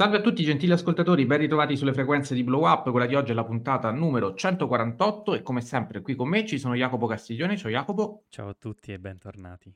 Salve 0.00 0.18
a 0.18 0.20
tutti 0.20 0.44
gentili 0.44 0.70
ascoltatori, 0.70 1.26
ben 1.26 1.38
ritrovati 1.40 1.76
sulle 1.76 1.92
frequenze 1.92 2.32
di 2.32 2.44
Blow 2.44 2.64
Up, 2.64 2.88
quella 2.92 3.06
di 3.06 3.16
oggi 3.16 3.32
è 3.32 3.34
la 3.34 3.44
puntata 3.44 3.90
numero 3.90 4.32
148 4.32 5.34
e 5.34 5.42
come 5.42 5.60
sempre 5.60 6.02
qui 6.02 6.14
con 6.14 6.28
me 6.28 6.46
ci 6.46 6.56
sono 6.60 6.76
Jacopo 6.76 7.08
Castiglione, 7.08 7.56
ciao 7.56 7.68
Jacopo. 7.68 8.26
Ciao 8.28 8.50
a 8.50 8.54
tutti 8.54 8.92
e 8.92 9.00
bentornati. 9.00 9.74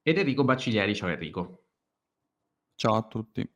Ed 0.00 0.16
Enrico 0.16 0.44
Bacciglieri, 0.44 0.94
ciao 0.94 1.10
Enrico. 1.10 1.64
Ciao 2.74 2.94
a 2.94 3.02
tutti. 3.02 3.46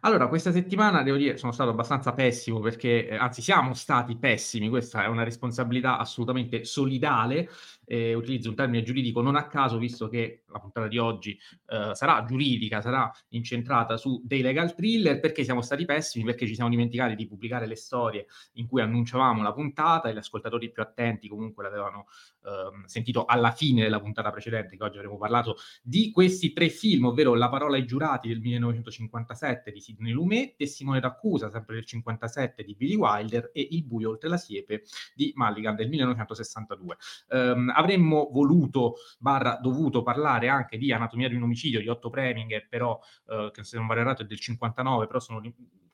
Allora, 0.00 0.26
questa 0.26 0.50
settimana 0.50 1.02
devo 1.02 1.16
dire 1.16 1.36
sono 1.38 1.52
stato 1.52 1.70
abbastanza 1.70 2.12
pessimo 2.12 2.58
perché, 2.58 3.08
eh, 3.08 3.14
anzi 3.14 3.42
siamo 3.42 3.74
stati 3.74 4.16
pessimi, 4.16 4.68
questa 4.68 5.04
è 5.04 5.06
una 5.06 5.22
responsabilità 5.22 5.98
assolutamente 5.98 6.64
solidale, 6.64 7.48
eh, 7.86 8.12
utilizzo 8.12 8.50
un 8.50 8.56
termine 8.56 8.82
giuridico 8.82 9.22
non 9.22 9.36
a 9.36 9.46
caso, 9.46 9.78
visto 9.78 10.08
che 10.08 10.42
la 10.54 10.60
puntata 10.60 10.86
di 10.86 10.98
oggi 10.98 11.38
eh, 11.66 11.90
sarà 11.94 12.24
giuridica, 12.24 12.80
sarà 12.80 13.10
incentrata 13.30 13.96
su 13.96 14.22
dei 14.24 14.40
legal 14.40 14.74
thriller, 14.74 15.18
perché 15.18 15.42
siamo 15.42 15.60
stati 15.60 15.84
pessimi? 15.84 16.24
Perché 16.24 16.46
ci 16.46 16.54
siamo 16.54 16.70
dimenticati 16.70 17.16
di 17.16 17.26
pubblicare 17.26 17.66
le 17.66 17.74
storie 17.74 18.26
in 18.54 18.68
cui 18.68 18.80
annunciavamo 18.80 19.42
la 19.42 19.52
puntata 19.52 20.08
e 20.08 20.14
gli 20.14 20.18
ascoltatori 20.18 20.70
più 20.70 20.82
attenti 20.82 21.28
comunque 21.28 21.64
l'avevano 21.64 22.06
ehm, 22.44 22.84
sentito 22.84 23.24
alla 23.24 23.50
fine 23.50 23.82
della 23.82 24.00
puntata 24.00 24.30
precedente, 24.30 24.76
che 24.76 24.84
oggi 24.84 24.96
avremo 24.96 25.18
parlato 25.18 25.56
di 25.82 26.10
questi 26.12 26.52
tre 26.52 26.68
film, 26.68 27.06
ovvero 27.06 27.34
La 27.34 27.48
parola 27.48 27.76
ai 27.76 27.84
giurati 27.84 28.28
del 28.28 28.38
1957 28.40 29.72
di 29.72 29.80
Sidney 29.80 30.12
Lumet, 30.12 30.54
Testimone 30.56 31.00
d'accusa, 31.00 31.50
sempre 31.50 31.74
del 31.74 31.84
57 31.84 32.62
di 32.62 32.74
Billy 32.74 32.94
Wilder 32.94 33.50
e 33.52 33.66
Il 33.72 33.84
buio 33.84 34.10
oltre 34.10 34.28
la 34.28 34.36
siepe 34.36 34.84
di 35.14 35.32
Mulligan 35.34 35.74
del 35.74 35.88
1962. 35.88 36.96
Um, 37.30 37.72
avremmo 37.74 38.28
voluto, 38.30 38.94
barra 39.18 39.58
dovuto 39.60 40.02
parlare 40.02 40.43
anche 40.48 40.78
di 40.78 40.92
Anatomia 40.92 41.28
di 41.28 41.34
un 41.34 41.42
omicidio 41.42 41.80
di 41.80 41.88
Otto 41.88 42.10
Preminger, 42.10 42.68
però, 42.68 42.98
uh, 43.26 43.50
che 43.50 43.64
se 43.64 43.76
non 43.76 43.86
vado 43.86 44.00
errato 44.00 44.22
è 44.22 44.26
del 44.26 44.40
59, 44.40 45.06
però 45.06 45.20
sono 45.20 45.40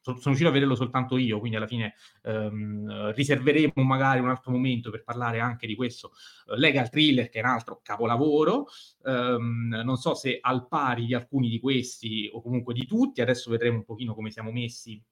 sono 0.03 0.19
riuscito 0.25 0.49
a 0.49 0.53
vederlo 0.53 0.75
soltanto 0.75 1.19
io, 1.19 1.39
quindi 1.39 1.57
alla 1.59 1.67
fine 1.67 1.95
ehm, 2.23 3.13
riserveremo 3.13 3.83
magari 3.83 4.21
un 4.21 4.31
altro 4.31 4.51
momento 4.51 4.91
per 4.91 5.05
parlare 5.05 5.41
anche 5.41 5.67
di 5.67 5.75
questo 5.75 6.13
uh, 6.47 6.55
Legal 6.55 6.89
Thriller, 6.89 7.29
che 7.29 7.41
è 7.41 7.43
un 7.43 7.51
altro 7.51 7.81
capolavoro. 7.83 8.67
Um, 9.03 9.81
non 9.85 9.97
so 9.97 10.15
se 10.15 10.39
al 10.41 10.67
pari 10.69 11.07
di 11.07 11.15
alcuni 11.15 11.49
di 11.49 11.61
questi 11.61 12.31
o 12.33 12.41
comunque 12.41 12.75
di 12.75 12.87
tutti, 12.87 13.21
adesso 13.21 13.51
vedremo 13.51 13.79
un 13.79 13.85
pochino 13.85 14.15
come 14.15 14.31
siamo 14.31 14.51
messi 14.51 15.03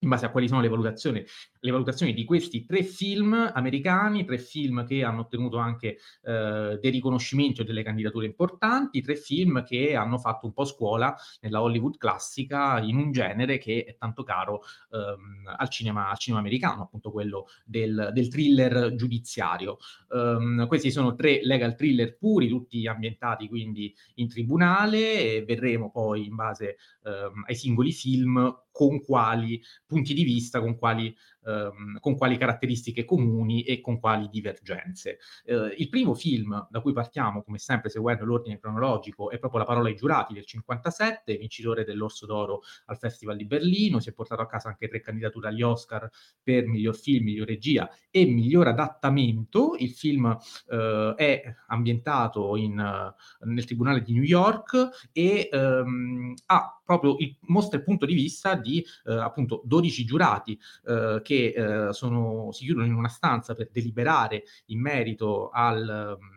in 0.00 0.08
base 0.08 0.26
a 0.26 0.30
quali 0.30 0.46
sono 0.46 0.60
le 0.60 0.68
valutazioni, 0.68 1.24
le 1.60 1.70
valutazioni 1.70 2.14
di 2.14 2.24
questi 2.24 2.64
tre 2.64 2.82
film 2.82 3.50
americani, 3.52 4.24
tre 4.24 4.38
film 4.38 4.86
che 4.86 5.02
hanno 5.02 5.22
ottenuto 5.22 5.56
anche 5.56 5.98
eh, 6.22 6.78
dei 6.80 6.90
riconoscimenti 6.90 7.60
o 7.60 7.64
delle 7.64 7.82
candidature 7.82 8.26
importanti, 8.26 9.00
tre 9.00 9.16
film 9.16 9.64
che 9.64 9.96
hanno 9.96 10.18
fatto 10.18 10.46
un 10.46 10.52
po' 10.52 10.64
scuola 10.64 11.16
nella 11.40 11.62
Hollywood 11.62 11.96
classica 11.96 12.78
in 12.80 12.96
un 12.96 13.10
genere 13.10 13.58
che 13.58 13.84
è 13.84 13.96
tanto 13.96 14.22
caro 14.22 14.62
ehm, 14.92 15.54
al, 15.56 15.68
cinema, 15.68 16.10
al, 16.10 16.18
cinema, 16.18 16.40
americano, 16.40 16.82
appunto 16.82 17.10
quello 17.10 17.46
del, 17.64 18.10
del 18.12 18.28
thriller 18.28 18.94
giudiziario. 18.94 19.78
Um, 20.08 20.66
questi 20.68 20.90
sono 20.90 21.14
tre 21.14 21.40
legal 21.42 21.74
thriller 21.74 22.16
puri, 22.16 22.48
tutti 22.48 22.86
ambientati 22.86 23.48
quindi 23.48 23.94
in 24.14 24.28
tribunale 24.28 25.36
e 25.36 25.44
vedremo 25.44 25.90
poi 25.90 26.26
in 26.26 26.34
base 26.34 26.76
ehm, 27.04 27.44
ai 27.46 27.54
singoli 27.54 27.92
film 27.92 28.66
con 28.78 29.02
quali 29.02 29.60
punti 29.88 30.12
di 30.14 30.22
vista, 30.22 30.60
con 30.60 30.76
quali 30.76 31.12
ehm, 31.48 31.98
con 32.00 32.16
quali 32.16 32.36
caratteristiche 32.36 33.04
comuni 33.04 33.62
e 33.62 33.80
con 33.80 33.98
quali 33.98 34.28
divergenze. 34.30 35.18
Eh, 35.44 35.74
il 35.78 35.88
primo 35.88 36.14
film 36.14 36.66
da 36.70 36.80
cui 36.80 36.92
partiamo, 36.92 37.42
come 37.42 37.58
sempre 37.58 37.88
seguendo 37.88 38.24
l'ordine 38.24 38.58
cronologico, 38.58 39.30
è 39.30 39.38
proprio 39.38 39.60
La 39.60 39.66
parola 39.66 39.88
ai 39.88 39.96
giurati 39.96 40.34
del 40.34 40.44
57, 40.44 41.36
vincitore 41.36 41.84
dell'Orso 41.84 42.26
d'Oro 42.26 42.62
al 42.86 42.98
Festival 42.98 43.36
di 43.36 43.46
Berlino, 43.46 43.98
si 44.00 44.10
è 44.10 44.12
portato 44.12 44.42
a 44.42 44.46
casa 44.46 44.68
anche 44.68 44.88
tre 44.88 45.00
candidature 45.00 45.48
agli 45.48 45.62
Oscar 45.62 46.08
per 46.42 46.66
miglior 46.66 46.96
film, 46.96 47.24
miglior 47.24 47.46
regia 47.46 47.88
e 48.10 48.26
miglior 48.26 48.68
adattamento. 48.68 49.74
Il 49.78 49.90
film 49.90 50.36
eh, 50.68 51.14
è 51.16 51.54
ambientato 51.68 52.56
in, 52.56 52.74
nel 52.74 53.64
Tribunale 53.64 54.02
di 54.02 54.12
New 54.12 54.22
York 54.22 55.10
e 55.12 55.48
ehm, 55.50 56.34
ha 56.46 56.78
proprio 56.88 57.16
il, 57.18 57.36
mostra 57.42 57.76
il 57.76 57.84
punto 57.84 58.06
di 58.06 58.14
vista 58.14 58.54
di 58.54 58.84
eh, 59.04 59.12
appunto 59.12 59.60
12 59.78 60.04
giurati 60.04 60.58
eh, 60.86 61.20
che 61.22 61.54
eh, 61.56 61.92
sono, 61.92 62.50
si 62.52 62.64
chiudono 62.64 62.86
in 62.86 62.94
una 62.94 63.08
stanza 63.08 63.54
per 63.54 63.70
deliberare 63.70 64.42
in 64.66 64.80
merito 64.80 65.50
al, 65.50 66.16
um, 66.18 66.28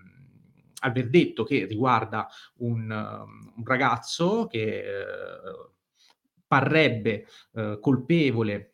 al 0.79 0.91
verdetto 0.91 1.43
che 1.43 1.65
riguarda 1.65 2.27
un, 2.57 2.89
um, 2.89 3.53
un 3.57 3.65
ragazzo 3.65 4.47
che 4.47 4.79
eh, 4.79 5.69
parrebbe 6.47 7.25
eh, 7.53 7.77
colpevole 7.79 8.70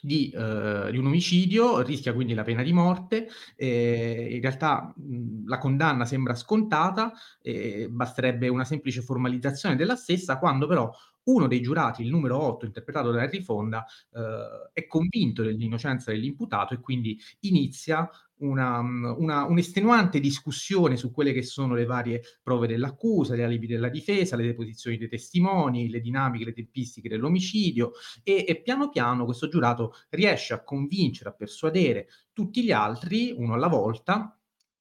di, 0.00 0.32
uh, 0.34 0.90
di, 0.90 0.98
un 0.98 1.06
omicidio, 1.06 1.80
rischia 1.82 2.12
quindi 2.12 2.34
la 2.34 2.42
pena 2.42 2.62
di 2.62 2.72
morte. 2.72 3.28
Eh, 3.56 4.28
in 4.32 4.40
realtà 4.40 4.92
mh, 4.96 5.46
la 5.46 5.58
condanna 5.58 6.04
sembra 6.04 6.34
scontata, 6.34 7.12
eh, 7.42 7.88
basterebbe 7.90 8.48
una 8.48 8.64
semplice 8.64 9.02
formalizzazione 9.02 9.76
della 9.76 9.96
stessa, 9.96 10.38
quando 10.38 10.66
però 10.66 10.90
uno 11.24 11.46
dei 11.46 11.60
giurati, 11.60 12.02
il 12.02 12.10
numero 12.10 12.40
8, 12.42 12.66
interpretato 12.66 13.10
da 13.10 13.22
Henry 13.22 13.42
Fonda, 13.42 13.84
eh, 14.12 14.70
è 14.72 14.86
convinto 14.86 15.42
dell'innocenza 15.42 16.10
dell'imputato 16.10 16.74
e 16.74 16.80
quindi 16.80 17.18
inizia 17.40 18.08
una, 18.38 18.80
una, 18.80 19.44
un'estenuante 19.44 20.20
discussione 20.20 20.96
su 20.96 21.12
quelle 21.12 21.32
che 21.32 21.42
sono 21.42 21.74
le 21.74 21.84
varie 21.84 22.22
prove 22.42 22.66
dell'accusa, 22.66 23.34
le 23.34 23.44
alibi 23.44 23.66
della 23.66 23.88
difesa, 23.88 24.36
le 24.36 24.46
deposizioni 24.46 24.96
dei 24.96 25.08
testimoni, 25.08 25.88
le 25.88 26.00
dinamiche, 26.00 26.44
le 26.44 26.52
tempistiche 26.52 27.08
dell'omicidio 27.08 27.92
e, 28.22 28.44
e 28.46 28.60
piano 28.62 28.88
piano 28.88 29.24
questo 29.24 29.48
giurato 29.48 29.94
riesce 30.10 30.54
a 30.54 30.62
convincere, 30.62 31.30
a 31.30 31.34
persuadere 31.34 32.08
tutti 32.32 32.62
gli 32.64 32.72
altri, 32.72 33.32
uno 33.36 33.54
alla 33.54 33.68
volta, 33.68 34.36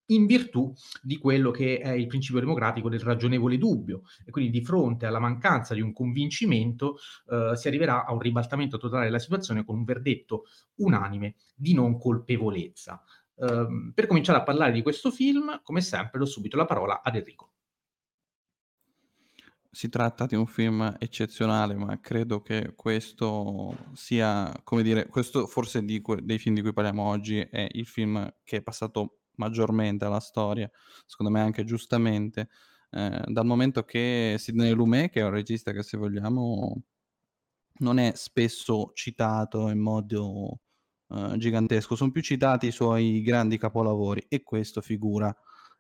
in 0.08 0.26
virtù 0.26 0.74
di 1.02 1.18
quello 1.18 1.52
che 1.52 1.80
è 1.80 1.92
il 1.92 2.08
principio 2.08 2.42
democratico 2.42 2.90
del 2.90 3.00
ragionevole 3.00 3.58
dubbio 3.58 4.02
e 4.26 4.32
quindi 4.32 4.52
di 4.52 4.64
fronte 4.64 5.06
alla 5.06 5.20
mancanza 5.20 5.74
di 5.74 5.82
un 5.82 5.94
convincimento 5.94 6.98
eh, 7.30 7.56
si 7.56 7.68
arriverà 7.68 8.06
a 8.06 8.12
un 8.12 8.20
ribaltamento 8.20 8.78
totale 8.78 9.06
della 9.06 9.20
situazione 9.20 9.64
con 9.64 9.78
un 9.78 9.84
verdetto 9.86 10.44
unanime 10.76 11.36
di 11.56 11.74
non 11.74 11.98
colpevolezza. 11.98 13.02
Eh, 13.36 13.92
per 13.94 14.08
cominciare 14.08 14.40
a 14.40 14.44
parlare 14.44 14.72
di 14.72 14.82
questo 14.82 15.12
film, 15.12 15.62
come 15.64 15.82
sempre, 15.82 16.20
do 16.20 16.26
subito 16.26 16.58
la 16.58 16.66
parola 16.66 17.02
ad 17.02 17.16
Enrico. 17.16 17.52
Si 19.70 19.90
tratta 19.90 20.28
di 20.28 20.36
un 20.36 20.46
film 20.46 20.96
eccezionale, 21.00 21.74
ma 21.76 22.00
credo 22.00 22.42
che 22.42 22.74
questo 22.76 23.76
sia, 23.94 24.52
come 24.64 24.84
dire, 24.84 25.08
questo 25.08 25.48
forse 25.48 25.84
que- 26.02 26.22
dei 26.22 26.38
film 26.38 26.54
di 26.54 26.62
cui 26.62 26.74
parliamo 26.74 27.04
oggi 27.04 27.40
è 27.40 27.68
il 27.72 27.88
film 27.88 28.32
che 28.44 28.58
è 28.58 28.62
passato 28.62 29.22
maggiormente 29.38 30.06
alla 30.06 30.20
storia, 30.20 30.70
secondo 31.08 31.32
me 31.32 31.42
anche 31.42 31.64
giustamente, 31.64 32.50
eh, 32.92 33.24
dal 33.26 33.46
momento 33.48 33.84
che 33.84 34.36
Sidney 34.38 34.74
Lumet, 34.74 35.10
che 35.10 35.22
è 35.22 35.24
un 35.24 35.32
regista 35.32 35.72
che 35.72 35.82
se 35.82 35.98
vogliamo 35.98 36.84
non 37.80 37.98
è 37.98 38.14
spesso 38.16 38.92
citato 38.94 39.70
in 39.70 39.80
modo 39.80 40.60
uh, 41.14 41.38
gigantesco, 41.38 41.96
sono 41.96 42.12
più 42.12 42.22
citati 42.22 42.68
i 42.68 42.72
suoi 42.72 43.22
grandi 43.22 43.58
capolavori 43.58 44.26
e 44.28 44.44
questo 44.44 44.82
figura 44.82 45.36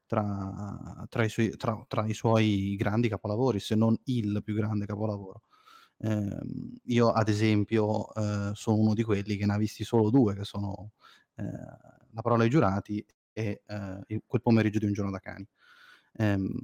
tra, 0.05 1.05
tra, 1.09 1.23
i 1.23 1.29
suoi, 1.29 1.49
tra, 1.57 1.83
tra, 1.87 2.05
i 2.05 2.13
suoi, 2.13 2.75
grandi 2.75 3.09
capolavori, 3.09 3.59
se 3.59 3.75
non 3.75 3.97
il 4.05 4.41
più 4.43 4.53
grande 4.53 4.85
capolavoro. 4.85 5.43
Eh, 5.97 6.37
io 6.85 7.11
ad 7.11 7.29
esempio 7.29 8.13
eh, 8.13 8.51
sono 8.53 8.77
uno 8.77 8.93
di 8.93 9.03
quelli 9.03 9.37
che 9.37 9.45
ne 9.45 9.53
ha 9.53 9.57
visti 9.57 9.83
solo 9.83 10.09
due, 10.09 10.35
che 10.35 10.43
sono 10.43 10.91
eh, 11.35 11.43
La 12.11 12.21
parola 12.21 12.43
ai 12.43 12.49
giurati 12.49 13.03
e 13.31 13.63
eh, 13.65 14.21
Quel 14.25 14.41
pomeriggio 14.41 14.79
di 14.79 14.85
un 14.85 14.93
giorno 14.93 15.11
da 15.11 15.19
cani. 15.19 15.47
Ehm, 16.17 16.59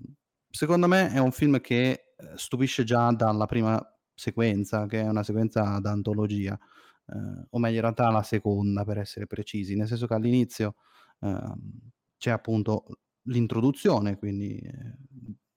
secondo 0.50 0.88
me 0.88 1.12
è 1.12 1.20
un 1.20 1.32
film 1.32 1.60
che 1.62 2.14
eh, 2.18 2.32
stupisce 2.36 2.84
già 2.84 3.12
dalla 3.12 3.46
prima 3.46 3.82
sequenza, 4.14 4.86
che 4.86 5.02
è 5.02 5.08
una 5.08 5.24
sequenza 5.24 5.80
d'antologia, 5.80 6.60
eh, 7.14 7.46
o 7.50 7.60
meglio 7.60 7.76
in 7.76 7.82
realtà 7.82 8.10
la 8.10 8.24
seconda 8.24 8.84
per 8.84 8.98
essere 9.00 9.28
precisi, 9.28 9.76
nel 9.76 9.88
senso 9.88 10.08
che 10.08 10.14
all'inizio 10.14 10.76
ehm, 11.22 11.56
c'è 12.18 12.32
appunto 12.32 12.86
l'introduzione, 13.24 14.18
quindi 14.18 14.58
eh, 14.58 14.98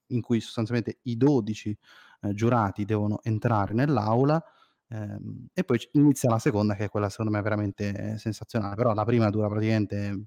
in 0.08 0.20
cui 0.20 0.40
sostanzialmente 0.40 0.98
i 1.02 1.16
12 1.16 1.76
eh, 2.22 2.34
giurati 2.34 2.84
devono 2.84 3.20
entrare 3.22 3.74
nell'aula 3.74 4.42
ehm, 4.88 5.48
e 5.52 5.64
poi 5.64 5.78
inizia 5.92 6.30
la 6.30 6.38
seconda 6.38 6.74
che 6.74 6.84
è 6.84 6.88
quella 6.88 7.08
secondo 7.08 7.32
me 7.32 7.42
veramente 7.42 8.18
sensazionale, 8.18 8.74
però 8.74 8.94
la 8.94 9.04
prima 9.04 9.30
dura 9.30 9.48
praticamente 9.48 10.24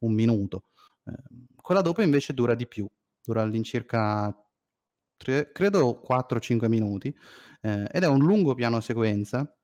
un 0.00 0.14
minuto. 0.14 0.64
Eh, 1.04 1.12
quella 1.56 1.80
dopo 1.80 2.02
invece 2.02 2.34
dura 2.34 2.54
di 2.54 2.66
più, 2.66 2.88
dura 3.24 3.42
all'incirca 3.42 4.34
tre, 5.16 5.52
credo 5.52 6.00
4-5 6.00 6.68
minuti 6.68 7.14
eh, 7.62 7.88
ed 7.90 8.02
è 8.02 8.08
un 8.08 8.20
lungo 8.20 8.54
piano 8.54 8.80
sequenza 8.80 9.56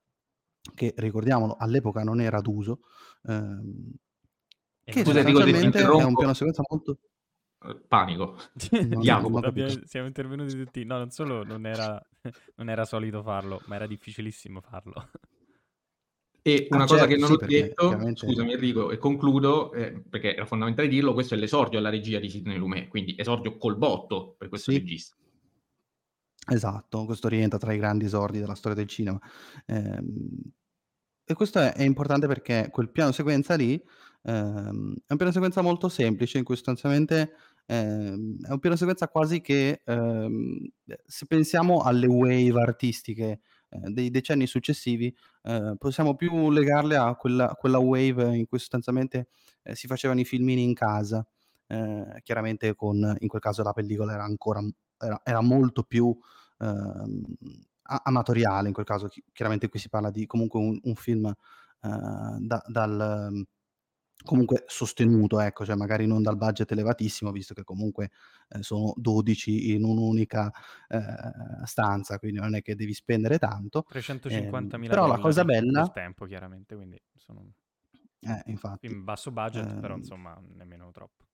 che 0.74 0.94
ricordiamolo 0.96 1.56
all'epoca 1.58 2.02
non 2.02 2.20
era 2.20 2.40
d'uso 2.40 2.80
ehm, 3.24 3.92
che 4.84 5.04
Scusa, 5.04 5.22
sostanzialmente 5.22 5.80
è 5.80 6.04
un 6.04 6.14
piano 6.14 6.34
sequenza 6.34 6.62
molto 6.68 6.98
Uhm, 7.60 7.82
panico. 7.88 8.38
No, 8.88 9.00
Jacopo. 9.00 9.40
siamo 9.84 10.06
intervenuti 10.06 10.56
tutti. 10.56 10.84
No, 10.84 10.98
non 10.98 11.10
solo 11.10 11.42
non 11.44 11.66
era, 11.66 12.00
non 12.56 12.68
era 12.68 12.84
solito 12.84 13.22
farlo, 13.22 13.60
ma 13.66 13.76
era 13.76 13.86
difficilissimo 13.86 14.60
farlo. 14.60 15.10
E 16.40 16.68
una 16.70 16.84
ah, 16.84 16.86
cosa 16.86 17.00
certo, 17.00 17.14
che 17.14 17.20
non 17.20 17.28
sì, 17.28 17.34
ho 17.34 17.46
detto, 17.46 17.88
chiaramente... 17.88 18.26
scusami 18.26 18.52
Enrico, 18.52 18.90
e 18.90 18.96
concludo, 18.96 19.72
eh, 19.72 20.02
perché 20.08 20.34
era 20.34 20.46
fondamentale 20.46 20.88
dirlo, 20.88 21.12
questo 21.12 21.34
è 21.34 21.36
l'esordio 21.36 21.78
alla 21.78 21.90
regia 21.90 22.18
di 22.18 22.30
Sidney 22.30 22.56
Lumet, 22.56 22.88
quindi 22.88 23.14
esordio 23.18 23.58
col 23.58 23.76
botto 23.76 24.34
per 24.38 24.48
questo 24.48 24.70
sì. 24.70 24.78
regista. 24.78 25.16
Esatto, 26.50 27.04
questo 27.04 27.28
rientra 27.28 27.58
tra 27.58 27.72
i 27.72 27.78
grandi 27.78 28.06
esordi 28.06 28.38
della 28.38 28.54
storia 28.54 28.76
del 28.76 28.88
cinema. 28.88 29.20
Ehm, 29.66 30.40
e 31.24 31.34
questo 31.34 31.58
è, 31.58 31.74
è, 31.74 31.82
importante 31.82 32.26
perché 32.26 32.68
quel 32.70 32.90
piano 32.90 33.12
sequenza 33.12 33.54
lì 33.54 33.74
ehm, 34.22 34.94
è 35.06 35.12
un 35.12 35.16
piano 35.16 35.32
sequenza 35.32 35.60
molto 35.60 35.90
semplice 35.90 36.38
in 36.38 36.44
cui 36.44 36.54
sostanzialmente 36.54 37.32
ehm, 37.66 38.46
è 38.46 38.50
un 38.50 38.58
piano 38.58 38.76
sequenza 38.76 39.08
quasi 39.08 39.42
che 39.42 39.82
ehm, 39.84 40.70
se 41.04 41.26
pensiamo 41.26 41.82
alle 41.82 42.06
wave 42.06 42.62
artistiche 42.62 43.40
eh, 43.68 43.90
dei 43.90 44.10
decenni 44.10 44.46
successivi 44.46 45.14
eh, 45.42 45.74
possiamo 45.78 46.14
più 46.16 46.50
legarle 46.50 46.96
a 46.96 47.14
quella, 47.14 47.54
quella, 47.58 47.78
wave 47.78 48.34
in 48.34 48.46
cui 48.46 48.58
sostanzialmente 48.58 49.28
eh, 49.64 49.74
si 49.74 49.86
facevano 49.86 50.20
i 50.20 50.24
filmini 50.24 50.62
in 50.62 50.74
casa. 50.74 51.26
Eh, 51.70 52.20
chiaramente 52.22 52.74
con 52.74 53.14
in 53.18 53.28
quel 53.28 53.42
caso 53.42 53.62
la 53.62 53.74
pellicola 53.74 54.14
era 54.14 54.24
ancora 54.24 54.62
era, 54.98 55.20
era 55.24 55.40
molto 55.40 55.82
più 55.82 56.16
amatoriale 57.82 58.68
in 58.68 58.74
quel 58.74 58.86
caso, 58.86 59.08
chiaramente 59.32 59.68
qui 59.68 59.78
si 59.78 59.88
parla 59.88 60.10
di 60.10 60.26
comunque 60.26 60.60
un, 60.60 60.78
un 60.82 60.94
film 60.94 61.26
eh, 61.26 61.34
da, 61.80 62.62
dal 62.66 63.46
comunque 64.24 64.64
sostenuto, 64.66 65.40
ecco, 65.40 65.64
cioè 65.64 65.76
magari 65.76 66.06
non 66.06 66.22
dal 66.22 66.36
budget 66.36 66.70
elevatissimo, 66.72 67.30
visto 67.30 67.54
che 67.54 67.64
comunque 67.64 68.10
eh, 68.48 68.62
sono 68.62 68.92
12 68.96 69.72
in 69.74 69.84
un'unica 69.84 70.52
eh, 70.88 71.00
stanza, 71.64 72.18
quindi 72.18 72.40
non 72.40 72.54
è 72.54 72.62
che 72.62 72.74
devi 72.74 72.92
spendere 72.94 73.38
tanto. 73.38 73.84
350.000 73.90 74.84
eh, 74.84 74.88
però 74.88 75.06
la 75.06 75.18
cosa 75.18 75.44
bella... 75.44 75.82
Nel 75.82 75.92
tempo, 75.92 76.26
chiaramente, 76.26 76.74
quindi 76.74 77.00
sono... 77.14 77.52
Eh, 78.20 78.42
infatti. 78.46 78.86
In 78.86 79.04
basso 79.04 79.30
budget, 79.30 79.78
però 79.78 79.94
ehm 79.94 80.00
insomma 80.00 80.42
nemmeno 80.54 80.90
troppo. 80.90 81.24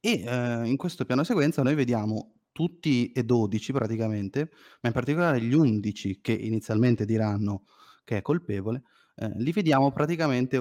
E 0.00 0.24
eh, 0.24 0.66
in 0.66 0.78
questo 0.78 1.04
piano 1.04 1.24
sequenza 1.24 1.62
noi 1.62 1.74
vediamo 1.74 2.39
tutti 2.52 3.12
e 3.12 3.24
12 3.24 3.72
praticamente, 3.72 4.50
ma 4.80 4.88
in 4.88 4.92
particolare 4.92 5.40
gli 5.40 5.54
11 5.54 6.20
che 6.20 6.32
inizialmente 6.32 7.04
diranno 7.04 7.64
che 8.04 8.18
è 8.18 8.22
colpevole, 8.22 8.82
eh, 9.16 9.32
li 9.36 9.52
vediamo 9.52 9.92
praticamente 9.92 10.58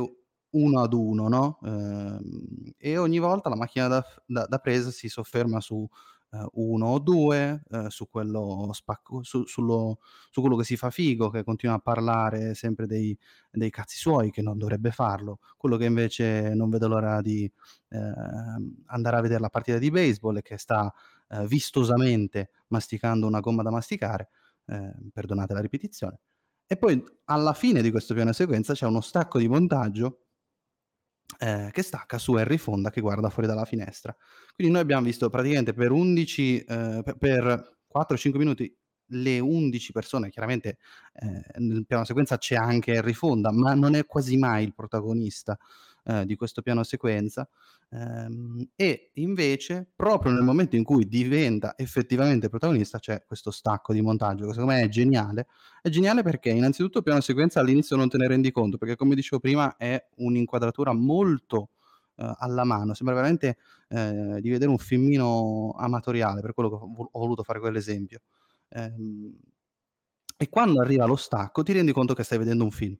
uno 0.52 0.82
ad 0.82 0.94
uno, 0.94 1.28
no? 1.28 1.60
Ehm, 1.64 2.74
e 2.78 2.98
ogni 2.98 3.20
volta 3.20 3.50
la 3.50 3.56
macchina 3.56 3.88
da, 3.88 4.06
da, 4.26 4.46
da 4.46 4.58
presa 4.60 4.92
si 4.92 5.08
sofferma 5.08 5.60
su 5.60 5.88
eh, 6.32 6.48
uno 6.54 6.88
o 6.88 7.00
due, 7.00 7.64
eh, 7.70 7.90
su 7.90 8.08
quello 8.10 8.70
spacco, 8.74 9.24
su, 9.24 9.46
sullo, 9.46 10.00
su 10.30 10.42
quello 10.42 10.56
che 10.58 10.64
si 10.64 10.78
fa 10.78 10.90
figo, 10.90 11.30
che 11.30 11.44
continua 11.44 11.76
a 11.76 11.80
parlare 11.80 12.54
sempre 12.56 12.86
dei, 12.86 13.18
dei 13.52 13.70
cazzi 13.70 13.98
suoi, 13.98 14.32
che 14.32 14.42
non 14.42 14.58
dovrebbe 14.58 14.92
farlo, 14.92 15.40
quello 15.58 15.78
che 15.78 15.86
invece 15.86 16.54
non 16.54 16.70
vede 16.70 16.88
l'ora 16.88 17.22
di 17.22 17.52
eh, 17.90 18.14
andare 18.86 19.18
a 19.18 19.22
vedere 19.22 19.42
la 19.42 19.50
partita 19.50 19.78
di 19.78 19.90
baseball 19.92 20.38
e 20.38 20.42
che 20.42 20.58
sta 20.58 20.94
eh, 21.30 21.46
vistosamente 21.48 22.52
masticando 22.68 23.28
una 23.28 23.40
gomma 23.40 23.64
da 23.64 23.72
masticare, 23.72 24.30
eh, 24.66 24.94
perdonate 25.14 25.54
la 25.54 25.62
ripetizione. 25.62 26.20
E 26.68 26.78
poi 26.78 27.04
alla 27.26 27.54
fine 27.54 27.82
di 27.82 27.92
questo 27.92 28.14
piano 28.14 28.32
sequenza 28.32 28.74
c'è 28.74 28.86
uno 28.86 29.02
stacco 29.02 29.40
di 29.40 29.48
montaggio 29.48 30.26
eh, 31.40 31.70
che 31.72 31.82
stacca 31.82 32.18
su 32.18 32.34
Harry 32.34 32.58
Fonda 32.58 32.90
che 32.90 33.02
guarda 33.02 33.30
fuori 33.30 33.48
dalla 33.48 33.66
finestra. 33.66 34.16
Quindi 34.56 34.74
noi 34.74 34.82
abbiamo 34.82 35.04
visto 35.04 35.30
praticamente 35.30 35.74
per 35.74 35.92
11, 35.92 36.60
eh, 36.60 37.02
per, 37.04 37.18
per 37.18 37.78
4-5 37.88 38.38
minuti 38.38 38.76
le 39.12 39.40
11 39.40 39.92
persone, 39.92 40.30
chiaramente 40.30 40.78
eh, 41.14 41.60
nel 41.60 41.86
piano 41.86 42.06
sequenza 42.06 42.38
c'è 42.38 42.56
anche 42.56 42.98
Harry 42.98 43.14
Fonda, 43.14 43.52
ma 43.52 43.74
non 43.74 43.96
è 43.96 44.06
quasi 44.06 44.38
mai 44.38 44.66
il 44.66 44.74
protagonista 44.74 45.58
eh, 46.10 46.26
di 46.26 46.36
questo 46.36 46.62
piano 46.62 46.84
sequenza. 46.84 47.48
Ehm, 47.92 48.70
e 48.76 49.12
invece, 49.16 49.88
proprio 49.96 50.32
nel 50.32 50.44
momento 50.44 50.76
in 50.76 50.84
cui 50.84 51.08
diventa 51.08 51.78
effettivamente 51.78 52.50
protagonista, 52.50 52.98
c'è 52.98 53.24
questo 53.26 53.52
stacco 53.52 53.94
di 53.94 54.02
montaggio 54.02 54.48
che 54.48 54.54
secondo 54.54 54.74
me 54.74 54.82
è 54.82 54.88
geniale. 54.90 55.48
È 55.82 55.90
geniale 55.90 56.24
perché 56.24 56.50
innanzitutto 56.50 56.98
il 56.98 57.04
piano 57.04 57.22
sequenza 57.22 57.60
all'inizio 57.60 57.96
non 57.96 58.10
te 58.10 58.18
ne 58.18 58.28
rendi 58.28 58.52
conto, 58.52 58.78
perché 58.78 58.96
come 58.96 59.14
dicevo 59.14 59.40
prima 59.40 59.78
è 59.78 60.04
un'inquadratura 60.18 60.94
molto 60.94 61.70
eh, 62.16 62.34
alla 62.40 62.64
mano, 62.64 62.94
sembra 62.96 63.16
veramente 63.16 63.58
eh, 63.90 64.40
di 64.42 64.50
vedere 64.50 64.72
un 64.72 64.78
filmino 64.80 65.76
amatoriale, 65.78 66.42
per 66.42 66.54
quello 66.54 66.70
che 66.70 66.76
ho, 66.76 67.20
voluto 67.20 67.44
fare 67.44 67.60
quell'esempio. 67.60 68.22
Ehm, 68.70 69.38
e 70.38 70.50
quando 70.50 70.82
arriva 70.82 71.06
lo 71.06 71.18
stacco 71.18 71.64
ti 71.64 71.74
rendi 71.74 71.92
conto 71.92 72.14
che 72.14 72.24
stai 72.24 72.38
vedendo 72.38 72.64
un 72.64 72.72
film. 72.72 72.98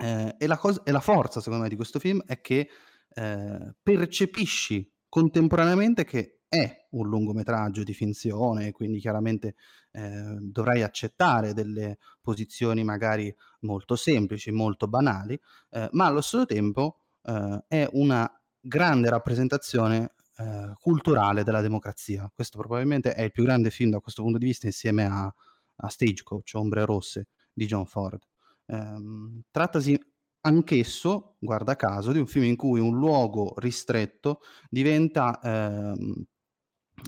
Eh, 0.00 0.36
e, 0.38 0.46
la 0.46 0.56
cosa, 0.56 0.82
e 0.84 0.92
la 0.92 1.00
forza, 1.00 1.40
secondo 1.40 1.64
me, 1.64 1.68
di 1.68 1.76
questo 1.76 1.98
film 1.98 2.22
è 2.24 2.40
che 2.40 2.68
eh, 3.08 3.74
percepisci 3.82 4.92
contemporaneamente 5.08 6.04
che 6.04 6.40
è 6.48 6.86
un 6.90 7.08
lungometraggio 7.08 7.82
di 7.82 7.92
finzione, 7.92 8.72
quindi 8.72 9.00
chiaramente 9.00 9.54
eh, 9.90 10.36
dovrai 10.40 10.82
accettare 10.82 11.52
delle 11.52 11.98
posizioni 12.20 12.84
magari 12.84 13.34
molto 13.60 13.96
semplici, 13.96 14.50
molto 14.50 14.88
banali, 14.88 15.38
eh, 15.70 15.88
ma 15.92 16.06
allo 16.06 16.20
stesso 16.20 16.46
tempo 16.46 17.00
eh, 17.22 17.64
è 17.66 17.88
una 17.92 18.30
grande 18.60 19.10
rappresentazione 19.10 20.14
eh, 20.36 20.72
culturale 20.80 21.42
della 21.42 21.60
democrazia. 21.60 22.30
Questo 22.34 22.58
probabilmente 22.58 23.14
è 23.14 23.22
il 23.22 23.32
più 23.32 23.44
grande 23.44 23.70
film 23.70 23.90
da 23.90 24.00
questo 24.00 24.22
punto 24.22 24.38
di 24.38 24.46
vista 24.46 24.66
insieme 24.66 25.04
a, 25.04 25.32
a 25.76 25.88
Stagecoach, 25.88 26.52
Ombre 26.54 26.84
Rosse 26.84 27.28
di 27.52 27.66
John 27.66 27.86
Ford. 27.86 28.27
Ehm, 28.70 29.42
trattasi 29.50 29.98
anch'esso, 30.42 31.36
guarda 31.38 31.74
caso, 31.76 32.12
di 32.12 32.18
un 32.18 32.26
film 32.26 32.44
in 32.44 32.56
cui 32.56 32.80
un 32.80 32.96
luogo 32.98 33.54
ristretto 33.58 34.40
diventa, 34.68 35.40
ehm, 35.42 36.24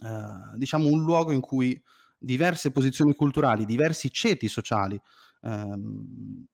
eh, 0.05 0.57
diciamo, 0.57 0.89
un 0.89 1.03
luogo 1.05 1.33
in 1.33 1.41
cui 1.41 1.81
diverse 2.19 2.71
posizioni 2.73 3.15
culturali, 3.15 3.65
diversi 3.67 4.11
ceti 4.11 4.49
sociali 4.49 5.01
ehm, 5.43 6.45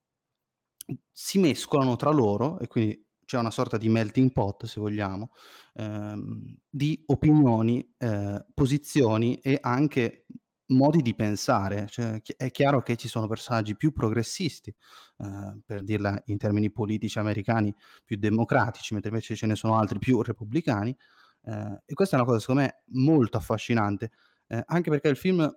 si 1.11 1.39
mescolano 1.39 1.95
tra 1.95 2.11
loro 2.11 2.59
e 2.59 2.67
quindi 2.67 3.05
c'è 3.25 3.37
una 3.37 3.51
sorta 3.51 3.77
di 3.77 3.89
melting 3.89 4.31
pot, 4.31 4.65
se 4.65 4.79
vogliamo, 4.79 5.31
ehm, 5.73 6.55
di 6.69 7.03
opinioni, 7.07 7.93
eh, 7.97 8.45
posizioni 8.53 9.37
e 9.39 9.57
anche 9.61 10.25
modi 10.67 11.01
di 11.01 11.15
pensare. 11.15 11.87
Cioè, 11.87 12.21
è 12.37 12.51
chiaro 12.51 12.81
che 12.81 12.95
ci 12.95 13.07
sono 13.07 13.27
personaggi 13.27 13.75
più 13.75 13.91
progressisti, 13.91 14.69
eh, 14.69 15.61
per 15.65 15.83
dirla 15.83 16.21
in 16.25 16.37
termini 16.37 16.71
politici 16.71 17.19
americani, 17.19 17.73
più 18.03 18.17
democratici, 18.17 18.93
mentre 18.93 19.11
invece 19.11 19.35
ce 19.35 19.45
ne 19.47 19.55
sono 19.55 19.77
altri 19.77 19.99
più 19.99 20.21
repubblicani. 20.21 20.95
Eh, 21.43 21.81
e 21.85 21.93
questa 21.93 22.15
è 22.15 22.19
una 22.19 22.27
cosa, 22.27 22.39
secondo 22.39 22.61
me, 22.61 22.81
molto 22.87 23.37
affascinante, 23.37 24.11
eh, 24.47 24.63
anche 24.65 24.89
perché 24.89 25.07
il 25.09 25.17
film, 25.17 25.49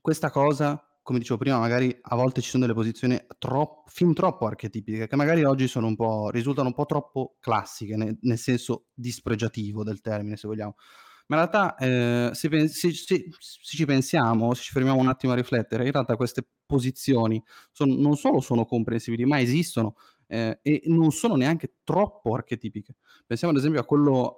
questa 0.00 0.30
cosa, 0.30 0.82
come 1.02 1.18
dicevo 1.18 1.38
prima, 1.38 1.58
magari 1.58 1.96
a 2.00 2.16
volte 2.16 2.40
ci 2.40 2.50
sono 2.50 2.62
delle 2.62 2.76
posizioni 2.76 3.18
troppo, 3.38 3.84
fin 3.90 4.14
troppo 4.14 4.46
archetipiche, 4.46 5.06
che 5.06 5.16
magari 5.16 5.44
oggi 5.44 5.70
un 5.74 6.30
risultano 6.30 6.68
un 6.68 6.74
po' 6.74 6.86
troppo 6.86 7.36
classiche, 7.40 7.96
ne, 7.96 8.16
nel 8.22 8.38
senso 8.38 8.86
dispregiativo 8.94 9.84
del 9.84 10.00
termine, 10.00 10.36
se 10.36 10.48
vogliamo 10.48 10.76
ma 11.26 11.36
in 11.36 11.48
realtà 11.48 11.76
eh, 11.76 12.30
se, 12.34 12.68
se, 12.68 12.92
se, 12.92 13.28
se, 13.38 13.76
ci 13.76 13.84
pensiamo, 13.86 14.54
se 14.54 14.62
ci 14.62 14.72
fermiamo 14.72 15.00
un 15.00 15.08
attimo 15.08 15.32
a 15.32 15.36
riflettere, 15.36 15.86
in 15.86 15.92
realtà 15.92 16.16
queste 16.16 16.46
posizioni 16.66 17.42
sono, 17.72 17.94
non 17.94 18.16
solo 18.16 18.40
sono 18.40 18.64
comprensibili, 18.64 19.24
ma 19.24 19.40
esistono 19.40 19.96
eh, 20.26 20.58
e 20.62 20.82
non 20.86 21.12
sono 21.12 21.36
neanche 21.36 21.76
troppo 21.84 22.34
archetipiche. 22.34 22.96
Pensiamo 23.26 23.52
ad 23.52 23.58
esempio 23.58 23.80
a 23.80 23.84
quello 23.84 24.36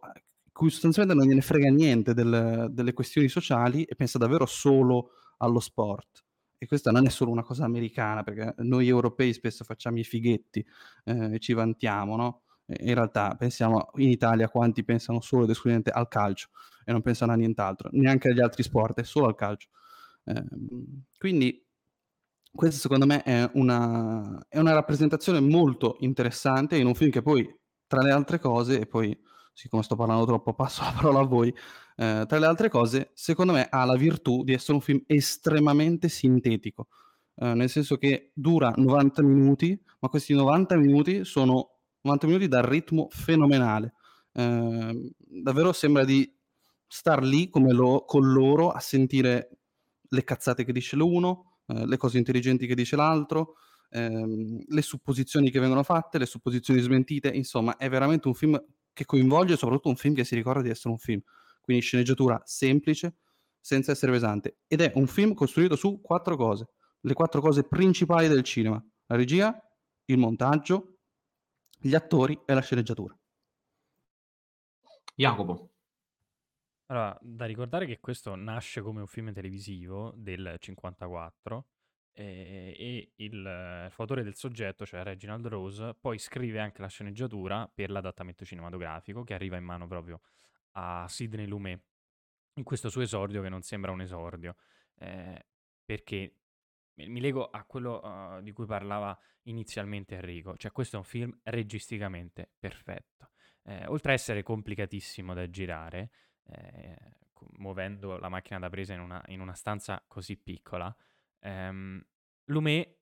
cui 0.52 0.70
sostanzialmente 0.70 1.18
non 1.18 1.28
gliene 1.30 1.42
frega 1.44 1.68
niente 1.68 2.14
del, 2.14 2.68
delle 2.70 2.94
questioni 2.94 3.28
sociali 3.28 3.84
e 3.84 3.94
pensa 3.94 4.16
davvero 4.16 4.46
solo 4.46 5.10
allo 5.38 5.60
sport. 5.60 6.24
E 6.56 6.66
questa 6.66 6.90
non 6.90 7.04
è 7.04 7.10
solo 7.10 7.30
una 7.30 7.42
cosa 7.42 7.64
americana, 7.64 8.22
perché 8.22 8.54
noi 8.62 8.88
europei 8.88 9.34
spesso 9.34 9.64
facciamo 9.64 9.98
i 9.98 10.04
fighetti 10.04 10.66
eh, 11.04 11.34
e 11.34 11.38
ci 11.40 11.52
vantiamo, 11.52 12.16
no? 12.16 12.40
In 12.66 12.94
realtà 12.94 13.34
pensiamo 13.36 13.90
in 13.96 14.10
Italia 14.10 14.48
quanti 14.48 14.84
pensano 14.84 15.20
solo 15.20 15.44
ed 15.44 15.50
esclusivamente 15.50 15.90
al 15.90 16.08
calcio 16.08 16.48
e 16.84 16.92
non 16.92 17.02
pensano 17.02 17.32
a 17.32 17.36
nient'altro, 17.36 17.88
neanche 17.92 18.28
agli 18.28 18.40
altri 18.40 18.62
sport, 18.62 19.00
è 19.00 19.04
solo 19.04 19.26
al 19.26 19.34
calcio. 19.34 19.68
Eh, 20.24 20.44
quindi 21.18 21.64
questa 22.56 22.80
secondo 22.80 23.06
me 23.06 23.22
è 23.22 23.48
una, 23.54 24.44
è 24.48 24.58
una, 24.58 24.72
rappresentazione 24.72 25.40
molto 25.40 25.96
interessante 26.00 26.76
in 26.76 26.86
un 26.86 26.94
film 26.94 27.10
che 27.10 27.22
poi, 27.22 27.46
tra 27.86 28.02
le 28.02 28.10
altre 28.10 28.38
cose, 28.38 28.80
e 28.80 28.86
poi 28.86 29.16
siccome 29.52 29.82
sto 29.82 29.96
parlando 29.96 30.26
troppo 30.26 30.54
passo 30.54 30.82
la 30.82 30.92
parola 30.92 31.20
a 31.20 31.24
voi, 31.24 31.48
eh, 31.96 32.24
tra 32.26 32.38
le 32.38 32.46
altre 32.46 32.68
cose, 32.68 33.10
secondo 33.14 33.52
me 33.52 33.66
ha 33.68 33.84
la 33.84 33.96
virtù 33.96 34.44
di 34.44 34.52
essere 34.52 34.74
un 34.74 34.80
film 34.80 35.02
estremamente 35.06 36.08
sintetico, 36.08 36.88
eh, 37.36 37.54
nel 37.54 37.68
senso 37.68 37.96
che 37.96 38.32
dura 38.34 38.72
90 38.76 39.22
minuti, 39.22 39.80
ma 40.00 40.08
questi 40.08 40.34
90 40.34 40.76
minuti 40.76 41.24
sono 41.24 41.75
90 42.06 42.26
minuti 42.26 42.48
dal 42.48 42.62
ritmo 42.62 43.08
fenomenale. 43.10 43.92
Ehm, 44.32 45.10
davvero 45.18 45.72
sembra 45.72 46.04
di 46.04 46.30
star 46.86 47.22
lì 47.22 47.50
lo 47.52 48.04
con 48.04 48.32
loro 48.32 48.70
a 48.70 48.80
sentire 48.80 49.58
le 50.08 50.24
cazzate 50.24 50.64
che 50.64 50.72
dice 50.72 50.96
l'uno, 50.96 51.58
ehm, 51.66 51.86
le 51.86 51.96
cose 51.96 52.18
intelligenti 52.18 52.66
che 52.66 52.74
dice 52.74 52.96
l'altro, 52.96 53.54
ehm, 53.90 54.64
le 54.68 54.82
supposizioni 54.82 55.50
che 55.50 55.60
vengono 55.60 55.82
fatte, 55.82 56.18
le 56.18 56.26
supposizioni 56.26 56.80
smentite, 56.80 57.28
insomma 57.28 57.76
è 57.76 57.88
veramente 57.88 58.28
un 58.28 58.34
film 58.34 58.62
che 58.92 59.04
coinvolge 59.04 59.54
e 59.54 59.56
soprattutto 59.56 59.88
un 59.88 59.96
film 59.96 60.14
che 60.14 60.24
si 60.24 60.34
ricorda 60.34 60.62
di 60.62 60.70
essere 60.70 60.90
un 60.90 60.98
film. 60.98 61.20
Quindi 61.60 61.82
sceneggiatura 61.82 62.40
semplice, 62.44 63.16
senza 63.60 63.90
essere 63.90 64.12
pesante. 64.12 64.58
Ed 64.68 64.80
è 64.80 64.92
un 64.94 65.06
film 65.08 65.34
costruito 65.34 65.74
su 65.74 66.00
quattro 66.00 66.36
cose, 66.36 66.68
le 67.00 67.12
quattro 67.14 67.40
cose 67.40 67.64
principali 67.64 68.28
del 68.28 68.42
cinema: 68.42 68.82
la 69.06 69.16
regia, 69.16 69.60
il 70.06 70.18
montaggio, 70.18 70.95
gli 71.86 71.94
attori 71.94 72.38
e 72.44 72.54
la 72.54 72.60
sceneggiatura. 72.60 73.16
Jacopo. 75.14 75.70
Allora, 76.86 77.18
da 77.20 77.46
ricordare 77.46 77.86
che 77.86 77.98
questo 77.98 78.34
nasce 78.34 78.80
come 78.80 79.00
un 79.00 79.06
film 79.06 79.32
televisivo 79.32 80.12
del 80.16 80.56
54 80.58 81.66
eh, 82.12 82.76
e 82.78 83.12
il 83.16 83.46
eh, 83.46 83.90
fautore 83.90 84.22
del 84.22 84.36
soggetto, 84.36 84.86
cioè 84.86 85.02
Reginald 85.02 85.46
Rose, 85.46 85.96
poi 86.00 86.18
scrive 86.18 86.60
anche 86.60 86.82
la 86.82 86.88
sceneggiatura 86.88 87.70
per 87.72 87.90
l'adattamento 87.90 88.44
cinematografico 88.44 89.24
che 89.24 89.34
arriva 89.34 89.56
in 89.56 89.64
mano 89.64 89.86
proprio 89.86 90.20
a 90.72 91.06
Sidney 91.08 91.46
Lumet 91.46 91.82
in 92.54 92.64
questo 92.64 92.88
suo 92.88 93.02
esordio 93.02 93.42
che 93.42 93.48
non 93.48 93.62
sembra 93.62 93.90
un 93.90 94.00
esordio, 94.00 94.56
eh, 94.98 95.46
perché 95.84 96.34
mi 97.04 97.20
lego 97.20 97.48
a 97.50 97.64
quello 97.64 98.00
uh, 98.02 98.42
di 98.42 98.52
cui 98.52 98.66
parlava 98.66 99.18
inizialmente 99.42 100.14
Enrico, 100.14 100.56
cioè 100.56 100.72
questo 100.72 100.96
è 100.96 100.98
un 100.98 101.04
film 101.04 101.38
registicamente 101.44 102.52
perfetto. 102.58 103.30
Eh, 103.64 103.86
oltre 103.86 104.12
a 104.12 104.14
essere 104.14 104.42
complicatissimo 104.42 105.34
da 105.34 105.50
girare, 105.50 106.10
eh, 106.44 106.96
muovendo 107.58 108.16
la 108.18 108.28
macchina 108.28 108.58
da 108.58 108.70
presa 108.70 108.94
in 108.94 109.00
una, 109.00 109.22
in 109.26 109.40
una 109.40 109.54
stanza 109.54 110.02
così 110.06 110.36
piccola, 110.36 110.94
ehm, 111.40 112.04
Lumet 112.44 112.96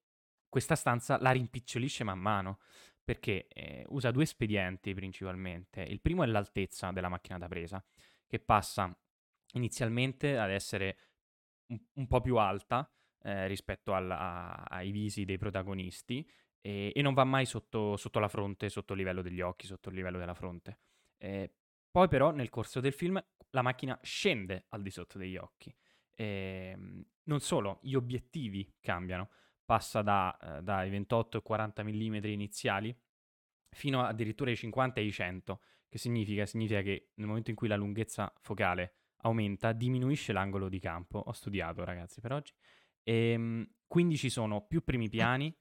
questa 0.48 0.76
stanza 0.76 1.18
la 1.20 1.32
rimpicciolisce 1.32 2.04
man 2.04 2.20
mano 2.20 2.60
perché 3.02 3.48
eh, 3.48 3.84
usa 3.88 4.10
due 4.10 4.22
espedienti 4.22 4.94
principalmente. 4.94 5.82
Il 5.82 6.00
primo 6.00 6.22
è 6.22 6.26
l'altezza 6.26 6.90
della 6.90 7.08
macchina 7.08 7.38
da 7.38 7.48
presa, 7.48 7.84
che 8.26 8.38
passa 8.38 8.96
inizialmente 9.54 10.38
ad 10.38 10.50
essere 10.50 10.98
un, 11.66 11.78
un 11.94 12.06
po' 12.06 12.20
più 12.20 12.36
alta 12.38 12.90
eh, 13.24 13.46
rispetto 13.46 13.94
al, 13.94 14.10
a, 14.10 14.52
ai 14.68 14.90
visi 14.90 15.24
dei 15.24 15.38
protagonisti 15.38 16.28
e, 16.60 16.92
e, 16.94 17.02
non 17.02 17.14
va 17.14 17.24
mai 17.24 17.46
sotto, 17.46 17.96
sotto, 17.96 18.18
la 18.18 18.28
fronte, 18.28 18.68
sotto 18.68 18.92
il 18.92 18.98
livello 18.98 19.22
degli 19.22 19.40
occhi, 19.40 19.66
sotto 19.66 19.88
il 19.88 19.94
livello 19.94 20.18
della 20.18 20.34
fronte. 20.34 20.78
Eh, 21.18 21.50
poi 21.90 22.08
però 22.08 22.30
nel 22.32 22.50
corso 22.50 22.80
del 22.80 22.92
film 22.92 23.22
la 23.50 23.62
macchina 23.62 23.98
scende 24.02 24.66
al 24.68 24.82
di 24.82 24.90
sotto 24.90 25.18
degli 25.18 25.36
occhi. 25.36 25.74
E, 26.14 26.76
non 27.24 27.40
solo, 27.40 27.78
gli 27.82 27.94
obiettivi 27.94 28.74
cambiano, 28.80 29.30
passa 29.64 30.02
da, 30.02 30.36
eh, 30.58 30.62
dai 30.62 30.90
28 30.90 31.38
e 31.38 31.42
40 31.42 31.82
mm 31.82 32.14
iniziali 32.24 32.94
fino 33.70 34.02
addirittura 34.02 34.50
ai 34.50 34.56
50 34.56 35.00
e 35.00 35.02
ai 35.02 35.12
100, 35.12 35.60
che 35.88 35.98
significa? 35.98 36.46
Significa 36.46 36.82
che 36.82 37.10
nel 37.14 37.26
momento 37.26 37.50
in 37.50 37.56
cui 37.56 37.68
la 37.68 37.76
lunghezza 37.76 38.32
focale 38.40 38.94
aumenta, 39.22 39.72
diminuisce 39.72 40.32
l'angolo 40.32 40.68
di 40.68 40.78
campo. 40.78 41.18
Ho 41.18 41.32
studiato 41.32 41.84
ragazzi 41.84 42.20
per 42.20 42.32
oggi. 42.32 42.52
E, 43.04 43.30
ehm, 43.30 43.68
quindi 43.86 44.16
ci 44.16 44.30
sono 44.30 44.66
più 44.66 44.82
primi 44.82 45.08
piani 45.08 45.54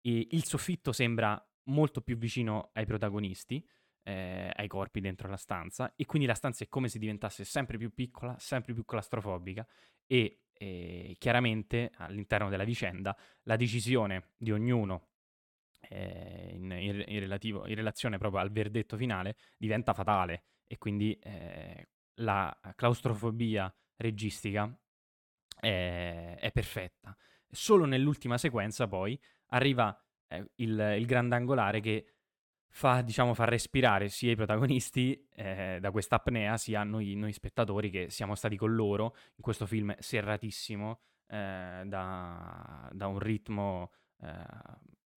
e 0.00 0.26
il 0.30 0.44
soffitto 0.44 0.92
sembra 0.92 1.40
molto 1.64 2.00
più 2.00 2.16
vicino 2.16 2.70
ai 2.72 2.86
protagonisti, 2.86 3.64
eh, 4.02 4.50
ai 4.52 4.66
corpi 4.68 5.00
dentro 5.00 5.28
la 5.28 5.36
stanza, 5.36 5.92
e 5.94 6.06
quindi 6.06 6.26
la 6.26 6.34
stanza 6.34 6.64
è 6.64 6.68
come 6.68 6.88
se 6.88 6.98
diventasse 6.98 7.44
sempre 7.44 7.78
più 7.78 7.92
piccola, 7.92 8.36
sempre 8.38 8.72
più 8.72 8.84
claustrofobica 8.84 9.66
e 10.06 10.40
eh, 10.54 11.14
chiaramente 11.18 11.92
all'interno 11.96 12.48
della 12.48 12.64
vicenda 12.64 13.16
la 13.42 13.56
decisione 13.56 14.30
di 14.36 14.50
ognuno 14.50 15.10
eh, 15.88 16.50
in, 16.54 16.70
in, 16.72 17.04
in, 17.06 17.20
relativo, 17.20 17.66
in, 17.66 17.74
relazione 17.74 18.18
proprio 18.18 18.40
al 18.40 18.50
verdetto 18.50 18.96
finale 18.96 19.36
diventa 19.56 19.92
fatale 19.92 20.44
e 20.66 20.78
quindi 20.78 21.16
eh, 21.22 21.88
la 22.14 22.58
claustrofobia 22.74 23.72
registica 23.96 24.76
è, 25.58 26.36
è 26.38 26.52
perfetta. 26.52 27.16
Solo 27.50 27.84
nell'ultima 27.84 28.38
sequenza 28.38 28.86
poi 28.86 29.18
arriva 29.48 29.96
eh, 30.28 30.50
il, 30.56 30.96
il 30.98 31.06
grandangolare 31.06 31.80
che 31.80 32.06
fa, 32.68 33.00
diciamo, 33.00 33.34
fa 33.34 33.44
respirare 33.44 34.08
sia 34.08 34.32
i 34.32 34.36
protagonisti 34.36 35.26
eh, 35.34 35.78
da 35.80 35.90
questa 35.90 36.16
apnea, 36.16 36.56
sia 36.56 36.84
noi, 36.84 37.14
noi, 37.14 37.32
spettatori 37.32 37.90
che 37.90 38.10
siamo 38.10 38.34
stati 38.34 38.56
con 38.56 38.74
loro 38.74 39.16
in 39.36 39.42
questo 39.42 39.66
film 39.66 39.94
serratissimo 39.98 41.00
eh, 41.26 41.82
da, 41.84 42.88
da, 42.92 43.06
un 43.06 43.18
ritmo 43.18 43.92
eh, 44.20 44.44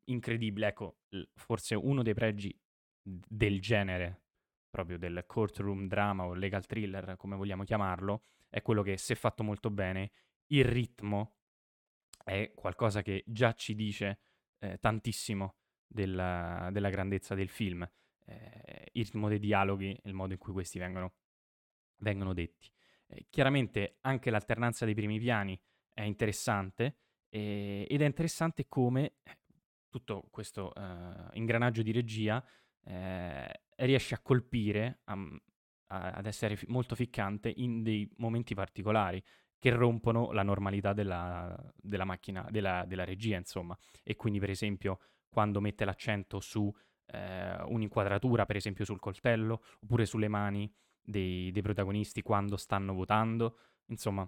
incredibile. 0.05 0.67
Ecco, 0.67 0.97
forse 1.35 1.75
uno 1.75 2.01
dei 2.01 2.13
pregi 2.13 2.57
del 3.01 3.59
genere, 3.59 4.21
proprio 4.69 4.97
del 4.97 5.23
courtroom 5.27 5.87
drama 5.87 6.25
o 6.25 6.33
legal 6.33 6.65
thriller, 6.65 7.15
come 7.17 7.35
vogliamo 7.35 7.63
chiamarlo, 7.63 8.23
è 8.49 8.61
quello 8.61 8.81
che 8.81 8.97
se 8.97 9.15
fatto 9.15 9.43
molto 9.43 9.69
bene, 9.69 10.11
il 10.51 10.65
ritmo 10.65 11.37
è 12.23 12.51
qualcosa 12.53 13.01
che 13.01 13.23
già 13.25 13.53
ci 13.53 13.75
dice 13.75 14.19
eh, 14.59 14.77
tantissimo 14.79 15.55
della, 15.87 16.69
della, 16.71 16.89
grandezza 16.89 17.35
del 17.35 17.49
film, 17.49 17.81
eh, 18.25 18.89
il 18.93 19.05
ritmo 19.05 19.27
dei 19.27 19.39
dialoghi, 19.39 19.99
il 20.03 20.13
modo 20.13 20.33
in 20.33 20.39
cui 20.39 20.53
questi 20.53 20.79
vengono, 20.79 21.15
vengono 21.97 22.33
detti. 22.33 22.69
Eh, 23.07 23.27
chiaramente 23.29 23.97
anche 24.01 24.29
l'alternanza 24.29 24.85
dei 24.85 24.93
primi 24.93 25.19
piani 25.19 25.59
è 25.93 26.03
interessante 26.03 26.97
eh, 27.29 27.85
ed 27.89 28.01
è 28.01 28.05
interessante 28.05 28.67
come 28.67 29.15
eh, 29.23 29.39
tutto 29.89 30.27
questo 30.29 30.73
eh, 30.73 31.29
ingranaggio 31.33 31.81
di 31.81 31.91
regia 31.91 32.43
riesce 33.75 34.15
a 34.15 34.19
colpire, 34.21 35.01
a, 35.03 35.37
ad 35.85 36.25
essere 36.25 36.57
molto 36.65 36.95
ficcante 36.95 37.53
in 37.55 37.83
dei 37.83 38.11
momenti 38.17 38.55
particolari 38.55 39.23
che 39.61 39.69
rompono 39.69 40.31
la 40.31 40.41
normalità 40.41 40.91
della, 40.91 41.55
della 41.75 42.03
macchina, 42.03 42.47
della, 42.49 42.83
della, 42.87 43.03
regia, 43.03 43.37
insomma. 43.37 43.77
E 44.01 44.15
quindi, 44.15 44.39
per 44.39 44.49
esempio, 44.49 44.99
quando 45.29 45.61
mette 45.61 45.85
l'accento 45.85 46.39
su 46.39 46.73
eh, 47.05 47.61
un'inquadratura, 47.65 48.47
per 48.47 48.55
esempio 48.55 48.85
sul 48.85 48.99
coltello, 48.99 49.61
oppure 49.81 50.07
sulle 50.07 50.27
mani 50.27 50.73
dei, 50.99 51.51
dei 51.51 51.61
protagonisti 51.61 52.23
quando 52.23 52.57
stanno 52.57 52.95
votando. 52.95 53.59
Insomma, 53.89 54.27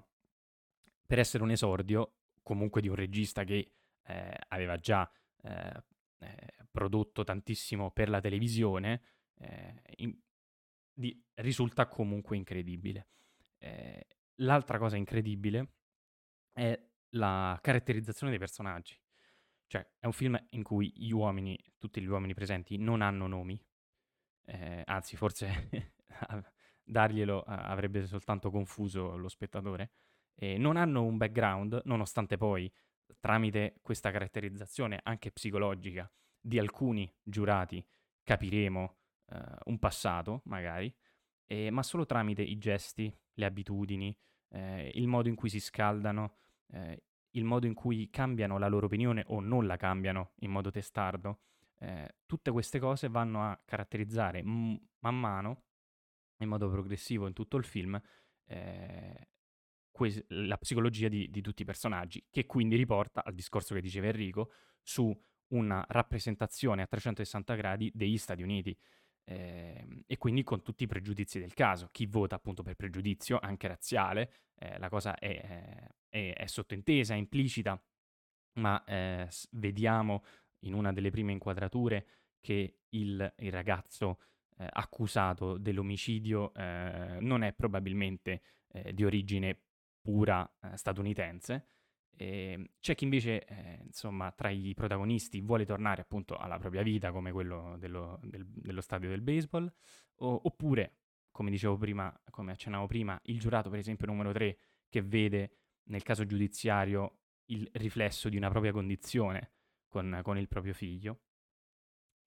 per 1.08 1.18
essere 1.18 1.42
un 1.42 1.50
esordio, 1.50 2.13
comunque 2.44 2.82
di 2.82 2.90
un 2.90 2.96
regista 2.96 3.44
che 3.44 3.72
eh, 4.04 4.38
aveva 4.50 4.78
già 4.78 5.12
eh, 5.42 5.84
eh 6.20 6.54
prodotto 6.70 7.24
tantissimo 7.24 7.90
per 7.90 8.08
la 8.08 8.22
televisione, 8.22 9.02
eh, 9.40 9.82
in, 9.98 10.16
di, 10.94 11.20
risulta 11.36 11.88
comunque 11.88 12.38
incredibile. 12.38 13.08
Eh, 13.58 14.06
L'altra 14.38 14.78
cosa 14.78 14.98
incredibile 14.98 15.74
è 16.52 16.80
la 17.10 17.58
caratterizzazione 17.62 18.32
dei 18.32 18.40
personaggi. 18.40 19.00
Cioè, 19.68 19.88
è 20.00 20.06
un 20.06 20.13
film 20.13 20.38
in 20.52 20.63
cui 20.63 20.92
gli 20.96 21.12
uomini, 21.12 21.58
tutti 21.78 22.02
gli 22.02 22.08
uomini 22.08 22.34
presenti, 22.34 22.78
non 22.78 23.02
hanno 23.02 23.28
nomi. 23.28 23.60
Eh, 24.46 24.84
anzi, 24.86 25.16
forse 25.16 25.70
darglielo 26.84 27.44
avrebbe 27.44 28.06
soltanto 28.06 28.50
confuso 28.52 29.16
lo 29.16 29.30
spettatore. 29.30 29.92
Eh, 30.36 30.58
non 30.58 30.78
hanno 30.78 31.04
un 31.04 31.18
background, 31.18 31.82
nonostante 31.86 32.38
poi, 32.38 32.72
tramite 33.20 33.80
questa 33.82 34.12
caratterizzazione 34.12 35.00
anche 35.04 35.32
psicologica 35.32 36.12
di 36.40 36.60
alcuni 36.60 37.12
giurati, 37.22 37.86
capiremo 38.24 38.98
eh, 39.30 39.42
un 39.66 39.80
passato, 39.80 40.42
magari, 40.46 40.94
eh, 41.46 41.70
ma 41.70 41.84
solo 41.84 42.06
tramite 42.06 42.42
i 42.42 42.58
gesti, 42.58 43.16
le 43.34 43.46
abitudini, 43.46 44.16
eh, 44.50 44.92
il 44.96 45.08
modo 45.08 45.28
in 45.28 45.36
cui 45.36 45.50
si 45.50 45.60
scaldano, 45.60 46.38
eh, 46.72 47.04
il 47.32 47.44
modo 47.44 47.66
in 47.66 47.74
cui 47.74 48.10
cambiano 48.10 48.58
la 48.58 48.68
loro 48.68 48.86
opinione 48.86 49.24
o 49.28 49.40
non 49.40 49.66
la 49.66 49.78
cambiano 49.78 50.34
in 50.40 50.52
modo 50.52 50.72
testardo. 50.72 51.40
Eh, 51.80 52.16
tutte 52.26 52.52
queste 52.52 52.80
cose 52.80 53.10
vanno 53.10 53.44
a 53.44 53.60
caratterizzare 53.66 54.44
m- 54.44 54.80
man 55.00 55.20
mano, 55.20 55.64
in 56.38 56.50
modo 56.50 56.70
progressivo 56.70 57.28
in 57.28 57.34
tutto 57.34 57.58
il 57.58 57.66
film, 57.66 58.00
eh, 58.46 59.28
que- 59.92 60.26
la 60.30 60.58
psicologia 60.58 61.08
di, 61.08 61.30
di 61.30 61.42
tutti 61.42 61.64
i 61.64 61.66
personaggi, 61.66 62.26
che 62.30 62.46
quindi 62.46 62.76
riporta 62.76 63.24
al 63.24 63.34
discorso 63.34 63.74
che 63.74 63.82
diceva 63.82 64.08
Enrico 64.08 64.52
su 64.82 65.16
una 65.48 65.84
rappresentazione 65.88 66.82
a 66.82 66.88
360 66.88 67.56
gradi 67.56 67.92
degli 67.94 68.18
Stati 68.18 68.42
Uniti 68.42 68.78
eh, 69.25 70.03
e 70.06 70.18
quindi 70.18 70.44
con 70.44 70.62
tutti 70.62 70.84
i 70.84 70.88
pregiudizi 70.88 71.39
del 71.39 71.53
caso. 71.53 71.89
Chi 71.92 72.06
vota 72.06 72.36
appunto 72.36 72.63
per 72.63 72.75
pregiudizio, 72.75 73.39
anche 73.42 73.68
razziale, 73.68 74.34
eh, 74.56 74.77
la 74.77 74.89
cosa 74.89 75.15
è, 75.15 75.89
è, 76.10 76.34
è, 76.34 76.46
sottintesa, 76.46 77.13
è 77.13 77.18
implicita, 77.18 77.82
ma 78.60 78.84
eh, 78.84 79.27
vediamo 79.51 80.24
in 80.65 80.74
una 80.74 80.94
delle 80.94 81.10
prime 81.10 81.32
inquadrature 81.32 82.06
che 82.39 82.80
il, 82.89 83.34
il 83.38 83.51
ragazzo 83.51 84.20
eh, 84.58 84.68
accusato 84.70 85.58
dell'omicidio 85.58 86.53
eh, 86.53 87.18
non 87.20 87.44
è 87.44 87.53
probabilmente 87.53 88.42
eh, 88.68 88.94
di 88.94 89.03
origine 89.03 89.60
pura 90.01 90.50
eh, 90.62 90.77
statunitense. 90.77 91.68
E 92.15 92.72
c'è 92.79 92.96
chi 92.96 93.05
invece, 93.05 93.43
eh, 93.46 93.79
insomma, 93.84 94.32
tra 94.32 94.50
i 94.50 94.74
protagonisti 94.74 95.41
vuole 95.41 95.65
tornare 95.65 96.01
appunto 96.01 96.38
alla 96.38 96.58
propria 96.58 96.84
vita, 96.84 97.12
come 97.12 97.32
quello 97.32 97.75
dello, 97.77 98.20
del, 98.24 98.46
dello 98.46 98.82
stadio 98.82 99.10
del 99.10 99.22
baseball, 99.22 99.72
o, 100.17 100.41
oppure, 100.43 100.98
come 101.32 101.50
dicevo 101.50 101.77
prima, 101.77 102.15
come 102.29 102.51
accennavo 102.51 102.86
prima, 102.88 103.20
il 103.25 103.39
giurato, 103.39 103.70
per 103.70 103.79
esempio, 103.79 104.05
numero 104.08 104.32
3, 104.32 104.58
che 104.89 105.01
vede 105.01 105.58
nel 105.86 106.03
caso 106.03 106.25
giudiziario 106.25 107.20
il 107.48 107.70
riflesso 107.74 108.29
di 108.29 108.38
una 108.38 108.50
propria 108.50 108.72
condizione 108.72 109.51
con, 109.88 110.20
con 110.24 110.38
il 110.38 110.48
proprio 110.48 110.74
figlio. 110.74 111.22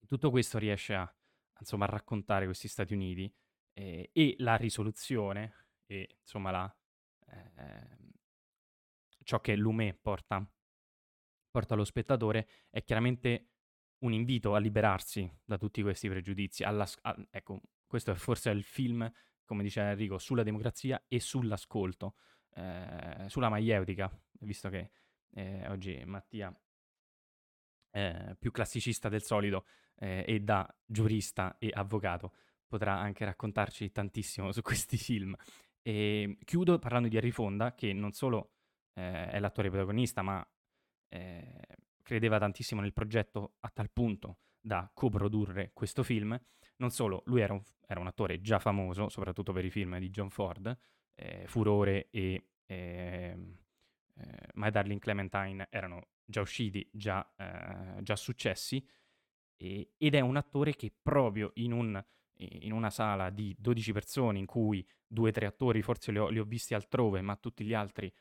Tutto 0.07 0.31
questo 0.31 0.59
riesce 0.59 0.95
a, 0.95 1.15
insomma, 1.59 1.85
a 1.87 1.89
raccontare 1.91 2.45
questi 2.45 2.69
Stati 2.69 2.93
Uniti 2.93 3.33
eh, 3.73 4.11
e 4.13 4.35
la 4.39 4.57
risoluzione 4.57 5.67
e 5.87 6.19
insomma 6.21 6.51
la, 6.51 6.77
eh, 7.29 8.06
ciò 9.27 9.41
che 9.41 9.57
Lumet 9.57 9.99
porta, 10.01 10.49
porta 11.51 11.75
allo 11.75 11.85
spettatore 11.85 12.49
è 12.71 12.85
chiaramente 12.85 13.49
un 13.99 14.13
invito 14.13 14.55
a 14.55 14.59
liberarsi 14.59 15.29
da 15.45 15.59
tutti 15.59 15.83
questi 15.83 16.09
pregiudizi. 16.09 16.63
Alla, 16.63 16.87
a, 17.03 17.27
ecco, 17.31 17.61
questo 17.87 18.13
è 18.13 18.15
forse 18.15 18.51
il 18.51 18.63
film, 18.63 19.11
come 19.45 19.65
dice 19.65 19.81
Enrico, 19.81 20.19
sulla 20.19 20.45
democrazia 20.45 21.05
e 21.09 21.19
sull'ascolto, 21.19 22.15
eh, 22.55 23.25
sulla 23.27 23.49
maieutica, 23.49 24.09
visto 24.41 24.69
che 24.69 24.91
eh, 25.33 25.69
oggi 25.69 26.01
Mattia 26.07 26.57
eh, 27.91 28.37
più 28.39 28.53
classicista 28.53 29.09
del 29.09 29.23
solito 29.23 29.67
eh, 29.97 30.25
e 30.25 30.41
da 30.41 30.73
giurista 30.85 31.57
e 31.59 31.71
avvocato 31.75 32.33
potrà 32.65 32.97
anche 32.97 33.25
raccontarci 33.25 33.91
tantissimo 33.91 34.53
su 34.53 34.63
questi 34.63 34.97
film. 34.97 35.35
E 35.83 36.39
chiudo 36.45 36.79
parlando 36.79 37.09
di 37.09 37.17
Harry 37.17 37.31
Fonda, 37.33 37.75
che 37.75 37.93
non 37.93 38.13
solo 38.13 38.56
eh, 38.97 39.31
è 39.31 39.39
l'attore 39.39 39.69
protagonista, 39.69 40.23
ma 40.23 40.47
eh, 41.09 41.67
credeva 42.03 42.39
tantissimo 42.39 42.81
nel 42.81 42.93
progetto 42.93 43.55
a 43.61 43.71
tal 43.71 43.91
punto 43.91 44.39
da 44.61 44.91
coprodurre 44.93 45.71
questo 45.73 46.03
film. 46.03 46.39
Non 46.79 46.91
solo, 46.91 47.23
lui 47.27 47.41
era 47.41 47.53
un, 47.53 47.63
era 47.87 48.01
un 48.01 48.07
attore 48.07 48.41
già 48.41 48.59
famoso, 48.59 49.09
soprattutto 49.09 49.53
per 49.53 49.65
i 49.65 49.71
film 49.71 49.99
di 49.99 50.11
John 50.11 50.31
Ford, 50.31 50.77
eh, 51.15 51.47
Furore 51.47 52.09
e 52.11 52.49
ehm, 52.67 53.59
eh, 54.15 54.49
My 54.55 54.71
Darling 54.71 55.01
Clementine 55.01 55.69
erano 55.71 56.09
già 56.25 56.41
usciti, 56.41 56.89
già, 56.93 57.27
eh, 57.37 58.03
già 58.03 58.17
successi, 58.17 58.85
e, 59.57 59.93
ed 59.97 60.15
è 60.15 60.21
un 60.21 60.37
attore 60.37 60.75
che 60.75 60.93
proprio 61.01 61.53
in, 61.55 61.73
un, 61.73 62.03
in, 62.39 62.73
una 62.73 62.91
sala 62.91 63.31
di 63.31 63.55
12 63.59 63.93
persone 63.93 64.39
in 64.39 64.47
cui 64.47 64.87
due 65.07 65.31
o 65.31 65.33
tre 65.33 65.47
attori 65.47 65.83
forse 65.83 66.13
li 66.13 66.19
ho, 66.19 66.29
li 66.29 66.39
ho 66.39 66.45
visti 66.45 66.75
altrove, 66.75 67.21
ma 67.21 67.37
tutti 67.37 67.65
gli 67.65 67.75
altri 67.75 68.13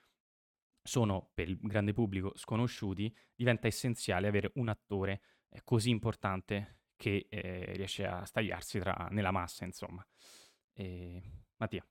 sono 0.86 1.32
per 1.34 1.50
il 1.50 1.58
grande 1.60 1.94
pubblico 1.94 2.32
sconosciuti, 2.36 3.13
diventa 3.36 3.65
essenziale 3.68 4.27
avere 4.27 4.51
un 4.56 4.70
attore 4.70 5.22
eh, 5.50 5.62
così 5.63 5.89
importante 5.89 6.82
che 6.96 7.25
eh, 7.27 7.74
riesce 7.74 8.06
a 8.06 8.24
stagliarsi 8.24 8.80
tra, 8.80 9.08
nella 9.10 9.32
massa, 9.32 9.65
insomma. 9.65 10.06
E... 10.74 11.22
Mattia. 11.58 11.86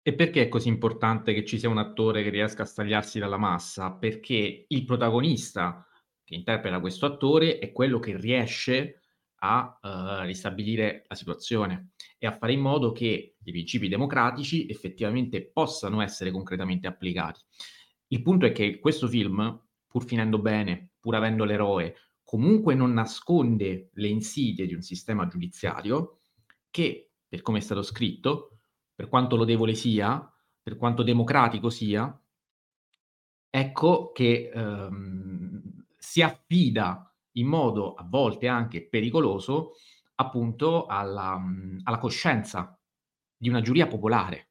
E 0.00 0.14
perché 0.14 0.42
è 0.42 0.48
così 0.48 0.68
importante 0.68 1.34
che 1.34 1.44
ci 1.44 1.58
sia 1.58 1.68
un 1.68 1.76
attore 1.76 2.22
che 2.22 2.30
riesca 2.30 2.62
a 2.62 2.66
stagliarsi 2.66 3.18
dalla 3.18 3.36
massa? 3.36 3.92
Perché 3.92 4.64
il 4.66 4.84
protagonista 4.84 5.86
che 6.24 6.34
interpreta 6.34 6.80
questo 6.80 7.04
attore 7.04 7.58
è 7.58 7.72
quello 7.72 7.98
che 7.98 8.16
riesce 8.16 9.02
a 9.40 9.78
uh, 9.80 10.24
ristabilire 10.24 11.04
la 11.08 11.14
situazione 11.14 11.90
e 12.18 12.26
a 12.26 12.36
fare 12.36 12.52
in 12.52 12.60
modo 12.60 12.92
che 12.92 13.36
i 13.42 13.50
principi 13.50 13.88
democratici 13.88 14.68
effettivamente 14.68 15.44
possano 15.50 16.00
essere 16.00 16.30
concretamente 16.30 16.86
applicati. 16.86 17.40
Il 18.08 18.22
punto 18.22 18.46
è 18.46 18.52
che 18.52 18.78
questo 18.78 19.06
film, 19.06 19.60
pur 19.86 20.04
finendo 20.04 20.38
bene, 20.38 20.92
pur 20.98 21.14
avendo 21.14 21.44
l'eroe, 21.44 21.94
comunque 22.22 22.74
non 22.74 22.92
nasconde 22.92 23.90
le 23.92 24.08
insidie 24.08 24.66
di 24.66 24.74
un 24.74 24.82
sistema 24.82 25.26
giudiziario 25.26 26.20
che, 26.70 27.12
per 27.28 27.42
come 27.42 27.58
è 27.58 27.62
stato 27.62 27.82
scritto, 27.82 28.58
per 28.94 29.08
quanto 29.08 29.36
lodevole 29.36 29.74
sia, 29.74 30.30
per 30.62 30.76
quanto 30.76 31.02
democratico 31.02 31.70
sia, 31.70 32.20
ecco 33.50 34.12
che 34.12 34.50
ehm, 34.52 35.86
si 35.96 36.20
affida 36.20 37.16
in 37.38 37.46
modo 37.46 37.94
a 37.94 38.04
volte 38.08 38.46
anche 38.48 38.86
pericoloso 38.86 39.72
appunto 40.16 40.86
alla, 40.86 41.40
alla 41.84 41.98
coscienza 41.98 42.78
di 43.36 43.48
una 43.48 43.60
giuria 43.60 43.86
popolare, 43.86 44.50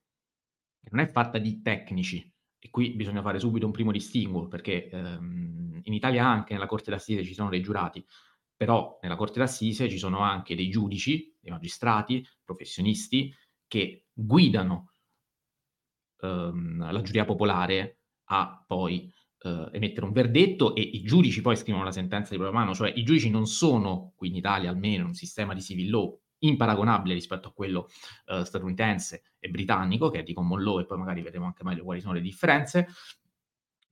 che 0.82 0.89
non 0.91 1.02
è 1.02 1.12
fatta 1.12 1.38
di 1.38 1.62
tecnici. 1.62 2.32
E 2.60 2.69
qui 2.69 2.91
bisogna 2.91 3.21
fare 3.21 3.39
subito 3.39 3.65
un 3.65 3.71
primo 3.71 3.91
distinguo, 3.91 4.47
perché 4.47 4.89
ehm, 4.89 5.82
in 5.84 5.93
Italia 5.93 6.26
anche 6.26 6.54
nella 6.54 6.65
Corte 6.65 6.89
d'Assise 6.89 7.23
ci 7.23 7.34
sono 7.34 7.50
dei 7.50 7.62
giurati, 7.62 8.04
però 8.56 8.97
nella 9.02 9.15
Corte 9.15 9.39
d'Assise 9.39 9.89
ci 9.89 9.97
sono 9.97 10.19
anche 10.19 10.56
dei 10.56 10.69
giudici, 10.69 11.36
dei 11.39 11.52
magistrati, 11.52 12.26
professionisti, 12.43 13.34
che 13.67 14.06
guidano 14.13 14.91
ehm, 16.21 16.91
la 16.91 17.02
giuria 17.02 17.26
popolare 17.26 18.00
a 18.30 18.63
poi 18.65 19.12
eh, 19.39 19.69
emettere 19.71 20.06
un 20.06 20.12
verdetto 20.12 20.76
e 20.76 20.82
i 20.82 21.02
giudici 21.02 21.41
poi 21.41 21.56
scrivono 21.56 21.84
la 21.84 21.91
sentenza 21.91 22.32
di 22.32 22.38
propria 22.38 22.60
mano, 22.60 22.73
cioè 22.73 22.91
i 22.95 23.04
giudici 23.04 23.30
non 23.30 23.45
sono, 23.45 24.13
qui 24.15 24.30
in 24.30 24.36
Italia 24.36 24.69
almeno, 24.69 25.06
un 25.06 25.13
sistema 25.13 25.54
di 25.54 25.62
civil 25.62 25.89
law 25.89 26.19
imparagonabile 26.39 27.15
rispetto 27.15 27.47
a 27.47 27.52
quello 27.52 27.89
eh, 28.28 28.45
statunitense 28.45 29.23
e 29.39 29.50
britannico, 29.50 30.10
che 30.10 30.19
è 30.19 30.23
di 30.23 30.34
common 30.34 30.62
law, 30.62 30.80
e 30.80 30.86
poi 30.86 30.97
magari 30.97 31.21
vedremo 31.21 31.45
anche 31.45 31.63
meglio 31.63 31.84
quali 31.84 32.02
sono 32.02 32.13
le 32.13 32.21
differenze, 32.21 32.88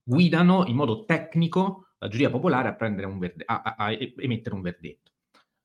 guidano 0.02 0.64
in 0.66 0.76
modo 0.76 1.04
tecnico 1.04 1.88
la 1.98 2.08
giuria 2.08 2.30
popolare 2.30 2.68
a, 2.68 3.06
un 3.06 3.18
verde- 3.18 3.44
a, 3.46 3.62
a, 3.62 3.74
a 3.76 3.92
emettere 3.92 4.54
un 4.54 4.60
verdetto. 4.60 5.12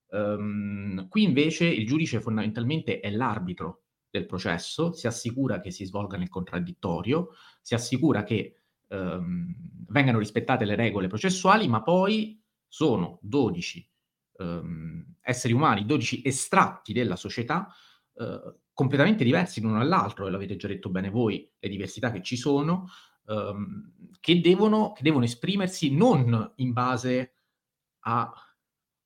Um, 0.08 1.08
qui 1.08 1.24
invece 1.24 1.66
il 1.68 1.86
giudice 1.86 2.20
fondamentalmente 2.20 3.00
è 3.00 3.10
l'arbitro 3.12 3.84
del 4.10 4.26
processo, 4.26 4.92
si 4.92 5.08
assicura 5.08 5.62
che 5.62 5.72
si 5.72 5.86
svolga 5.86 6.18
nel 6.18 6.28
contraddittorio, 6.30 7.30
si 7.62 7.76
assicura 7.76 8.24
che 8.24 8.61
ehm, 8.92 9.56
vengano 9.88 10.20
rispettate 10.20 10.66
le 10.66 10.76
regole 10.76 11.08
processuali, 11.08 11.68
ma 11.68 11.82
poi 11.82 12.40
sono 12.68 13.20
12 13.22 13.90
ehm, 14.40 15.16
esseri 15.22 15.54
umani, 15.54 15.86
12 15.86 16.22
estratti 16.26 16.94
della 16.94 17.16
società 17.16 17.74
eh, 18.16 18.56
completamente 18.74 19.24
diversi 19.24 19.62
l'uno 19.62 19.78
dall'altro, 19.78 20.28
e 20.28 20.32
l'avete 20.32 20.56
già 20.58 20.68
detto 20.68 20.90
bene 20.90 21.10
voi, 21.10 21.50
le 21.60 21.70
diversità 21.70 22.12
che 22.12 22.22
ci 22.22 22.36
sono, 22.36 22.88
ehm, 23.28 23.94
che, 24.20 24.42
devono, 24.42 24.92
che 24.92 25.04
devono 25.04 25.24
esprimersi 25.24 25.96
non 25.96 26.54
in 26.58 26.74
base 26.74 27.34
a 28.02 28.32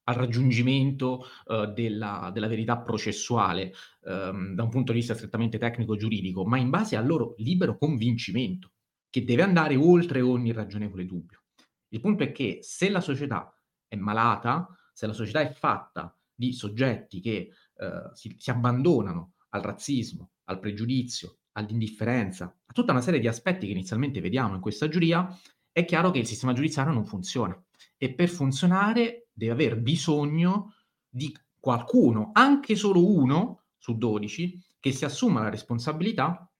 al 0.07 0.13
raggiungimento 0.13 1.25
uh, 1.45 1.65
della, 1.73 2.29
della, 2.31 2.47
verità 2.47 2.77
processuale 2.77 3.73
um, 4.01 4.53
da 4.53 4.61
un 4.61 4.69
punto 4.69 4.91
di 4.91 4.99
vista 4.99 5.15
strettamente 5.15 5.57
tecnico-giuridico, 5.57 6.45
ma 6.45 6.59
in 6.59 6.69
base 6.69 6.95
al 6.95 7.07
loro 7.07 7.33
libero 7.37 7.75
convincimento, 7.75 8.74
che 9.15 9.23
deve 9.23 9.43
andare 9.43 9.77
oltre 9.77 10.19
ogni 10.19 10.51
ragionevole 10.51 11.05
dubbio. 11.05 11.43
Il 11.87 12.01
punto 12.01 12.23
è 12.23 12.33
che 12.33 12.59
se 12.63 12.89
la 12.89 12.99
società 12.99 13.57
è 13.87 13.95
malata, 13.95 14.67
se 14.91 15.07
la 15.07 15.13
società 15.13 15.39
è 15.39 15.53
fatta 15.53 16.13
di 16.33 16.51
soggetti 16.51 17.21
che 17.21 17.49
uh, 17.75 18.13
si, 18.13 18.35
si 18.37 18.49
abbandonano 18.49 19.35
al 19.51 19.61
razzismo, 19.61 20.31
al 20.49 20.59
pregiudizio, 20.59 21.37
all'indifferenza, 21.53 22.53
a 22.65 22.73
tutta 22.73 22.91
una 22.91 22.99
serie 22.99 23.21
di 23.21 23.29
aspetti 23.29 23.67
che 23.67 23.71
inizialmente 23.71 24.19
vediamo 24.19 24.55
in 24.55 24.59
questa 24.59 24.89
giuria, 24.89 25.33
è 25.71 25.85
chiaro 25.85 26.11
che 26.11 26.19
il 26.19 26.27
sistema 26.27 26.51
giudiziario 26.51 26.91
non 26.91 27.05
funziona 27.05 27.57
e 27.95 28.13
per 28.13 28.27
funzionare 28.27 29.29
deve 29.31 29.53
aver 29.53 29.79
bisogno 29.79 30.73
di 31.07 31.33
qualcuno, 31.57 32.31
anche 32.33 32.75
solo 32.75 33.15
uno 33.15 33.67
su 33.77 33.97
12, 33.97 34.61
che 34.77 34.91
si 34.91 35.05
assuma 35.05 35.41
la 35.41 35.49
responsabilità 35.49 36.51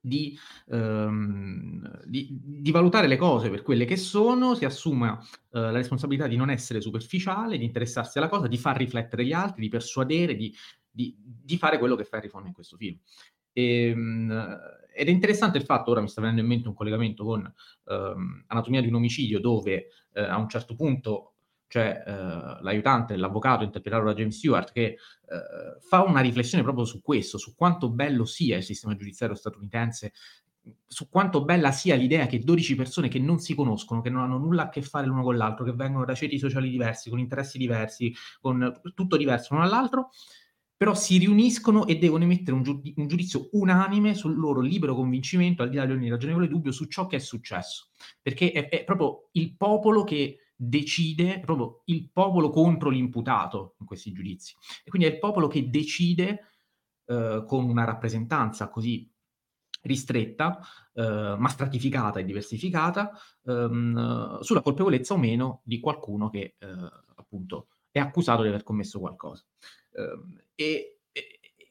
di, 0.00 0.38
ehm, 0.68 2.02
di, 2.04 2.28
di, 2.42 2.70
valutare 2.70 3.06
le 3.06 3.16
cose 3.16 3.50
per 3.50 3.62
quelle 3.62 3.84
che 3.84 3.96
sono, 3.96 4.54
si 4.54 4.64
assuma 4.64 5.18
eh, 5.20 5.60
la 5.60 5.70
responsabilità 5.70 6.26
di 6.26 6.36
non 6.36 6.50
essere 6.50 6.80
superficiale, 6.80 7.58
di 7.58 7.64
interessarsi 7.64 8.18
alla 8.18 8.28
cosa, 8.28 8.46
di 8.46 8.56
far 8.56 8.76
riflettere 8.76 9.24
gli 9.24 9.32
altri, 9.32 9.62
di 9.62 9.68
persuadere, 9.68 10.34
di, 10.34 10.54
di 10.90 11.56
fare 11.58 11.78
quello 11.78 11.96
che 11.96 12.04
fa 12.04 12.16
Harry 12.16 12.28
Fonda 12.28 12.48
in 12.48 12.54
questo 12.54 12.76
film. 12.76 12.98
E, 13.52 13.88
ehm, 13.88 14.58
ed 14.92 15.08
è 15.08 15.10
interessante 15.10 15.58
il 15.58 15.64
fatto, 15.64 15.90
ora 15.90 16.00
mi 16.00 16.08
sta 16.08 16.20
venendo 16.20 16.42
in 16.42 16.48
mente 16.48 16.68
un 16.68 16.74
collegamento 16.74 17.24
con 17.24 17.52
ehm, 17.86 18.44
Anatomia 18.48 18.80
di 18.80 18.88
un 18.88 18.94
omicidio, 18.94 19.40
dove 19.40 19.88
eh, 20.12 20.22
a 20.22 20.36
un 20.36 20.48
certo 20.48 20.74
punto 20.74 21.29
c'è 21.70 22.02
eh, 22.04 22.12
l'aiutante, 22.62 23.16
l'avvocato 23.16 23.62
interpretato 23.62 24.02
da 24.02 24.12
James 24.12 24.36
Stewart, 24.36 24.72
che 24.72 24.82
eh, 24.82 24.98
fa 25.80 26.02
una 26.02 26.20
riflessione 26.20 26.64
proprio 26.64 26.84
su 26.84 27.00
questo, 27.00 27.38
su 27.38 27.54
quanto 27.54 27.90
bello 27.90 28.24
sia 28.24 28.56
il 28.56 28.64
sistema 28.64 28.96
giudiziario 28.96 29.36
statunitense 29.36 30.12
su 30.86 31.08
quanto 31.08 31.42
bella 31.44 31.72
sia 31.72 31.94
l'idea 31.94 32.26
che 32.26 32.40
12 32.40 32.74
persone 32.74 33.08
che 33.08 33.18
non 33.18 33.38
si 33.38 33.54
conoscono, 33.54 34.02
che 34.02 34.10
non 34.10 34.22
hanno 34.22 34.36
nulla 34.36 34.64
a 34.64 34.68
che 34.68 34.82
fare 34.82 35.06
l'uno 35.06 35.22
con 35.22 35.36
l'altro, 35.36 35.64
che 35.64 35.72
vengono 35.72 36.04
da 36.04 36.14
ceti 36.14 36.38
sociali 36.38 36.68
diversi, 36.68 37.08
con 37.08 37.18
interessi 37.18 37.56
diversi, 37.56 38.12
con 38.40 38.80
tutto 38.94 39.16
diverso 39.16 39.54
l'uno 39.54 39.66
dall'altro, 39.66 40.10
però 40.76 40.94
si 40.94 41.18
riuniscono 41.18 41.86
e 41.86 41.98
devono 41.98 42.24
emettere 42.24 42.56
un, 42.56 42.62
giud- 42.62 42.92
un, 42.96 43.06
giudizio 43.06 43.48
unanime 43.52 44.14
sul 44.14 44.36
loro 44.36 44.60
libero 44.60 44.94
convincimento, 44.94 45.62
al 45.62 45.70
di 45.70 45.76
là 45.76 45.86
di 45.86 45.92
ogni 45.92 46.10
ragionevole 46.10 46.48
dubbio, 46.48 46.72
su 46.72 46.86
ciò 46.86 47.06
che 47.06 47.16
è 47.16 47.20
successo. 47.20 47.90
Perché 48.20 48.50
è, 48.52 48.68
è 48.68 48.84
proprio 48.84 49.28
il 49.32 49.54
popolo 49.56 50.04
che 50.04 50.49
decide, 50.62 51.40
proprio 51.40 51.82
il 51.86 52.10
popolo 52.12 52.50
contro 52.50 52.90
l'imputato 52.90 53.76
in 53.78 53.86
questi 53.86 54.12
giudizi. 54.12 54.54
E 54.84 54.90
quindi 54.90 55.08
è 55.08 55.12
il 55.12 55.18
popolo 55.18 55.48
che 55.48 55.70
decide 55.70 56.48
eh, 57.06 57.44
con 57.46 57.64
una 57.64 57.84
rappresentanza 57.84 58.68
così 58.68 59.10
ristretta, 59.82 60.60
eh, 60.92 61.34
ma 61.38 61.48
stratificata 61.48 62.20
e 62.20 62.24
diversificata, 62.24 63.10
ehm, 63.46 64.40
sulla 64.40 64.60
colpevolezza 64.60 65.14
o 65.14 65.18
meno 65.18 65.62
di 65.64 65.80
qualcuno 65.80 66.28
che 66.28 66.56
eh, 66.58 66.66
appunto 67.16 67.68
è 67.90 67.98
accusato 67.98 68.42
di 68.42 68.48
aver 68.48 68.62
commesso 68.62 69.00
qualcosa. 69.00 69.42
Ehm, 69.92 70.42
e, 70.54 70.99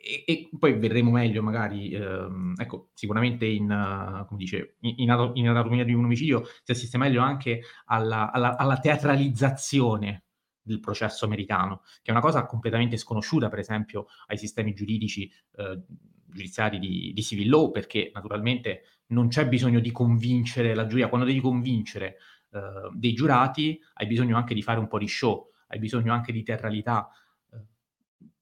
e, 0.09 0.23
e, 0.25 0.49
poi 0.57 0.73
vedremo 0.73 1.11
meglio 1.11 1.43
magari, 1.43 1.91
ehm, 1.91 2.55
ecco, 2.57 2.89
sicuramente 2.93 3.45
in, 3.45 3.69
uh, 3.69 4.25
come 4.25 4.39
dice, 4.39 4.77
in, 4.81 4.95
in, 4.97 5.47
anatomia 5.47 5.83
di 5.83 5.93
un 5.93 6.05
omicidio 6.05 6.45
si 6.63 6.71
assiste 6.71 6.97
meglio 6.97 7.21
anche 7.21 7.61
alla, 7.85 8.31
alla, 8.31 8.57
alla 8.57 8.79
teatralizzazione 8.79 10.23
del 10.61 10.79
processo 10.79 11.25
americano, 11.25 11.81
che 12.01 12.09
è 12.09 12.11
una 12.11 12.21
cosa 12.21 12.45
completamente 12.45 12.97
sconosciuta, 12.97 13.49
per 13.49 13.59
esempio, 13.59 14.07
ai 14.27 14.37
sistemi 14.37 14.73
giuridici 14.73 15.31
eh, 15.55 15.81
giudiziari 16.25 16.79
di, 16.79 17.11
di, 17.13 17.23
civil 17.23 17.49
law, 17.49 17.71
perché 17.71 18.11
naturalmente 18.13 19.01
non 19.07 19.27
c'è 19.29 19.47
bisogno 19.47 19.79
di 19.79 19.91
convincere 19.91 20.75
la 20.75 20.85
giuria. 20.85 21.09
Quando 21.09 21.25
devi 21.25 21.41
convincere 21.41 22.17
eh, 22.51 22.89
dei 22.93 23.13
giurati, 23.13 23.79
hai 23.93 24.07
bisogno 24.07 24.37
anche 24.37 24.53
di 24.53 24.61
fare 24.61 24.79
un 24.79 24.87
po' 24.87 24.99
di 24.99 25.07
show, 25.07 25.51
hai 25.67 25.79
bisogno 25.79 26.13
anche 26.13 26.31
di 26.31 26.43
teatralità. 26.43 27.09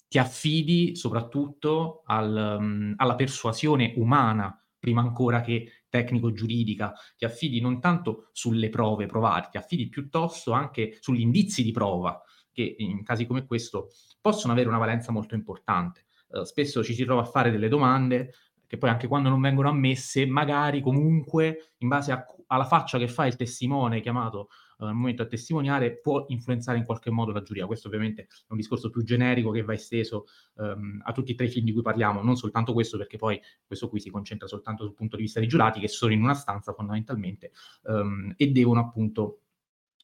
Ti 0.08 0.18
affidi 0.18 0.96
soprattutto 0.96 2.02
al, 2.06 2.58
um, 2.60 2.94
alla 2.96 3.16
persuasione 3.16 3.94
umana, 3.98 4.58
prima 4.80 5.02
ancora 5.02 5.42
che 5.42 5.84
tecnico-giuridica, 5.90 6.94
ti 7.18 7.26
affidi 7.26 7.60
non 7.60 7.80
tanto 7.80 8.30
sulle 8.32 8.70
prove 8.70 9.06
provate, 9.06 9.50
ti 9.52 9.58
affidi 9.58 9.90
piuttosto 9.90 10.52
anche 10.52 10.98
sugli 11.02 11.22
indizi 11.22 11.64
di 11.64 11.72
prova, 11.72 12.22
che 12.52 12.76
in 12.78 13.04
casi 13.04 13.26
come 13.26 13.46
questo 13.46 13.90
possono 14.22 14.54
avere 14.54 14.70
una 14.70 14.78
valenza 14.78 15.12
molto 15.12 15.36
importante. 15.36 16.06
Uh, 16.30 16.44
spesso 16.44 16.84
ci 16.84 16.94
si 16.94 17.04
trova 17.04 17.22
a 17.22 17.26
fare 17.26 17.52
delle 17.52 17.70
domande 17.70 18.34
che 18.68 18.78
poi 18.78 18.90
anche 18.90 19.08
quando 19.08 19.30
non 19.30 19.40
vengono 19.40 19.70
ammesse, 19.70 20.26
magari 20.26 20.82
comunque 20.82 21.72
in 21.78 21.88
base 21.88 22.12
a, 22.12 22.26
alla 22.48 22.66
faccia 22.66 22.98
che 22.98 23.08
fa 23.08 23.26
il 23.26 23.38
testimone 23.38 24.02
chiamato 24.02 24.50
al 24.78 24.94
momento 24.94 25.24
a 25.24 25.26
testimoniare, 25.26 25.98
può 25.98 26.26
influenzare 26.30 26.78
in 26.78 26.86
qualche 26.86 27.10
modo 27.10 27.32
la 27.32 27.42
giuria. 27.42 27.66
Questo 27.66 27.88
ovviamente 27.88 28.24
è 28.24 28.28
un 28.50 28.58
discorso 28.58 28.90
più 28.90 29.04
generico 29.04 29.52
che 29.52 29.64
va 29.64 29.74
esteso 29.74 30.26
um, 30.56 31.02
a 31.04 31.12
tutti 31.12 31.32
e 31.32 31.36
tre 31.36 31.46
i 31.46 31.50
film 31.50 31.66
di 31.66 31.74
cui 31.74 31.82
parliamo, 31.82 32.22
non 32.22 32.36
soltanto 32.36 32.74
questo, 32.74 32.98
perché 32.98 33.18
poi 33.18 33.40
questo 33.66 33.90
qui 33.90 34.00
si 34.00 34.10
concentra 34.10 34.48
soltanto 34.48 34.84
sul 34.84 34.94
punto 34.94 35.16
di 35.16 35.24
vista 35.24 35.40
dei 35.40 35.50
giurati, 35.50 35.80
che 35.80 35.88
sono 35.88 36.14
in 36.14 36.22
una 36.22 36.34
stanza 36.34 36.74
fondamentalmente 36.74 37.52
um, 37.84 38.34
e 38.38 38.48
devono 38.52 38.80
appunto 38.80 39.42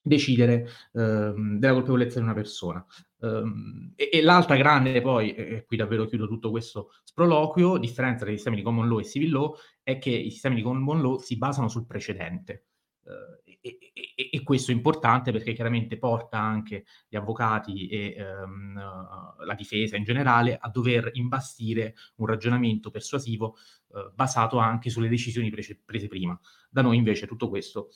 decidere 0.03 0.67
ehm, 0.91 1.57
della 1.57 1.73
colpevolezza 1.73 2.19
di 2.19 2.25
una 2.25 2.33
persona. 2.33 2.85
Um, 3.19 3.93
e, 3.95 4.09
e, 4.11 4.21
l'altra 4.21 4.57
grande, 4.57 4.99
poi, 5.01 5.33
e 5.33 5.63
qui 5.65 5.77
davvero 5.77 6.05
chiudo 6.05 6.27
tutto 6.27 6.49
questo 6.51 6.91
sproloquio, 7.05 7.77
differenza 7.77 8.25
tra 8.25 8.31
i 8.31 8.35
sistemi 8.35 8.57
di 8.57 8.63
common 8.63 8.89
law 8.89 8.99
e 8.99 9.05
civil 9.05 9.31
law, 9.31 9.55
è 9.81 9.97
che 9.97 10.09
i 10.09 10.29
sistemi 10.29 10.55
di 10.55 10.61
common 10.61 11.01
law 11.01 11.19
si 11.19 11.37
basano 11.37 11.69
sul 11.69 11.85
precedente. 11.85 12.65
Uh, 13.03 13.41
e, 13.45 13.79
e, 13.93 14.29
e, 14.31 14.43
questo 14.43 14.71
è 14.71 14.73
importante 14.73 15.31
perché 15.31 15.53
chiaramente 15.53 15.97
porta 15.97 16.39
anche 16.39 16.85
gli 17.07 17.17
avvocati 17.17 17.87
e 17.87 18.15
um, 18.17 18.75
uh, 18.75 19.43
la 19.43 19.53
difesa 19.55 19.97
in 19.97 20.03
generale 20.03 20.57
a 20.57 20.69
dover 20.69 21.09
imbastire 21.13 21.95
un 22.15 22.27
ragionamento 22.27 22.91
persuasivo 22.91 23.57
uh, 23.87 24.13
basato 24.13 24.57
anche 24.57 24.89
sulle 24.89 25.09
decisioni 25.09 25.49
prese, 25.49 25.81
prese 25.83 26.07
prima. 26.07 26.39
Da 26.69 26.81
noi 26.81 26.97
invece 26.97 27.27
tutto 27.27 27.49
questo 27.49 27.89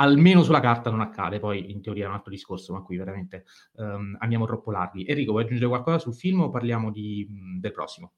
almeno 0.00 0.42
sulla 0.42 0.60
carta 0.60 0.90
non 0.90 1.00
accade, 1.00 1.38
poi 1.38 1.70
in 1.70 1.80
teoria 1.80 2.04
è 2.04 2.08
un 2.08 2.14
altro 2.14 2.30
discorso, 2.30 2.72
ma 2.72 2.82
qui 2.82 2.96
veramente 2.96 3.44
um, 3.74 4.16
andiamo 4.20 4.46
troppo 4.46 4.70
larghi. 4.70 5.04
Enrico, 5.06 5.32
vuoi 5.32 5.44
aggiungere 5.44 5.68
qualcosa 5.68 5.98
sul 5.98 6.14
film 6.14 6.42
o 6.42 6.50
parliamo 6.50 6.90
di, 6.90 7.26
del 7.58 7.72
prossimo? 7.72 8.12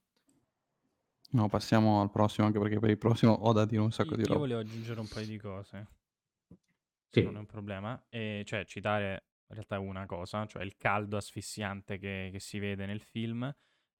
No, 1.32 1.48
passiamo 1.48 2.00
al 2.00 2.10
prossimo, 2.10 2.46
anche 2.46 2.58
perché 2.58 2.78
per 2.78 2.90
il 2.90 2.98
prossimo 2.98 3.32
ho 3.32 3.52
da 3.52 3.64
dire 3.64 3.80
un 3.80 3.92
sacco 3.92 4.10
io, 4.10 4.16
di 4.16 4.22
roba. 4.24 4.34
Io 4.34 4.40
volevo 4.40 4.60
aggiungere 4.60 5.00
un 5.00 5.08
paio 5.08 5.26
di 5.26 5.38
cose. 5.38 5.86
Sì. 7.10 7.22
Non 7.22 7.36
è 7.36 7.38
un 7.38 7.46
problema. 7.46 8.02
E 8.08 8.42
cioè, 8.46 8.64
citare 8.64 9.24
in 9.48 9.54
realtà 9.56 9.78
una 9.78 10.06
cosa, 10.06 10.46
cioè 10.46 10.62
il 10.62 10.76
caldo 10.76 11.16
asfissiante 11.16 11.98
che, 11.98 12.28
che 12.32 12.40
si 12.40 12.58
vede 12.58 12.86
nel 12.86 13.00
film. 13.00 13.52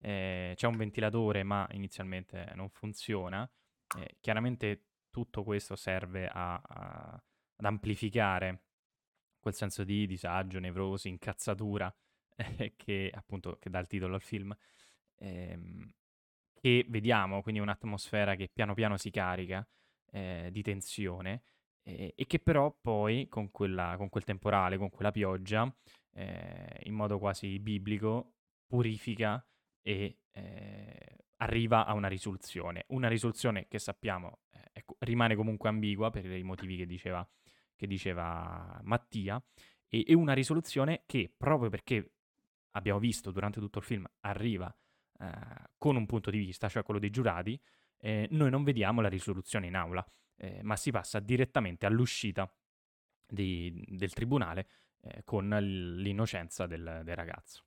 Eh, 0.03 0.53
c'è 0.57 0.67
un 0.67 0.77
ventilatore, 0.77 1.43
ma 1.43 1.67
inizialmente 1.73 2.53
non 2.55 2.69
funziona. 2.71 3.51
Eh, 3.99 4.17
chiaramente 4.21 4.85
tutto 5.11 5.43
questo 5.43 5.77
serve 5.77 6.29
a, 6.29 6.55
a 6.55 7.23
ad 7.61 7.67
amplificare 7.67 8.63
quel 9.39 9.55
senso 9.55 9.85
di 9.85 10.07
disagio, 10.07 10.59
nevrosi, 10.59 11.09
incazzatura 11.09 11.95
eh, 12.37 12.75
che 12.77 13.11
appunto 13.13 13.57
che 13.59 13.71
dà 13.71 13.79
il 13.79 13.87
titolo 13.87 14.15
al 14.15 14.23
film, 14.23 14.55
ehm, 15.17 15.93
che 16.55 16.85
vediamo, 16.89 17.43
quindi 17.43 17.61
un'atmosfera 17.61 18.35
che 18.35 18.49
piano 18.53 18.75
piano 18.75 18.97
si 18.97 19.11
carica 19.11 19.67
eh, 20.11 20.49
di 20.53 20.63
tensione 20.63 21.43
e 21.83 22.25
che 22.27 22.39
però 22.39 22.77
poi 22.81 23.29
con, 23.29 23.51
quella, 23.51 23.95
con, 23.97 24.09
quel 24.09 24.25
temporale, 24.25 24.77
con 24.77 24.91
quella 24.91 25.11
pioggia, 25.11 25.73
eh, 26.13 26.81
in 26.85 26.95
modo 26.95 27.19
quasi 27.19 27.59
biblico, 27.59 28.35
purifica 28.67 29.45
e 29.83 30.19
eh, 30.33 31.17
arriva 31.37 31.87
a 31.87 31.95
una 31.95 32.09
risoluzione. 32.09 32.85
Una 32.89 33.09
risoluzione 33.09 33.67
che 33.69 33.79
sappiamo 33.79 34.41
eh, 34.51 34.85
rimane 34.99 35.35
comunque 35.35 35.69
ambigua 35.69 36.11
per 36.11 36.27
i 36.27 36.43
motivi 36.43 36.77
che 36.77 36.87
diceva 36.87 37.29
che 37.81 37.87
diceva 37.87 38.79
Mattia, 38.83 39.43
e, 39.89 40.05
e 40.07 40.13
una 40.13 40.35
risoluzione 40.35 41.05
che 41.07 41.33
proprio 41.35 41.71
perché 41.71 42.13
abbiamo 42.73 42.99
visto 42.99 43.31
durante 43.31 43.59
tutto 43.59 43.79
il 43.79 43.85
film 43.87 44.07
arriva 44.21 44.71
eh, 45.19 45.31
con 45.79 45.97
un 45.97 46.05
punto 46.05 46.31
di 46.31 46.37
vista, 46.37 46.69
cioè 46.69 46.83
quello 46.83 47.01
dei 47.01 47.09
giurati, 47.09 47.59
eh, 47.97 48.29
noi 48.33 48.51
non 48.51 48.65
vediamo 48.65 49.01
la 49.01 49.09
risoluzione 49.09 49.67
in 49.67 49.77
aula, 49.77 50.07
eh, 50.41 50.61
ma 50.63 50.77
si 50.77 50.91
passa 50.91 51.21
direttamente 51.21 51.85
all'uscita 51.85 52.51
di, 53.27 53.85
del 53.89 54.13
tribunale 54.13 54.69
eh, 55.03 55.23
con 55.25 55.49
l'innocenza 55.49 56.67
del, 56.67 57.03
del 57.05 57.17
ragazzo. 57.17 57.65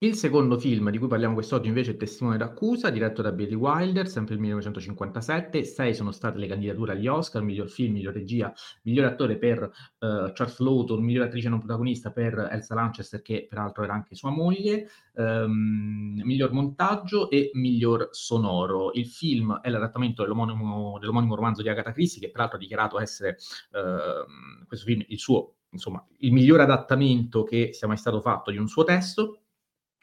Il 0.00 0.14
secondo 0.14 0.60
film 0.60 0.90
di 0.90 0.98
cui 0.98 1.08
parliamo 1.08 1.34
quest'oggi 1.34 1.66
invece 1.66 1.90
è 1.90 1.96
Testimone 1.96 2.36
d'accusa, 2.36 2.88
diretto 2.88 3.20
da 3.20 3.32
Billy 3.32 3.54
Wilder, 3.54 4.06
sempre 4.06 4.34
il 4.34 4.40
1957. 4.40 5.64
Sei 5.64 5.92
sono 5.92 6.12
state 6.12 6.38
le 6.38 6.46
candidature 6.46 6.92
agli 6.92 7.08
Oscar, 7.08 7.42
miglior 7.42 7.68
film, 7.68 7.94
miglior 7.94 8.14
regia, 8.14 8.54
miglior 8.82 9.06
attore 9.06 9.38
per 9.38 9.60
uh, 9.60 10.30
Charles 10.32 10.60
Lawton, 10.60 11.02
miglior 11.02 11.24
attrice 11.24 11.48
non 11.48 11.58
protagonista 11.58 12.12
per 12.12 12.46
Elsa 12.48 12.76
Lanchester, 12.76 13.22
che 13.22 13.48
peraltro 13.48 13.82
era 13.82 13.92
anche 13.92 14.14
sua 14.14 14.30
moglie, 14.30 14.88
um, 15.14 16.20
miglior 16.22 16.52
montaggio 16.52 17.28
e 17.28 17.50
miglior 17.54 18.10
sonoro. 18.12 18.92
Il 18.92 19.08
film 19.08 19.58
è 19.60 19.68
l'adattamento 19.68 20.22
dell'omonimo, 20.22 20.98
dell'omonimo 21.00 21.34
romanzo 21.34 21.60
di 21.60 21.70
Agatha 21.70 21.90
Christie, 21.90 22.20
che 22.20 22.30
peraltro 22.30 22.56
ha 22.56 22.60
dichiarato 22.60 23.00
essere 23.00 23.36
uh, 23.72 24.64
questo 24.64 24.86
film 24.86 25.02
il 25.08 25.18
suo, 25.18 25.54
insomma, 25.70 26.06
il 26.18 26.32
miglior 26.32 26.60
adattamento 26.60 27.42
che 27.42 27.72
sia 27.72 27.88
mai 27.88 27.96
stato 27.96 28.20
fatto 28.20 28.52
di 28.52 28.58
un 28.58 28.68
suo 28.68 28.84
testo 28.84 29.40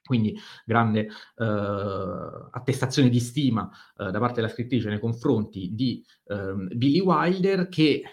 quindi 0.06 0.38
grande 0.64 1.08
eh, 1.36 2.48
attestazione 2.52 3.10
di 3.10 3.20
stima 3.20 3.70
eh, 3.98 4.12
da 4.12 4.20
parte 4.20 4.36
della 4.36 4.48
scrittrice 4.48 4.90
nei 4.90 5.00
confronti 5.00 5.74
di 5.74 6.04
eh, 6.28 6.54
Billy 6.76 7.00
Wilder 7.00 7.68
che 7.68 8.04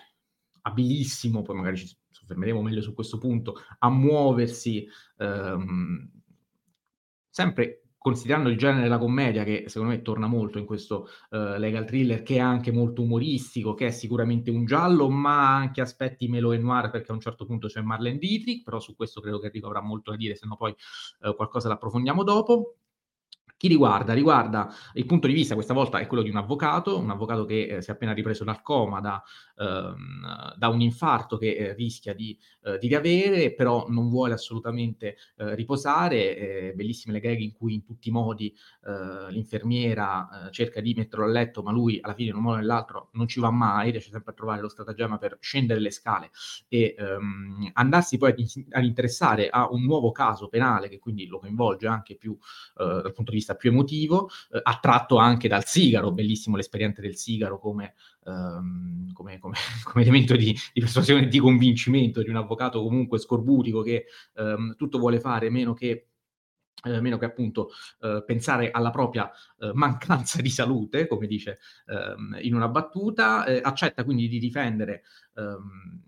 abilissimo, 0.63 1.43
poi 1.43 1.57
magari 1.57 1.77
ci 1.77 1.97
soffermeremo 2.11 2.63
meglio 2.63 2.81
su 2.81 2.95
questo 2.95 3.19
punto, 3.19 3.57
a 3.79 3.91
muoversi 3.91 4.87
ehm, 5.19 6.11
sempre 7.29 7.82
considerando 8.03 8.49
il 8.49 8.59
genere 8.59 8.83
della 8.83 8.99
commedia, 8.99 9.45
che 9.45 9.65
secondo 9.69 9.95
me 9.95 10.03
torna 10.03 10.27
molto 10.27 10.59
in 10.59 10.67
questo 10.67 11.09
uh, 11.31 11.57
legal 11.57 11.87
thriller, 11.87 12.23
che 12.23 12.37
è 12.37 12.41
anche 12.41 12.73
molto 12.73 13.03
umoristico, 13.03 13.75
che 13.75 13.87
è 13.87 13.91
sicuramente 13.91 14.51
un 14.51 14.65
giallo, 14.65 15.09
ma 15.09 15.49
ha 15.49 15.57
anche 15.57 15.81
aspetti 15.81 16.27
melo 16.29 16.53
e 16.53 16.59
noir, 16.59 16.91
perché 16.91 17.13
a 17.13 17.15
un 17.15 17.21
certo 17.21 17.47
punto 17.47 17.69
c'è 17.69 17.81
Marlene 17.81 18.19
Dietrich, 18.19 18.65
però 18.65 18.81
su 18.81 18.97
questo 18.97 19.21
credo 19.21 19.39
che 19.39 19.47
Enrico 19.47 19.69
avrà 19.69 19.81
molto 19.81 20.11
da 20.11 20.17
dire, 20.17 20.35
se 20.35 20.47
no 20.47 20.57
poi 20.57 20.75
uh, 21.21 21.35
qualcosa 21.37 21.69
l'approfondiamo 21.69 22.25
dopo 22.25 22.79
Chi 23.63 23.69
riguarda? 23.69 24.13
Riguarda 24.13 24.75
il 24.95 25.07
punto 25.07 25.29
di 25.29 25.35
vista, 25.35 25.55
questa 25.55 25.73
volta 25.73 26.01
è 26.01 26.09
quello 26.09 26.25
di 26.25 26.31
un 26.31 26.35
avvocato, 26.35 26.99
un 26.99 27.11
avvocato 27.11 27.45
che 27.45 27.77
eh, 27.77 27.81
si 27.81 27.91
è 27.91 27.93
appena 27.93 28.13
ripreso 28.13 28.43
dal 28.43 28.61
coma 28.61 29.01
da, 29.01 29.23
ehm, 29.57 30.57
da 30.57 30.67
un 30.67 30.81
infarto 30.81 31.37
che 31.37 31.55
eh, 31.55 31.75
rischia 31.75 32.13
di, 32.13 32.37
eh, 32.65 32.79
di, 32.79 32.89
riavere, 32.89 33.55
però 33.55 33.87
non 33.89 34.09
vuole 34.09 34.35
assolutamente 34.35 35.17
eh, 35.37 35.55
riposare. 35.55 36.37
Eh, 36.37 36.73
bellissime 36.75 37.13
le 37.13 37.21
gag 37.21 37.39
in 37.39 37.53
cui 37.53 37.75
in 37.75 37.85
tutti 37.85 38.09
i 38.09 38.11
modi 38.11 38.53
eh, 38.85 39.31
l'infermiera 39.31 40.49
cerca 40.51 40.81
di 40.81 40.95
metterlo 40.97 41.25
a 41.25 41.29
letto, 41.29 41.63
ma 41.63 41.71
lui 41.71 42.01
alla 42.03 42.15
fine 42.15 42.31
in 42.31 42.35
un 42.35 42.43
modo 42.43 42.57
o 42.57 42.59
nell'altro 42.59 43.11
non 43.13 43.29
ci 43.29 43.39
va 43.39 43.53
mai, 43.53 43.93
riesce 43.93 44.11
sempre 44.11 44.33
a 44.33 44.35
trovare 44.35 44.61
lo 44.61 44.69
stratagemma 44.69 45.19
per 45.19 45.39
scendere 45.41 45.79
le 45.79 45.93
scale 45.93 46.33
e 46.67 46.97
ehm, 46.99 47.71
andarsi 47.75 48.19
poi 48.19 48.31
ad, 48.31 48.41
ad 48.71 48.83
interessare 48.83 49.51
a 49.51 49.71
un 49.71 49.85
nuovo 49.85 50.11
caso 50.11 50.49
penale 50.49 50.89
che 50.89 50.99
quindi 50.99 51.27
lo 51.27 51.39
coinvolge 51.39 51.87
anche 51.87 52.17
più 52.17 52.37
dal 52.75 53.13
punto 53.13 53.31
di 53.31 53.37
vista 53.37 53.52
vista 53.53 53.55
più 53.55 53.71
emotivo, 53.71 54.29
eh, 54.53 54.61
attratto 54.63 55.17
anche 55.17 55.49
dal 55.49 55.65
sigaro, 55.65 56.13
bellissimo 56.13 56.57
l'esperienza 56.57 57.01
del 57.01 57.17
sigaro 57.17 57.59
come, 57.59 57.95
ehm, 58.25 59.13
come, 59.13 59.39
come, 59.39 59.55
come 59.85 60.03
elemento 60.03 60.37
di, 60.37 60.57
di, 60.73 60.81
persuasione 60.81 61.25
e 61.25 61.29
di 61.29 61.39
convincimento 61.39 62.23
di 62.23 62.31
un 62.31 62.37
avvocato 62.37 62.83
comunque 62.83 63.19
scorbutico 63.19 63.83
che 63.83 64.07
ehm, 64.35 64.77
tutto 64.77 64.99
vuole 64.99 65.21
fare 65.21 65.51
meno 65.51 65.75
che 65.75 66.09
eh, 66.85 67.01
meno 67.01 67.17
che 67.17 67.27
appunto 67.27 67.69
eh, 68.01 68.25
pensare 68.27 68.73
alla 68.73 68.91
propria 68.91 69.31
eh, 69.61 69.71
mancanza 69.73 70.43
di 70.43 70.51
salute, 70.51 71.07
come 71.07 71.29
dice 71.29 71.59
ehm, 71.87 72.39
in 72.41 72.55
una 72.55 72.67
battuta, 72.67 73.45
eh, 73.45 73.61
accetta 73.63 74.03
quindi 74.03 74.27
di 74.27 74.41
difendere 74.41 75.05
ehm, 75.37 76.03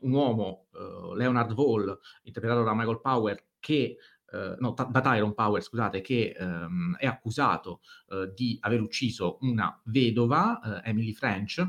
un 0.00 0.12
uomo, 0.12 0.66
eh, 0.74 1.16
Leonard 1.16 1.52
Wall, 1.52 1.98
interpretato 2.24 2.62
da 2.64 2.74
Michael 2.74 3.00
Power, 3.00 3.44
che 3.60 3.96
eh, 4.32 4.56
no, 4.58 4.74
da 4.74 5.00
Tyrone 5.00 5.34
Power, 5.34 5.62
scusate, 5.62 6.00
che 6.00 6.34
ehm, 6.36 6.96
è 6.96 7.06
accusato 7.06 7.80
eh, 8.08 8.32
di 8.34 8.56
aver 8.60 8.80
ucciso 8.80 9.38
una 9.40 9.80
vedova, 9.84 10.82
eh, 10.82 10.90
Emily 10.90 11.12
French, 11.12 11.66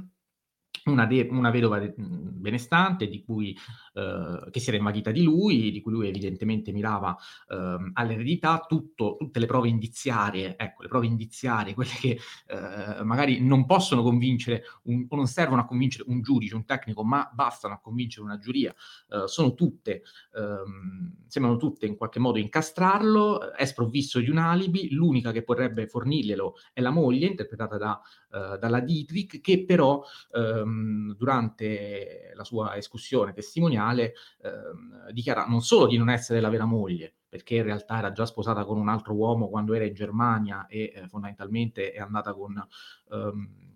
una, 0.86 1.06
de- 1.06 1.28
una 1.30 1.52
vedova 1.52 1.80
de- 1.80 1.94
benestante 1.98 3.08
di 3.08 3.24
cui, 3.24 3.56
eh, 3.94 4.48
che 4.50 4.60
si 4.60 4.70
era 4.70 4.78
invaghita 4.78 5.12
di 5.12 5.24
lui, 5.24 5.72
di 5.72 5.82
cui 5.82 5.92
lui 5.92 6.08
evidentemente 6.08 6.72
mirava 6.72 7.16
eh, 7.50 7.92
all'eredità, 7.94 8.66
tutto, 8.68 9.16
tutte 9.20 9.40
le 9.40 9.46
prove 9.46 9.68
indiziarie, 9.70 10.56
ecco, 10.58 10.84
le 10.84 10.88
prove 10.88 11.06
indiziarie, 11.06 11.74
quelle 11.74 11.92
che 12.00 12.18
eh, 12.48 13.04
magari 13.04 13.40
non 13.42 13.66
possono 13.66 14.02
convincere 14.02 14.64
un, 14.84 15.06
o 15.08 15.16
non 15.16 15.28
servono 15.28 15.62
a 15.62 15.66
convincere 15.66 16.06
un 16.08 16.22
giudice, 16.22 16.56
un 16.56 16.66
tecnico, 16.66 17.04
ma 17.04 17.30
bastano 17.34 17.76
a 17.76 17.80
convincere 17.80 18.26
una 18.26 18.38
giuria, 18.38 18.74
eh, 19.10 19.28
sono 19.28 19.54
tutte, 19.54 20.04
ehm, 20.36 21.26
sembrano 21.28 21.58
tutte 21.58 21.86
in 21.86 21.96
qualche 21.96 22.20
modo 22.20 22.38
incastrarlo, 22.40 23.54
è 23.54 23.66
sprovvisto 23.66 24.20
di 24.20 24.30
un 24.30 24.38
alibi, 24.38 24.90
l'unica 24.92 25.32
che 25.32 25.44
potrebbe 25.44 25.88
fornirglielo 25.88 26.56
è 26.74 26.82
la 26.82 26.92
moglie, 26.92 27.28
interpretata 27.28 27.78
da, 27.78 28.02
eh, 28.32 28.58
dalla 28.58 28.80
Dietrich, 28.80 29.42
che 29.42 29.66
però 29.66 30.04
ehm, 30.34 30.71
ehm, 30.72 31.16
durante 31.16 32.32
la 32.34 32.44
sua 32.44 32.76
escussione 32.76 33.34
testimoniale 33.34 34.14
ehm, 34.42 35.12
dichiara 35.12 35.46
non 35.46 35.62
solo 35.62 35.88
di 35.88 35.98
non 35.98 36.10
essere 36.10 36.40
la 36.40 36.50
vera 36.50 36.66
moglie, 36.66 37.14
perché 37.28 37.56
in 37.56 37.64
realtà 37.64 37.98
era 37.98 38.12
già 38.12 38.26
sposata 38.26 38.66
con 38.66 38.78
un 38.78 38.90
altro 38.90 39.14
uomo 39.14 39.50
quando 39.50 39.74
era 39.74 39.86
in 39.86 39.94
Germania 39.94 40.66
e 40.68 40.92
eh, 40.96 41.08
fondamentalmente 41.08 41.92
è 41.92 42.00
andata 42.00 42.34
con... 42.34 42.66
Ehm, 43.12 43.70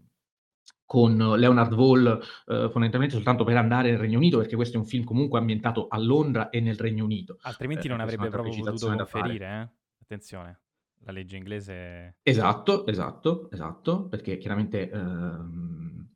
con 0.87 1.17
Leonard 1.17 1.73
Wall 1.73 2.05
eh, 2.05 2.69
fondamentalmente 2.69 3.15
soltanto 3.15 3.43
per 3.43 3.57
andare 3.57 3.89
nel 3.89 3.97
Regno 3.97 4.19
Unito, 4.19 4.37
perché 4.37 4.55
questo 4.55 4.77
è 4.77 4.79
un 4.79 4.85
film 4.85 5.03
comunque 5.03 5.39
ambientato 5.39 5.87
a 5.87 5.97
Londra 5.97 6.49
e 6.49 6.59
nel 6.59 6.77
Regno 6.77 7.03
Unito. 7.03 7.39
Altrimenti 7.41 7.87
eh, 7.87 7.89
non 7.89 8.01
avrebbe 8.01 8.29
proprio 8.29 8.53
potuto 8.55 8.95
conferire, 8.95 9.45
eh? 9.47 9.69
Attenzione, 10.03 10.59
la 10.99 11.11
legge 11.11 11.37
inglese... 11.37 12.17
Esatto, 12.21 12.85
esatto, 12.85 13.49
esatto, 13.49 14.07
perché 14.07 14.37
chiaramente 14.37 14.87
ehm, 14.91 16.07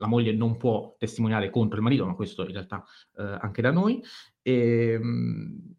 la 0.00 0.06
moglie 0.06 0.32
non 0.32 0.56
può 0.56 0.96
testimoniare 0.98 1.50
contro 1.50 1.76
il 1.76 1.82
marito, 1.82 2.06
ma 2.06 2.14
questo 2.14 2.42
in 2.42 2.52
realtà 2.52 2.82
eh, 3.18 3.22
anche 3.22 3.62
da 3.62 3.70
noi. 3.70 4.02
E, 4.42 4.92
ehm, 4.92 5.74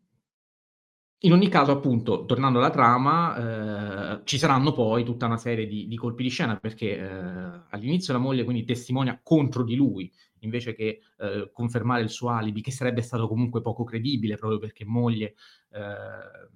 in 1.23 1.33
ogni 1.33 1.49
caso, 1.49 1.71
appunto, 1.71 2.25
tornando 2.25 2.57
alla 2.57 2.71
trama, 2.71 4.15
eh, 4.17 4.21
ci 4.23 4.37
saranno 4.39 4.73
poi 4.73 5.03
tutta 5.03 5.27
una 5.27 5.37
serie 5.37 5.67
di, 5.67 5.87
di 5.87 5.95
colpi 5.95 6.23
di 6.23 6.29
scena 6.29 6.55
perché 6.55 6.97
eh, 6.97 7.61
all'inizio 7.69 8.13
la 8.13 8.19
moglie 8.19 8.43
quindi 8.43 8.63
testimonia 8.63 9.19
contro 9.21 9.63
di 9.63 9.75
lui 9.75 10.11
invece 10.39 10.73
che 10.73 11.01
eh, 11.19 11.49
confermare 11.53 12.01
il 12.01 12.09
suo 12.09 12.29
alibi, 12.29 12.61
che 12.61 12.71
sarebbe 12.71 13.01
stato 13.01 13.27
comunque 13.27 13.61
poco 13.61 13.83
credibile 13.83 14.35
proprio 14.35 14.57
perché 14.57 14.83
moglie 14.83 15.35
eh, 15.71 16.49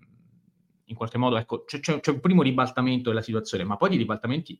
in 0.85 0.95
qualche 0.95 1.19
modo, 1.19 1.37
ecco, 1.37 1.63
c'è, 1.63 1.79
c'è, 1.79 2.11
un 2.11 2.19
primo 2.19 2.41
ribaltamento 2.41 3.09
della 3.09 3.21
situazione, 3.21 3.63
ma 3.63 3.77
poi 3.77 3.89
di 3.89 3.97
ribaltamenti 3.97 4.59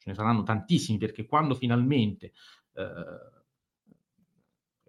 ce 0.00 0.08
ne 0.08 0.14
saranno 0.14 0.42
tantissimi 0.42 0.96
perché 0.96 1.26
quando 1.26 1.54
finalmente 1.54 2.32
eh, 2.72 2.84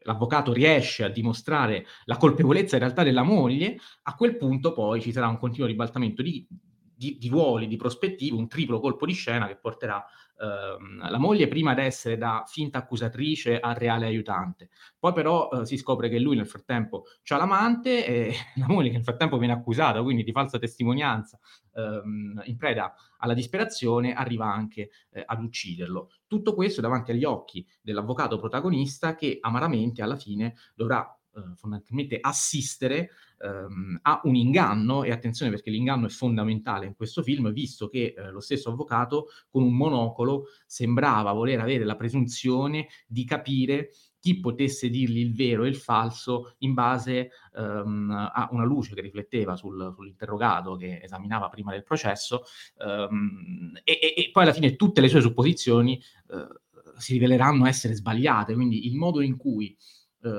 l'avvocato 0.04 0.54
riesce 0.54 1.04
a 1.04 1.10
dimostrare 1.10 1.86
la 2.06 2.16
colpevolezza 2.16 2.76
in 2.76 2.82
realtà 2.82 3.04
della 3.04 3.24
moglie, 3.24 3.78
a 4.04 4.16
quel 4.16 4.38
punto 4.38 4.72
poi 4.72 5.02
ci 5.02 5.12
sarà 5.12 5.28
un 5.28 5.38
continuo 5.38 5.68
ribaltamento 5.68 6.22
di, 6.22 6.48
di, 6.50 7.18
di 7.18 7.28
ruoli, 7.28 7.68
di 7.68 7.76
prospettive, 7.76 8.36
un 8.36 8.48
triplo 8.48 8.80
colpo 8.80 9.06
di 9.06 9.14
scena 9.14 9.48
che 9.48 9.58
porterà 9.58 10.04
ehm, 10.42 11.10
la 11.10 11.18
moglie 11.18 11.48
prima 11.48 11.72
ad 11.72 11.80
essere 11.80 12.18
da 12.18 12.44
finta 12.48 12.80
accusatrice 12.80 13.60
a 13.60 13.74
reale 13.74 14.06
aiutante. 14.06 14.70
Poi 15.00 15.14
però 15.14 15.50
eh, 15.50 15.66
si 15.66 15.78
scopre 15.78 16.10
che 16.10 16.20
lui 16.20 16.36
nel 16.36 16.48
frattempo 16.48 17.04
ha 17.30 17.38
l'amante 17.38 18.06
e 18.06 18.34
la 18.58 18.68
moglie 18.68 18.90
che 18.90 18.96
nel 18.96 19.04
frattempo 19.04 19.38
viene 19.38 19.54
accusata, 19.54 20.02
quindi 20.02 20.24
di 20.24 20.32
falsa 20.32 20.58
testimonianza, 20.58 21.40
ehm, 21.74 22.42
in 22.46 22.58
preda 22.58 22.94
alla 23.18 23.34
disperazione, 23.34 24.14
arriva 24.14 24.52
anche 24.52 24.90
eh, 25.12 25.24
ad 25.26 25.44
ucciderlo. 25.44 26.10
Tutto 26.28 26.54
questo 26.56 26.82
davanti 26.82 27.12
agli 27.12 27.24
occhi 27.24 27.66
dell'avvocato 27.82 28.38
protagonista 28.38 29.16
che 29.16 29.38
amaramente 29.42 30.02
alla 30.02 30.16
fine 30.16 30.56
dovrà 30.74 31.16
eh, 31.36 31.56
fondamentalmente 31.56 32.18
assistere 32.20 33.12
ehm, 33.40 34.00
a 34.02 34.22
un 34.24 34.36
inganno, 34.36 35.04
e 35.04 35.12
attenzione 35.12 35.52
perché 35.52 35.70
l'inganno 35.70 36.08
è 36.08 36.10
fondamentale 36.10 36.86
in 36.86 36.96
questo 36.96 37.24
film, 37.24 37.52
visto 37.52 37.88
che 37.88 38.14
eh, 38.16 38.32
lo 38.32 38.40
stesso 38.40 38.70
avvocato 38.70 39.28
con 39.50 39.64
un 39.64 39.76
monocolo 39.76 40.48
sembrava 40.66 41.32
voler 41.32 41.60
avere 41.60 41.86
la 41.86 41.96
presunzione 41.96 42.88
di 43.08 43.26
capire 43.26 43.92
chi 44.22 44.40
potesse 44.40 44.90
dirgli 44.90 45.18
il 45.18 45.34
vero 45.34 45.64
e 45.64 45.70
il 45.70 45.76
falso 45.76 46.54
in 46.60 46.76
base 46.76 47.32
um, 47.54 48.12
a 48.12 48.48
una 48.52 48.64
luce 48.64 48.94
che 48.94 49.02
rifletteva 49.02 49.56
sul, 49.56 49.92
sull'interrogato 49.96 50.76
che 50.76 51.00
esaminava 51.02 51.50
prima 51.50 51.72
del 51.72 51.84
processo. 51.84 52.44
Um, 52.78 53.72
e, 53.84 54.14
e, 54.16 54.30
poi 54.32 54.44
alla 54.44 54.54
fine 54.54 54.76
tutte 54.76 55.02
le 55.02 55.08
sue 55.08 55.22
supposizioni 55.22 56.00
uh, 56.28 57.00
si 57.00 57.14
riveleranno 57.14 57.66
essere 57.66 57.96
sbagliate, 57.96 58.54
quindi 58.54 58.86
il 58.86 58.96
modo 58.96 59.22
in 59.22 59.38
cui 59.38 59.76
uh, 60.22 60.30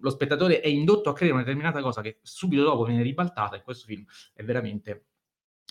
lo 0.00 0.10
spettatore 0.10 0.60
è 0.60 0.68
indotto 0.68 1.10
a 1.10 1.12
credere 1.12 1.32
una 1.36 1.44
determinata 1.44 1.80
cosa 1.80 2.00
che 2.00 2.18
subito 2.22 2.62
dopo 2.62 2.84
viene 2.84 3.02
ribaltata 3.02 3.56
in 3.56 3.62
questo 3.62 3.86
film 3.86 4.04
è 4.34 4.42
veramente, 4.42 5.06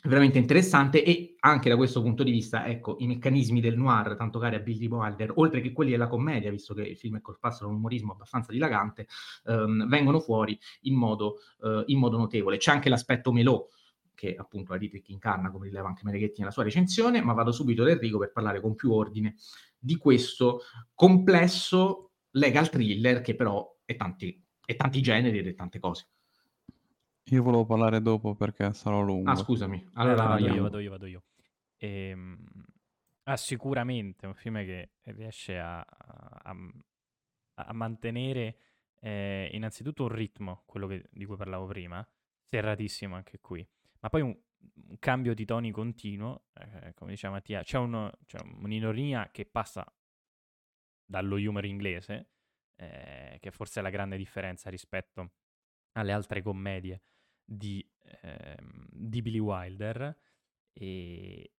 veramente 0.03 0.37
interessante 0.37 1.03
e 1.03 1.35
anche 1.39 1.69
da 1.69 1.75
questo 1.75 2.01
punto 2.01 2.23
di 2.23 2.31
vista, 2.31 2.65
ecco, 2.65 2.95
i 2.99 3.07
meccanismi 3.07 3.61
del 3.61 3.77
noir, 3.77 4.15
tanto 4.15 4.39
cari 4.39 4.55
a 4.55 4.59
Billy 4.59 4.87
Wilder, 4.87 5.33
oltre 5.35 5.61
che 5.61 5.71
quelli 5.71 5.91
della 5.91 6.07
commedia, 6.07 6.49
visto 6.51 6.73
che 6.73 6.83
il 6.83 6.97
film 6.97 7.17
è 7.17 7.21
colpato 7.21 7.57
da 7.61 7.67
un 7.67 7.75
umorismo 7.75 8.13
abbastanza 8.13 8.51
dilagante, 8.51 9.07
ehm, 9.45 9.87
vengono 9.87 10.19
fuori 10.19 10.57
in 10.81 10.95
modo, 10.95 11.37
eh, 11.63 11.83
in 11.87 11.99
modo 11.99 12.17
notevole. 12.17 12.57
C'è 12.57 12.71
anche 12.71 12.89
l'aspetto 12.89 13.31
melò, 13.31 13.65
che 14.13 14.35
appunto 14.37 14.73
la 14.73 14.77
Dietrich 14.77 15.07
incarna, 15.09 15.49
come 15.49 15.67
rileva 15.67 15.87
anche 15.87 16.01
Mereghetti 16.03 16.41
nella 16.41 16.51
sua 16.51 16.63
recensione, 16.63 17.21
ma 17.21 17.33
vado 17.33 17.53
subito 17.53 17.83
da 17.83 17.91
Enrico 17.91 18.17
per 18.17 18.31
parlare 18.31 18.59
con 18.59 18.75
più 18.75 18.91
ordine 18.91 19.35
di 19.79 19.95
questo 19.95 20.63
complesso 20.93 22.11
legal 22.31 22.69
thriller 22.69 23.21
che 23.21 23.35
però 23.35 23.65
e 23.89 23.95
tanti, 23.95 24.45
e 24.63 24.75
tanti 24.75 25.01
generi 25.01 25.39
e 25.39 25.55
tante 25.55 25.79
cose. 25.79 26.07
Io 27.31 27.41
volevo 27.41 27.65
parlare 27.65 28.01
dopo 28.01 28.35
perché 28.35 28.71
sarò 28.73 29.01
lungo. 29.01 29.31
Ah, 29.31 29.35
scusami. 29.35 29.89
Allora, 29.93 30.25
vado 30.25 30.47
io, 30.47 30.61
vado 30.61 30.79
io, 30.79 30.89
vado 30.91 31.05
io. 31.07 31.23
Ehm, 31.77 32.45
ah, 33.23 33.37
sicuramente 33.37 34.27
un 34.27 34.35
film 34.35 34.63
che 34.63 34.91
riesce 35.05 35.57
a, 35.57 35.79
a, 35.79 36.55
a 37.55 37.73
mantenere 37.73 38.57
eh, 38.99 39.49
innanzitutto 39.53 40.03
un 40.03 40.09
ritmo, 40.09 40.61
quello 40.67 40.85
che, 40.85 41.05
di 41.11 41.25
cui 41.25 41.35
parlavo 41.35 41.65
prima, 41.65 42.07
serratissimo 42.43 43.15
anche 43.15 43.39
qui, 43.39 43.67
ma 44.01 44.09
poi 44.09 44.21
un, 44.21 44.37
un 44.87 44.99
cambio 44.99 45.33
di 45.33 45.45
toni 45.45 45.71
continuo, 45.71 46.43
eh, 46.53 46.93
come 46.93 47.11
diceva 47.11 47.33
Mattia, 47.33 47.63
c'è, 47.63 47.79
uno, 47.79 48.11
c'è 48.27 48.37
un'ironia 48.43 49.29
che 49.31 49.45
passa 49.45 49.83
dallo 51.05 51.37
humor 51.37 51.65
inglese, 51.65 52.27
eh, 52.79 53.37
che 53.39 53.51
forse 53.51 53.79
è 53.79 53.83
la 53.83 53.89
grande 53.89 54.17
differenza 54.17 54.69
rispetto 54.69 55.33
alle 55.93 56.11
altre 56.11 56.41
commedie 56.41 57.01
di, 57.43 57.85
eh, 58.21 58.57
di 58.89 59.21
Billy 59.21 59.39
Wilder. 59.39 60.17
E 60.73 61.51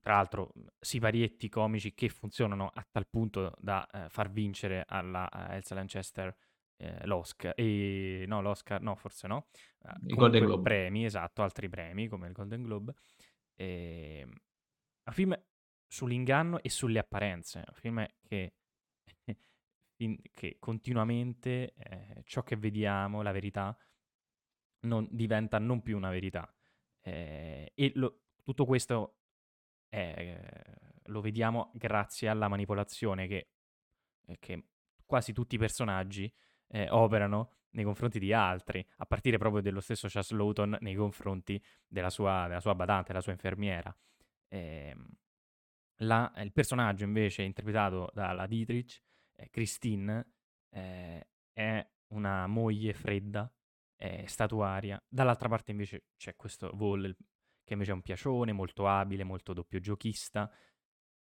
tra 0.00 0.14
l'altro 0.14 0.52
siparietti 0.80 1.48
comici 1.48 1.92
che 1.92 2.08
funzionano 2.08 2.70
a 2.72 2.86
tal 2.90 3.06
punto 3.06 3.54
da 3.58 3.86
eh, 3.90 4.08
far 4.08 4.30
vincere 4.30 4.84
alla 4.86 5.28
Elsa 5.50 5.74
Lanchester 5.74 6.34
eh, 6.76 7.06
l'Oscar, 7.06 7.52
e, 7.56 8.24
no 8.26 8.40
l'Oscar, 8.40 8.80
no 8.80 8.94
forse 8.94 9.26
no, 9.26 9.48
il 10.06 10.14
Golden 10.14 10.44
Globe. 10.44 10.62
premi, 10.62 11.04
esatto, 11.04 11.42
altri 11.42 11.68
premi 11.68 12.08
come 12.08 12.26
il 12.26 12.32
Golden 12.32 12.62
Globe. 12.62 12.94
Ehm, 13.56 14.28
un 15.06 15.12
film 15.12 15.38
sull'inganno 15.86 16.62
e 16.62 16.70
sulle 16.70 16.98
apparenze, 16.98 17.58
un 17.58 17.74
film 17.74 18.06
che, 18.22 18.54
che 20.32 20.56
continuamente 20.58 21.74
eh, 21.74 22.22
ciò 22.24 22.42
che 22.42 22.56
vediamo, 22.56 23.22
la 23.22 23.32
verità, 23.32 23.76
non, 24.80 25.06
diventa 25.10 25.58
non 25.58 25.82
più 25.82 25.96
una 25.96 26.10
verità. 26.10 26.52
Eh, 27.00 27.72
e 27.74 27.92
lo, 27.94 28.22
tutto 28.42 28.64
questo 28.64 29.18
è, 29.88 30.40
lo 31.04 31.20
vediamo 31.20 31.70
grazie 31.74 32.28
alla 32.28 32.48
manipolazione 32.48 33.26
che, 33.26 33.48
eh, 34.26 34.36
che 34.38 34.64
quasi 35.04 35.32
tutti 35.32 35.54
i 35.54 35.58
personaggi 35.58 36.32
eh, 36.68 36.88
operano 36.90 37.50
nei 37.70 37.84
confronti 37.84 38.18
di 38.18 38.32
altri, 38.32 38.86
a 38.98 39.06
partire 39.06 39.36
proprio 39.36 39.60
dello 39.60 39.80
stesso 39.80 40.06
Chas 40.08 40.30
Lawton 40.30 40.76
nei 40.80 40.94
confronti 40.94 41.62
della 41.86 42.10
sua, 42.10 42.46
della 42.46 42.60
sua 42.60 42.74
badante, 42.74 43.08
della 43.08 43.20
sua 43.20 43.32
infermiera. 43.32 43.94
Eh, 44.48 44.96
la, 45.98 46.32
il 46.38 46.52
personaggio 46.52 47.04
invece 47.04 47.42
interpretato 47.42 48.10
dalla 48.14 48.46
Dietrich, 48.46 49.02
eh, 49.36 49.50
Christine, 49.50 50.34
eh, 50.70 51.28
è 51.52 51.86
una 52.08 52.46
moglie 52.46 52.94
fredda, 52.94 53.50
statuaria. 54.26 55.02
Dall'altra 55.08 55.48
parte 55.48 55.70
invece 55.70 56.08
c'è 56.18 56.36
questo 56.36 56.70
Vol, 56.74 57.16
che 57.64 57.72
invece 57.72 57.92
è 57.92 57.94
un 57.94 58.02
piacione, 58.02 58.52
molto 58.52 58.86
abile, 58.86 59.24
molto 59.24 59.54
doppio 59.54 59.80
giochista. 59.80 60.52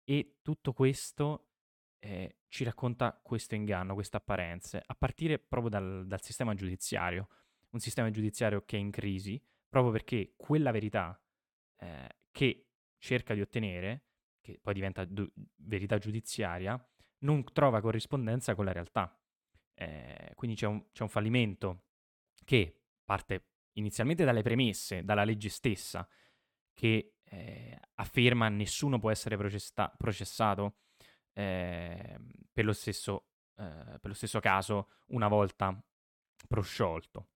E 0.02 0.38
tutto 0.42 0.72
questo 0.72 1.52
eh, 2.00 2.38
ci 2.48 2.64
racconta 2.64 3.18
questo 3.22 3.54
inganno, 3.54 3.94
queste 3.94 4.16
apparenze, 4.16 4.82
a 4.84 4.94
partire 4.94 5.38
proprio 5.38 5.70
dal, 5.70 6.06
dal, 6.06 6.20
sistema 6.22 6.54
giudiziario. 6.54 7.28
Un 7.70 7.78
sistema 7.78 8.10
giudiziario 8.10 8.64
che 8.64 8.76
è 8.76 8.80
in 8.80 8.90
crisi, 8.90 9.40
proprio 9.68 9.92
perché 9.92 10.34
quella 10.36 10.72
verità 10.72 11.18
eh, 11.78 12.08
che 12.32 12.66
cerca 12.98 13.34
di 13.34 13.40
ottenere, 13.40 14.06
che 14.40 14.58
poi 14.60 14.74
diventa 14.74 15.04
du- 15.04 15.30
verità 15.56 15.98
giudiziaria, 15.98 16.76
non 17.22 17.44
trova 17.52 17.80
corrispondenza 17.80 18.54
con 18.54 18.64
la 18.64 18.72
realtà. 18.72 19.16
Eh, 19.74 20.32
quindi 20.34 20.56
c'è 20.56 20.66
un, 20.66 20.90
c'è 20.92 21.02
un 21.02 21.08
fallimento 21.08 21.86
che 22.44 22.82
parte 23.04 23.46
inizialmente 23.72 24.24
dalle 24.24 24.42
premesse, 24.42 25.04
dalla 25.04 25.24
legge 25.24 25.48
stessa, 25.48 26.06
che 26.72 27.14
eh, 27.24 27.80
afferma 27.94 28.48
nessuno 28.48 28.98
può 28.98 29.10
essere 29.10 29.36
processa- 29.36 29.92
processato 29.96 30.78
eh, 31.32 32.18
per, 32.52 32.64
lo 32.64 32.72
stesso, 32.72 33.28
eh, 33.56 33.98
per, 34.00 34.08
lo 34.08 34.14
stesso, 34.14 34.40
caso 34.40 34.88
una 35.08 35.28
volta 35.28 35.82
prosciolto. 36.46 37.28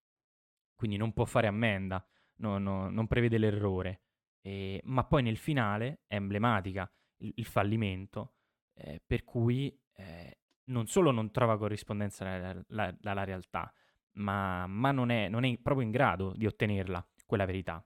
Quindi 0.74 0.96
non 0.96 1.12
può 1.12 1.24
fare 1.24 1.46
ammenda, 1.46 2.06
no, 2.36 2.58
no, 2.58 2.90
non 2.90 3.06
prevede 3.06 3.38
l'errore. 3.38 4.02
Eh, 4.42 4.80
ma 4.84 5.04
poi 5.04 5.22
nel 5.22 5.38
finale 5.38 6.02
è 6.06 6.16
emblematica 6.16 6.90
il, 7.18 7.32
il 7.36 7.46
fallimento, 7.46 8.35
eh, 8.76 9.00
per 9.04 9.24
cui 9.24 9.76
eh, 9.94 10.38
non 10.64 10.86
solo 10.86 11.10
non 11.10 11.30
trova 11.30 11.58
corrispondenza 11.58 12.24
dalla, 12.24 12.64
la, 12.68 12.96
dalla 12.98 13.24
realtà, 13.24 13.72
ma, 14.12 14.66
ma 14.66 14.92
non, 14.92 15.10
è, 15.10 15.28
non, 15.28 15.44
è, 15.44 15.58
proprio 15.58 15.84
in 15.84 15.92
grado 15.92 16.32
di 16.36 16.46
ottenerla, 16.46 17.06
quella 17.24 17.44
verità. 17.44 17.84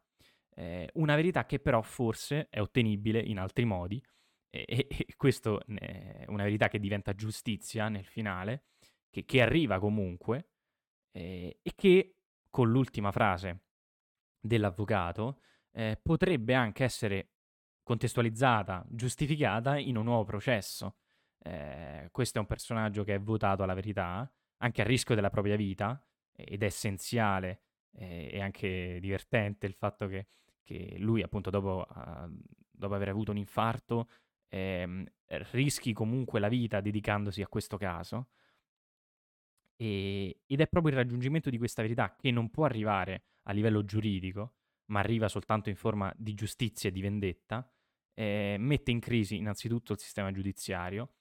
Eh, 0.55 0.88
una 0.94 1.14
verità 1.14 1.46
che 1.46 1.61
però 1.61 1.81
forse 1.83 2.48
è 2.48 2.61
ottenibile 2.61 3.20
in 3.20 3.38
altri 3.38 3.64
modi, 3.64 4.03
e, 4.50 4.64
e, 4.66 4.87
e 4.88 5.14
questo 5.16 5.64
è 5.66 6.24
una 6.26 6.42
verità 6.42 6.68
che 6.68 6.81
diventa 6.81 7.14
giustizia 7.14 7.88
nel 7.88 8.07
finale, 8.07 8.64
che, 9.11 9.24
che 9.24 9.40
arriva 9.40 9.79
comunque, 9.79 10.48
eh, 11.12 11.59
e 11.62 11.72
che 11.74 12.16
con 12.50 12.70
l'ultima 12.70 13.12
frase 13.12 13.62
dell'avvocato 14.40 15.40
eh, 15.72 15.98
potrebbe 16.03 16.55
anche 16.55 16.85
essere 16.85 17.31
contestualizzata, 17.90 18.87
giustificata 18.88 19.76
in 19.76 19.96
un 19.96 20.05
nuovo 20.05 20.22
processo. 20.22 20.94
Eh, 21.42 22.09
questo 22.12 22.38
è 22.38 22.40
un 22.40 22.46
personaggio 22.46 23.03
che 23.03 23.14
è 23.14 23.20
votato 23.20 23.64
alla 23.64 23.74
verità, 23.74 24.33
anche 24.59 24.83
a 24.83 24.85
rischio 24.85 25.16
della 25.16 25.29
propria 25.29 25.57
vita, 25.57 26.00
ed 26.31 26.62
è 26.62 26.66
essenziale 26.66 27.62
eh, 27.96 28.31
e 28.33 28.40
anche 28.40 28.98
divertente 29.00 29.66
il 29.66 29.74
fatto 29.74 30.07
che, 30.07 30.29
che 30.62 30.98
lui, 30.98 31.22
appunto, 31.22 31.50
dopo, 31.50 31.85
uh, 31.85 32.33
dopo 32.70 32.94
aver 32.94 33.09
avuto 33.09 33.33
un 33.33 33.38
infarto, 33.38 34.09
ehm, 34.50 35.05
rischi 35.50 35.92
comunque 35.92 36.38
la 36.38 36.48
vita 36.48 36.81
dedicandosi 36.81 37.42
a 37.42 37.48
questo 37.48 37.76
caso. 37.76 38.29
E, 39.74 40.42
ed 40.46 40.61
è 40.61 40.68
proprio 40.68 40.92
il 40.92 40.98
raggiungimento 40.98 41.50
di 41.50 41.59
questa 41.59 41.83
verità 41.83 42.14
che 42.14 42.31
non 42.31 42.50
può 42.50 42.66
arrivare 42.66 43.24
a 43.48 43.53
livello 43.53 43.85
giuridico, 43.85 44.55
ma 44.90 45.00
arriva 45.00 45.26
soltanto 45.26 45.70
in 45.70 45.76
forma 45.76 46.12
di 46.16 46.35
giustizia 46.35 46.88
e 46.88 46.92
di 46.92 47.00
vendetta, 47.00 47.68
eh, 48.14 48.57
mette 48.59 48.90
in 48.90 49.01
crisi 49.01 49.37
innanzitutto 49.37 49.92
il 49.92 49.99
sistema 49.99 50.31
giudiziario, 50.31 51.14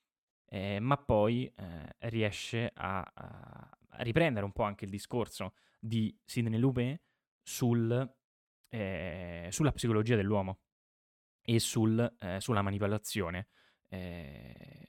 eh, 0.46 0.80
ma 0.80 0.98
poi 0.98 1.46
eh, 1.56 1.96
riesce 2.10 2.72
a, 2.74 3.02
a, 3.14 3.78
riprendere 4.04 4.46
un 4.46 4.52
po' 4.52 4.64
anche 4.64 4.86
il 4.86 4.92
discorso 4.92 5.54
di 5.80 6.18
Sidney 6.26 6.60
Lupin 6.60 7.00
sul, 7.42 8.16
eh, 8.70 9.48
sulla 9.52 9.72
psicologia 9.72 10.16
dell'uomo 10.16 10.60
e 11.42 11.60
sul, 11.60 12.16
eh, 12.20 12.40
sulla 12.40 12.62
manipolazione, 12.62 13.48
che, 13.90 14.88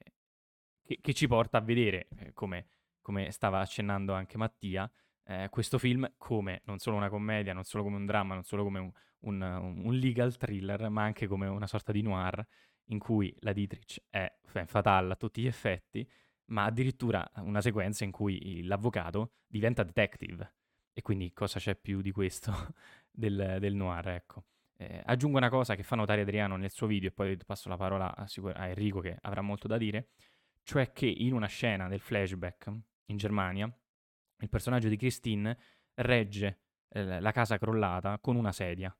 che, 1.01 1.15
ci 1.15 1.27
porta 1.27 1.57
a 1.57 1.63
vedere, 1.63 2.09
come, 2.35 2.69
come, 3.01 3.31
stava 3.31 3.61
accennando 3.61 4.13
anche 4.13 4.37
Mattia, 4.37 4.91
eh, 5.31 5.49
questo 5.49 5.79
film 5.79 6.13
come 6.19 6.63
non 6.65 6.79
solo 6.79 6.97
una 6.97 7.09
commedia, 7.09 7.53
non 7.53 7.63
solo 7.63 7.85
come 7.85 7.97
un 7.97 8.05
dramma, 8.05 8.35
non 8.35 8.43
solo 8.43 8.65
come 8.65 8.81
un, 8.81 8.91
un, 9.21 9.41
un, 9.85 9.95
legal 9.95 10.37
thriller, 10.37 10.89
ma 10.89 11.05
anche 11.05 11.29
come 11.29 11.47
una 11.47 11.69
sorta 11.69 11.93
di 11.93 12.03
noir 12.03 12.45
in 12.87 12.99
cui 12.99 13.33
la 13.41 13.53
Dietrich 13.53 14.03
è 14.11 14.29
fatale 14.43 15.13
a 15.13 15.17
tutti 15.17 15.43
gli 15.43 15.47
effetti, 15.47 16.09
ma 16.47 16.65
addirittura 16.65 17.31
una 17.37 17.61
sequenza 17.61 18.03
in 18.03 18.11
cui 18.11 18.65
l'avvocato 18.65 19.35
diventa 19.47 19.85
detective. 19.85 20.55
E 20.93 21.01
quindi 21.03 21.33
cosa 21.33 21.61
c'è 21.61 21.77
più 21.77 22.01
di 22.01 22.11
questo 22.11 22.53
del, 23.09 23.59
del 23.61 23.75
noir, 23.75 24.09
ecco. 24.09 24.45
Eh, 24.77 25.01
aggiungo 25.05 25.37
una 25.37 25.51
cosa 25.51 25.77
che 25.77 25.85
fa 25.85 25.95
notare 25.95 26.23
Adriano 26.23 26.57
nel 26.57 26.71
suo 26.71 26.89
video 26.89 27.11
e 27.11 27.13
poi 27.13 27.37
passo 27.47 27.69
la 27.69 27.77
parola 27.77 28.17
a, 28.17 28.27
a, 28.55 28.67
Enrico 28.67 28.99
che 28.99 29.17
avrà 29.21 29.43
molto 29.43 29.69
da 29.69 29.79
dire, 29.79 30.09
cioè 30.65 30.91
che 30.91 31.07
in 31.07 31.35
una 31.35 31.47
scena 31.47 31.87
del 31.87 32.01
flashback 32.01 32.73
in 33.07 33.17
Germania 33.17 33.73
il 34.41 34.49
personaggio 34.49 34.89
di 34.89 34.97
Christine 34.97 35.57
regge 35.95 36.61
eh, 36.89 37.21
la 37.21 37.33
casa 37.33 37.59
crollata 37.59 38.19
con 38.21 38.37
una 38.37 38.53
sedia 38.53 38.95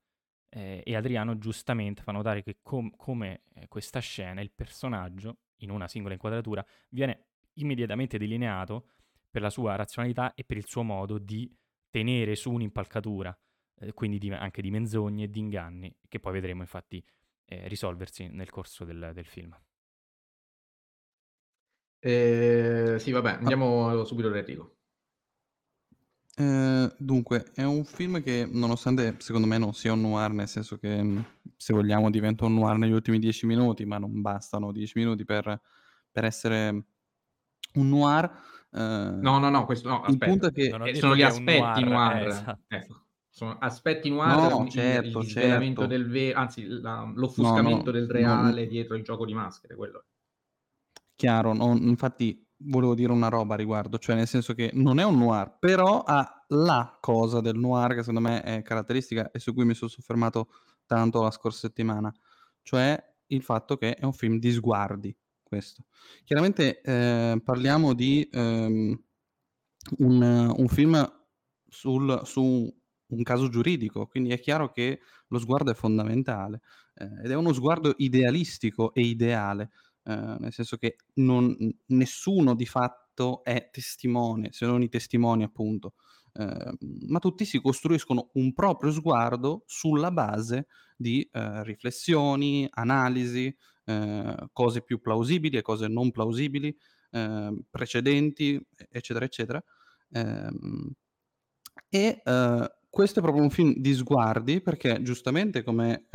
eh, 0.49 0.83
e 0.85 0.97
Adriano 0.97 1.39
giustamente 1.39 2.03
fa 2.03 2.13
notare 2.13 2.43
che 2.43 2.59
com- 2.63 2.95
come 2.97 3.43
eh, 3.55 3.69
questa 3.69 4.01
scena 4.01 4.41
il 4.41 4.51
personaggio 4.53 5.39
in 5.59 5.71
una 5.71 5.89
singola 5.89 6.15
inquadratura 6.15 6.65
viene 6.91 7.27
immediatamente 7.55 8.19
delineato 8.19 8.89
per 9.31 9.43
la 9.43 9.51
sua 9.51 9.77
razionalità 9.77 10.35
e 10.35 10.45
per 10.45 10.57
il 10.57 10.67
suo 10.67 10.83
modo 10.83 11.19
di 11.19 11.53
tenere 11.89 12.35
su 12.35 12.51
un'impalcatura 12.51 13.37
eh, 13.81 13.93
quindi 13.93 14.19
di, 14.19 14.31
anche 14.31 14.63
di 14.63 14.71
menzogne 14.71 15.25
e 15.25 15.31
di 15.31 15.39
inganni, 15.39 15.95
che 16.09 16.21
poi 16.21 16.33
vedremo 16.33 16.63
infatti 16.63 17.05
eh, 17.47 17.67
risolversi 17.69 18.29
nel 18.29 18.51
corso 18.51 18.85
del, 18.85 19.11
del 19.15 19.27
film. 19.27 19.57
Eh, 21.99 22.97
sì, 22.99 23.11
vabbè, 23.11 23.33
andiamo 23.33 24.05
subito 24.05 24.29
da 24.29 24.39
Enrico. 24.39 24.80
Eh, 26.41 26.95
dunque, 26.97 27.51
è 27.55 27.65
un 27.65 27.85
film 27.85 28.23
che 28.23 28.49
nonostante 28.51 29.17
secondo 29.19 29.47
me 29.47 29.59
non 29.59 29.75
sia 29.75 29.93
un 29.93 30.01
noir, 30.01 30.33
nel 30.33 30.49
senso 30.49 30.79
che 30.79 31.03
mm, 31.03 31.19
se 31.55 31.75
vogliamo 31.75 32.09
diventa 32.09 32.47
un 32.47 32.55
noir 32.55 32.79
negli 32.79 32.93
ultimi 32.93 33.19
dieci 33.19 33.45
minuti, 33.45 33.85
ma 33.85 33.99
non 33.99 34.23
bastano 34.23 34.73
dieci 34.73 34.99
minuti 34.99 35.27
per, 35.27 35.61
per 36.11 36.25
essere 36.25 36.85
un 37.75 37.89
noir. 37.91 38.25
Eh, 38.73 38.79
no, 38.79 39.39
no, 39.39 39.51
no, 39.51 39.67
questo 39.67 39.91
no, 39.91 40.01
aspetta. 40.01 40.25
Il 40.25 40.31
punto 40.31 40.47
è 40.47 40.53
che 40.53 40.95
sono 40.95 41.15
gli 41.15 41.23
aspetti 41.23 41.85
noir. 41.85 41.85
noir. 41.85 42.23
Eh, 42.23 42.27
esatto. 42.27 42.61
ecco. 42.69 43.05
Sono 43.29 43.57
aspetti 43.61 44.09
noir, 44.09 44.51
no, 44.51 44.69
certo, 44.69 45.21
il 45.21 45.29
certo. 45.29 45.87
del 45.87 46.09
vero, 46.09 46.39
anzi 46.39 46.67
la, 46.67 47.11
l'offuscamento 47.15 47.77
no, 47.77 47.85
no, 47.85 47.93
del 47.93 48.09
reale 48.09 48.67
dietro 48.67 48.97
il 48.97 49.05
gioco 49.05 49.27
di 49.27 49.35
maschere, 49.35 49.75
quello. 49.77 50.05
Chiaro, 51.15 51.53
infatti 51.53 52.50
volevo 52.63 52.95
dire 52.95 53.13
una 53.13 53.29
roba 53.29 53.55
a 53.55 53.57
riguardo, 53.57 53.99
cioè 53.99 54.17
nel 54.17 54.27
senso 54.27 54.55
che 54.55 54.71
non 54.75 54.99
è 54.99 55.05
un 55.05 55.19
noir, 55.19 55.57
però 55.59 56.03
ha 56.03 56.45
la 56.49 56.99
cosa 57.01 57.41
del 57.41 57.57
noir 57.57 57.95
che 57.95 58.01
secondo 58.01 58.21
me 58.21 58.43
è 58.43 58.63
caratteristica 58.63 59.31
e 59.31 59.39
su 59.39 59.55
cui 59.55 59.65
mi 59.65 59.75
sono 59.75 59.91
soffermato 59.91 60.49
tanto 60.87 61.23
la 61.23 61.31
scorsa 61.31 61.61
settimana, 61.61 62.13
cioè 62.63 63.03
il 63.27 63.43
fatto 63.43 63.77
che 63.77 63.95
è 63.95 64.05
un 64.05 64.13
film 64.13 64.39
di 64.39 64.51
sguardi, 64.51 65.17
questo. 65.43 65.85
Chiaramente 66.25 66.81
eh, 66.81 67.41
parliamo 67.43 67.95
di 67.95 68.29
ehm, 68.31 69.03
un, 69.99 70.55
un, 70.57 70.69
film 70.69 71.23
sul, 71.69 72.21
su 72.25 72.73
un 73.07 73.23
caso 73.23 73.49
giuridico, 73.49 74.07
quindi 74.07 74.31
è 74.31 74.41
chiaro 74.41 74.71
che 74.71 75.01
lo 75.29 75.39
sguardo 75.39 75.71
è 75.71 75.75
fondamentale 75.75 76.61
eh, 76.95 77.25
ed 77.25 77.31
è 77.31 77.35
uno 77.35 77.53
sguardo 77.53 77.95
idealistico 77.99 78.93
e 78.95 79.03
ideale, 79.03 79.71
eh, 80.05 80.37
nel 80.39 80.53
senso 80.53 80.77
che 80.77 80.97
non, 81.15 81.57
nessuno 81.87 82.55
di 82.55 82.67
fatto 82.67 83.43
è 83.45 83.69
testimone, 83.71 84.49
se 84.53 84.67
non 84.67 84.83
i 84.83 84.89
testimoni 84.89 85.43
appunto 85.43 85.95
eh, 86.33 86.73
ma 87.09 87.19
tutti 87.19 87.45
si 87.45 87.61
costruiscono 87.61 88.31
un 88.35 88.53
proprio 88.53 88.93
sguardo 88.93 89.65
sulla 89.67 90.11
base 90.11 90.67
di 90.97 91.29
eh, 91.33 91.65
riflessioni, 91.65 92.69
analisi, 92.71 93.55
eh, 93.85 94.49
cose 94.53 94.83
più 94.83 95.01
plausibili 95.01 95.57
e 95.57 95.63
cose 95.63 95.89
non 95.89 96.11
plausibili, 96.11 96.77
ehm, 97.11 97.65
precedenti, 97.69 98.61
eccetera, 98.91 99.25
eccetera. 99.25 99.63
Ehm, 100.13 100.93
e 101.89 102.23
questo 102.89 103.19
è 103.19 103.23
proprio 103.23 103.43
un 103.43 103.51
film 103.51 103.75
di 103.77 103.95
sguardi 103.95 104.61
perché 104.61 105.03
giustamente 105.03 105.63
come 105.65 106.07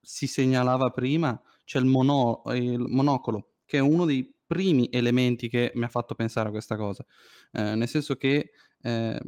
si 0.00 0.26
segnalava 0.26 0.90
prima 0.90 1.38
c'è 1.68 1.78
il, 1.78 1.84
mono- 1.84 2.40
il 2.54 2.78
monocolo 2.78 3.56
che 3.66 3.76
è 3.76 3.80
uno 3.80 4.06
dei 4.06 4.34
primi 4.46 4.88
elementi 4.90 5.50
che 5.50 5.70
mi 5.74 5.84
ha 5.84 5.88
fatto 5.88 6.14
pensare 6.14 6.48
a 6.48 6.50
questa 6.50 6.76
cosa, 6.76 7.04
eh, 7.52 7.74
nel 7.74 7.86
senso 7.86 8.16
che 8.16 8.52
eh, 8.80 9.20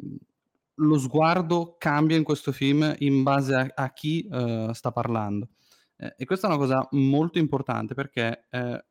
lo 0.74 0.98
sguardo 0.98 1.76
cambia 1.78 2.16
in 2.16 2.22
questo 2.22 2.50
film 2.50 2.94
in 3.00 3.22
base 3.22 3.54
a, 3.54 3.70
a 3.74 3.92
chi 3.92 4.26
uh, 4.30 4.72
sta 4.72 4.90
parlando. 4.90 5.50
Eh, 5.96 6.14
e 6.16 6.24
questa 6.24 6.46
è 6.46 6.50
una 6.50 6.58
cosa 6.58 6.88
molto 6.92 7.38
importante 7.38 7.92
perché 7.92 8.46
eh, 8.48 8.84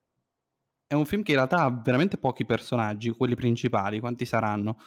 è 0.85 0.93
un 0.93 1.05
film 1.07 1.23
che 1.23 1.31
in 1.31 1.37
realtà 1.37 1.63
ha 1.63 1.81
veramente 1.83 2.19
pochi 2.19 2.45
personaggi, 2.45 3.09
quelli 3.09 3.33
principali, 3.33 3.99
quanti 3.99 4.25
saranno? 4.25 4.77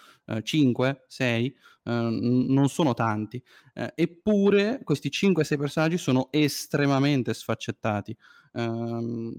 5? 0.42 1.04
6? 1.08 1.56
non 1.84 2.68
sono 2.68 2.94
tanti. 2.94 3.42
Eh, 3.74 3.92
eppure 3.94 4.80
questi 4.84 5.10
5-6 5.10 5.58
personaggi 5.58 5.98
sono 5.98 6.28
estremamente 6.30 7.34
sfaccettati. 7.34 8.16
Ehm, 8.54 9.34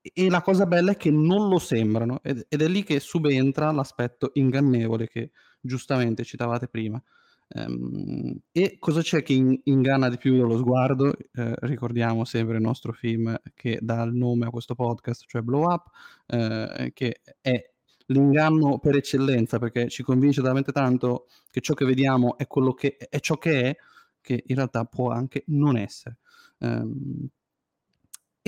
e 0.00 0.30
la 0.30 0.42
cosa 0.42 0.66
bella 0.66 0.92
è 0.92 0.96
che 0.96 1.10
non 1.10 1.48
lo 1.48 1.58
sembrano 1.58 2.20
ed, 2.22 2.46
ed 2.48 2.62
è 2.62 2.68
lì 2.68 2.82
che 2.82 3.00
subentra 3.00 3.70
l'aspetto 3.72 4.30
ingannevole 4.34 5.08
che 5.08 5.30
giustamente 5.60 6.24
citavate 6.24 6.68
prima. 6.68 7.02
Um, 7.50 8.38
e 8.52 8.76
cosa 8.78 9.00
c'è 9.00 9.22
che 9.22 9.32
in, 9.32 9.58
inganna 9.64 10.10
di 10.10 10.18
più 10.18 10.36
dello 10.36 10.58
sguardo? 10.58 11.14
Eh, 11.16 11.54
ricordiamo 11.60 12.24
sempre 12.24 12.56
il 12.56 12.62
nostro 12.62 12.92
film 12.92 13.34
che 13.54 13.78
dà 13.80 14.02
il 14.02 14.12
nome 14.14 14.46
a 14.46 14.50
questo 14.50 14.74
podcast, 14.74 15.24
cioè 15.26 15.40
Blow 15.42 15.64
Up, 15.64 15.86
eh, 16.26 16.90
che 16.92 17.20
è 17.40 17.72
l'inganno 18.06 18.78
per 18.78 18.96
eccellenza 18.96 19.58
perché 19.58 19.88
ci 19.88 20.02
convince 20.02 20.42
talmente 20.42 20.72
tanto 20.72 21.26
che 21.50 21.60
ciò 21.60 21.74
che 21.74 21.84
vediamo 21.84 22.36
è 22.38 22.46
che 22.74 22.96
è 22.96 23.18
ciò 23.20 23.36
che 23.36 23.62
è, 23.62 23.76
che 24.20 24.42
in 24.46 24.56
realtà 24.56 24.84
può 24.84 25.10
anche 25.10 25.44
non 25.46 25.76
essere. 25.76 26.18
Um, 26.58 27.28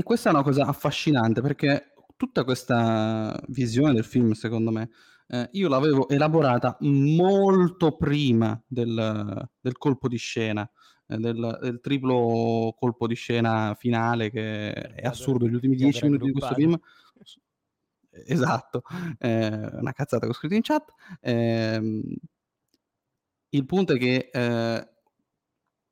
e 0.00 0.02
questa 0.02 0.30
è 0.30 0.32
una 0.32 0.42
cosa 0.42 0.64
affascinante 0.64 1.42
perché 1.42 1.92
tutta 2.16 2.42
questa 2.42 3.38
visione 3.48 3.92
del 3.92 4.04
film, 4.04 4.32
secondo 4.32 4.70
me, 4.70 4.88
eh, 5.28 5.48
io 5.52 5.68
l'avevo 5.68 6.08
elaborata 6.08 6.76
molto 6.80 7.96
prima 7.96 8.58
del, 8.66 9.48
del 9.60 9.76
colpo 9.76 10.08
di 10.08 10.16
scena, 10.16 10.68
eh, 11.06 11.18
del, 11.18 11.58
del, 11.60 11.80
triplo 11.80 12.74
colpo 12.78 13.06
di 13.06 13.14
scena 13.14 13.74
finale 13.78 14.30
che 14.30 14.72
è 14.72 15.06
assurdo. 15.06 15.46
Gli 15.46 15.54
ultimi 15.54 15.76
dieci 15.76 16.04
minuti 16.04 16.24
di 16.24 16.32
questo 16.32 16.54
film. 16.54 16.78
Esatto, 18.10 18.82
eh, 19.18 19.48
una 19.48 19.92
cazzata 19.92 20.24
che 20.24 20.32
ho 20.32 20.34
scritto 20.34 20.54
in 20.54 20.62
chat. 20.62 20.92
Ehm, 21.20 22.02
il 23.50 23.66
punto 23.66 23.92
è 23.92 23.98
che 23.98 24.30
eh, 24.32 24.88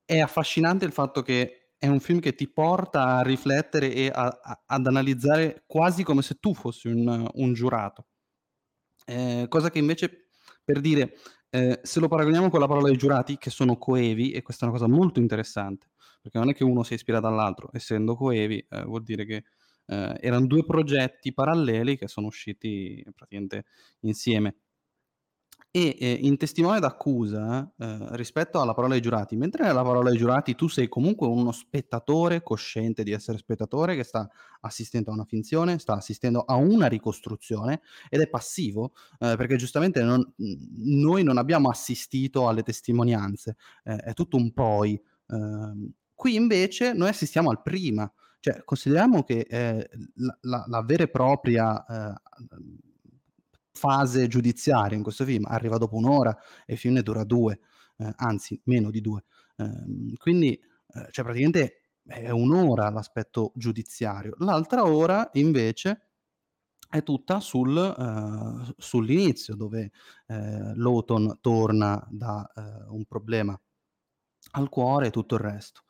è 0.05 0.19
affascinante 0.19 0.87
il 0.87 0.93
fatto 0.93 1.21
che 1.21 1.68
è 1.79 1.87
un 1.87 2.01
film 2.01 2.21
che 2.21 2.35
ti 2.35 2.51
porta 2.51 3.17
a 3.19 3.23
riflettere 3.23 3.93
e 3.95 4.09
a, 4.09 4.27
a, 4.43 4.63
ad 4.67 4.87
analizzare 4.87 5.65
quasi 5.67 6.03
come 6.03 6.23
se 6.23 6.35
tu 6.41 6.55
fossi 6.55 6.89
un, 6.89 7.29
un 7.33 7.53
giurato. 7.55 8.07
Eh, 9.07 9.47
cosa 9.49 9.71
che 9.71 9.79
invece, 9.79 10.29
per 10.65 10.81
dire, 10.81 11.15
eh, 11.51 11.81
se 11.83 12.01
lo 12.01 12.09
paragoniamo 12.09 12.51
con 12.51 12.61
la 12.61 12.67
parola 12.67 12.89
dei 12.89 12.97
giurati, 12.97 13.39
che 13.39 13.51
sono 13.51 13.79
coevi, 13.79 14.33
e 14.33 14.43
questa 14.43 14.67
è 14.67 14.69
una 14.69 14.79
cosa 14.79 14.91
molto 14.91 15.21
interessante, 15.21 15.91
perché 16.21 16.39
non 16.39 16.51
è 16.51 16.55
che 16.55 16.65
uno 16.65 16.83
si 16.83 16.95
ispira 16.95 17.21
dall'altro, 17.21 17.71
essendo 17.73 18.17
coevi, 18.17 18.59
eh, 18.69 18.83
vuol 18.85 19.03
dire 19.03 19.25
che 19.25 19.45
eh, 19.87 20.17
erano 20.21 20.47
due 20.47 20.65
progetti 20.65 21.33
paralleli 21.33 21.97
che 21.97 22.09
sono 22.09 22.27
usciti 22.27 23.03
praticamente 23.15 23.65
insieme. 24.01 24.57
E 25.71 25.97
eh, 26.01 26.19
in 26.23 26.39
testimone 26.39 26.81
d'accusa, 26.81 27.71
eh, 27.77 27.99
rispetto 28.13 28.59
alla 28.59 28.73
parola 28.73 28.95
ai 28.95 29.03
giurati, 29.03 29.37
mentre 29.37 29.65
nella 29.65 29.83
parola 29.83 30.09
ai 30.09 30.17
giurati 30.17 30.55
tu 30.55 30.67
sei 30.67 30.89
comunque 30.89 31.27
uno 31.27 31.53
spettatore 31.53 32.43
cosciente 32.43 33.03
di 33.03 33.13
essere 33.13 33.37
spettatore 33.37 33.95
che 33.95 34.03
sta 34.03 34.27
assistendo 34.61 35.11
a 35.11 35.15
una 35.15 35.27
finzione, 35.27 35.79
sta 35.79 35.93
assistendo 35.93 36.41
a 36.41 36.55
una 36.55 36.87
ricostruzione 36.87 37.83
ed 38.09 38.23
è 38.23 38.29
passivo, 38.29 38.93
eh, 39.19 39.37
perché 39.37 39.57
giustamente 39.57 40.03
non, 40.03 40.33
noi 40.77 41.23
non 41.23 41.37
abbiamo 41.37 41.69
assistito 41.69 42.49
alle 42.49 42.63
testimonianze, 42.63 43.57
eh, 43.85 43.97
è 43.97 44.15
tutto 44.15 44.39
un 44.39 44.53
poi. 44.55 44.99
Ehm, 45.29 45.93
qui 46.15 46.35
invece 46.35 46.95
noi 46.95 47.11
assistiamo 47.11 47.51
al 47.51 47.61
prima, 47.61 48.11
cioè 48.41 48.63
consideriamo 48.65 49.23
che 49.23 49.47
eh, 49.49 49.89
la, 50.15 50.39
la, 50.43 50.65
la, 50.67 50.83
vera 50.83 51.03
e 51.05 51.09
propria 51.09 51.85
eh, 51.85 52.15
fase 53.79 54.27
giudiziaria 54.27 54.97
in 54.97 55.03
questo 55.03 55.25
film 55.25 55.45
arriva 55.47 55.79
dopo 55.79 55.97
un'ora 55.97 56.37
e 56.67 56.75
il 56.75 56.79
film 56.79 56.95
ne 56.95 57.03
dura 57.03 57.25
due, 57.25 57.61
eh, 57.99 58.13
anzi 58.17 58.61
meno 58.65 58.91
di 58.91 59.01
due. 59.01 59.25
Eh, 59.57 60.17
quindi 60.19 60.61
cioè 61.11 61.23
praticamente 61.23 61.89
è 62.09 62.31
un'ora 62.31 62.89
l'aspetto 62.91 63.53
giudiziario. 63.55 64.35
L'altra 64.39 64.85
ora 64.85 65.29
invece 65.35 66.09
è 66.89 67.03
tutta 67.03 67.39
sul, 67.41 67.77
uh, 67.77 68.75
sull'inizio 68.79 69.55
dove 69.55 69.91
uh, 70.29 70.73
Lawton 70.75 71.39
torna 71.43 72.03
da 72.11 72.51
uh, 72.55 72.95
un 72.95 73.05
problema 73.05 73.59
al 74.53 74.69
cuore 74.71 75.09
e 75.09 75.11
tutto 75.11 75.35
il 75.35 75.43
resto. 75.43 75.83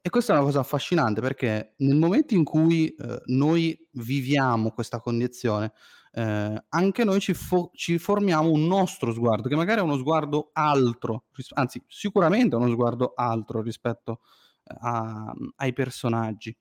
E 0.00 0.10
questa 0.10 0.32
è 0.32 0.36
una 0.36 0.44
cosa 0.44 0.60
affascinante 0.60 1.20
perché 1.20 1.74
nel 1.78 1.96
momento 1.96 2.34
in 2.34 2.44
cui 2.44 2.94
noi 3.24 3.88
viviamo 3.92 4.70
questa 4.70 5.00
condizione, 5.00 5.72
eh, 6.18 6.64
anche 6.70 7.04
noi 7.04 7.20
ci, 7.20 7.32
fo- 7.32 7.70
ci, 7.74 7.96
formiamo 7.98 8.50
un 8.50 8.66
nostro 8.66 9.12
sguardo, 9.12 9.48
che 9.48 9.54
magari 9.54 9.78
è 9.78 9.82
uno 9.84 9.96
sguardo 9.96 10.50
altro, 10.52 11.26
ris- 11.32 11.52
anzi 11.54 11.80
sicuramente 11.86 12.56
è 12.56 12.58
uno 12.58 12.68
sguardo 12.70 13.12
altro 13.14 13.62
rispetto 13.62 14.20
eh, 14.64 14.74
a- 14.80 15.32
ai 15.56 15.72
personaggi. 15.72 16.56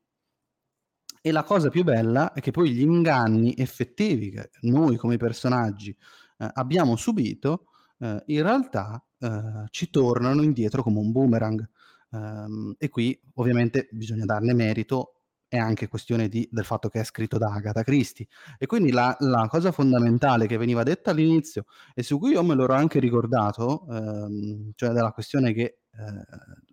E 1.22 1.32
la 1.32 1.44
cosa 1.44 1.70
più 1.70 1.84
bella 1.84 2.34
è 2.34 2.40
che 2.40 2.52
poi 2.52 2.72
gli 2.72 2.82
inganni 2.82 3.56
effettivi 3.58 4.30
che 4.30 4.52
noi 4.62 4.96
come 4.96 5.18
personaggi 5.18 5.90
eh, 6.38 6.50
abbiamo 6.54 6.96
subito, 6.96 7.66
eh, 8.00 8.24
in 8.28 8.44
realtà 8.44 9.04
eh, 9.18 9.66
ci 9.72 9.90
tornano 9.90 10.44
indietro 10.44 10.84
come 10.84 11.00
un 11.00 11.12
boomerang. 11.12 11.68
Um, 12.10 12.74
e 12.78 12.88
qui 12.88 13.20
ovviamente 13.34 13.90
bisogna 13.92 14.24
darne 14.24 14.54
merito 14.54 15.17
è 15.48 15.58
anche 15.58 15.88
questione 15.88 16.28
di, 16.28 16.48
del 16.52 16.66
fatto 16.66 16.90
che 16.90 17.00
è 17.00 17.04
scritto 17.04 17.38
da 17.38 17.54
Agatha 17.54 17.84
Christie. 17.84 18.28
E 18.58 18.66
quindi 18.66 18.92
la, 18.92 19.16
la, 19.20 19.48
cosa 19.50 19.72
fondamentale 19.72 20.48
che 20.48 20.58
veniva 20.58 20.84
detta 20.84 21.12
all'inizio 21.12 21.66
e 21.94 22.04
su 22.04 22.20
cui 22.20 22.32
io 22.32 22.44
me 22.44 22.56
l'ero 22.56 22.74
anche 22.74 23.00
ricordato, 23.00 23.86
ehm, 23.90 24.72
cioè 24.76 24.92
della 24.92 25.12
questione 25.12 25.54
che 25.54 25.80
eh, 25.92 26.66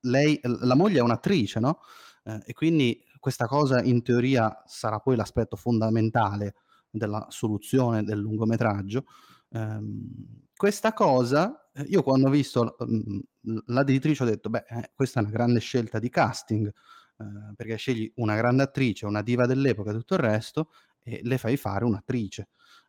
lei, 0.00 0.40
la 0.42 0.74
moglie 0.74 0.98
è 0.98 1.02
un'attrice, 1.02 1.60
no? 1.60 1.80
Eh, 2.24 2.40
e 2.46 2.52
quindi 2.52 3.04
questa 3.18 3.46
cosa 3.46 3.82
in 3.82 4.02
teoria 4.02 4.62
sarà 4.66 4.98
poi 4.98 5.16
l'aspetto 5.16 5.56
fondamentale 5.56 6.54
della 6.90 7.26
soluzione 7.30 8.02
del 8.02 8.18
lungometraggio. 8.18 9.04
Um, 9.50 10.48
questa 10.56 10.92
cosa, 10.92 11.70
io 11.86 12.02
quando 12.02 12.28
ho 12.28 12.30
visto 12.30 12.76
um, 12.78 13.20
l'editrice 13.66 14.22
ho 14.22 14.26
detto, 14.26 14.48
beh, 14.50 14.64
eh, 14.68 14.90
questa 14.94 15.20
è 15.20 15.22
una 15.22 15.32
grande 15.32 15.60
scelta 15.60 15.98
di 15.98 16.08
casting, 16.08 16.72
Ehm, 17.18 17.54
perché 17.56 17.76
scegli 17.76 18.10
una 18.16 18.36
grande 18.36 18.62
attrice, 18.62 19.06
una 19.06 19.22
diva 19.22 19.46
dell'epoca 19.46 19.90
e 19.90 19.94
tutto 19.94 20.14
il 20.14 20.20
resto 20.20 20.70
e 21.02 21.20
le 21.22 21.38
fai 21.38 21.56
fare 21.56 21.84
un'attrice. 21.84 22.48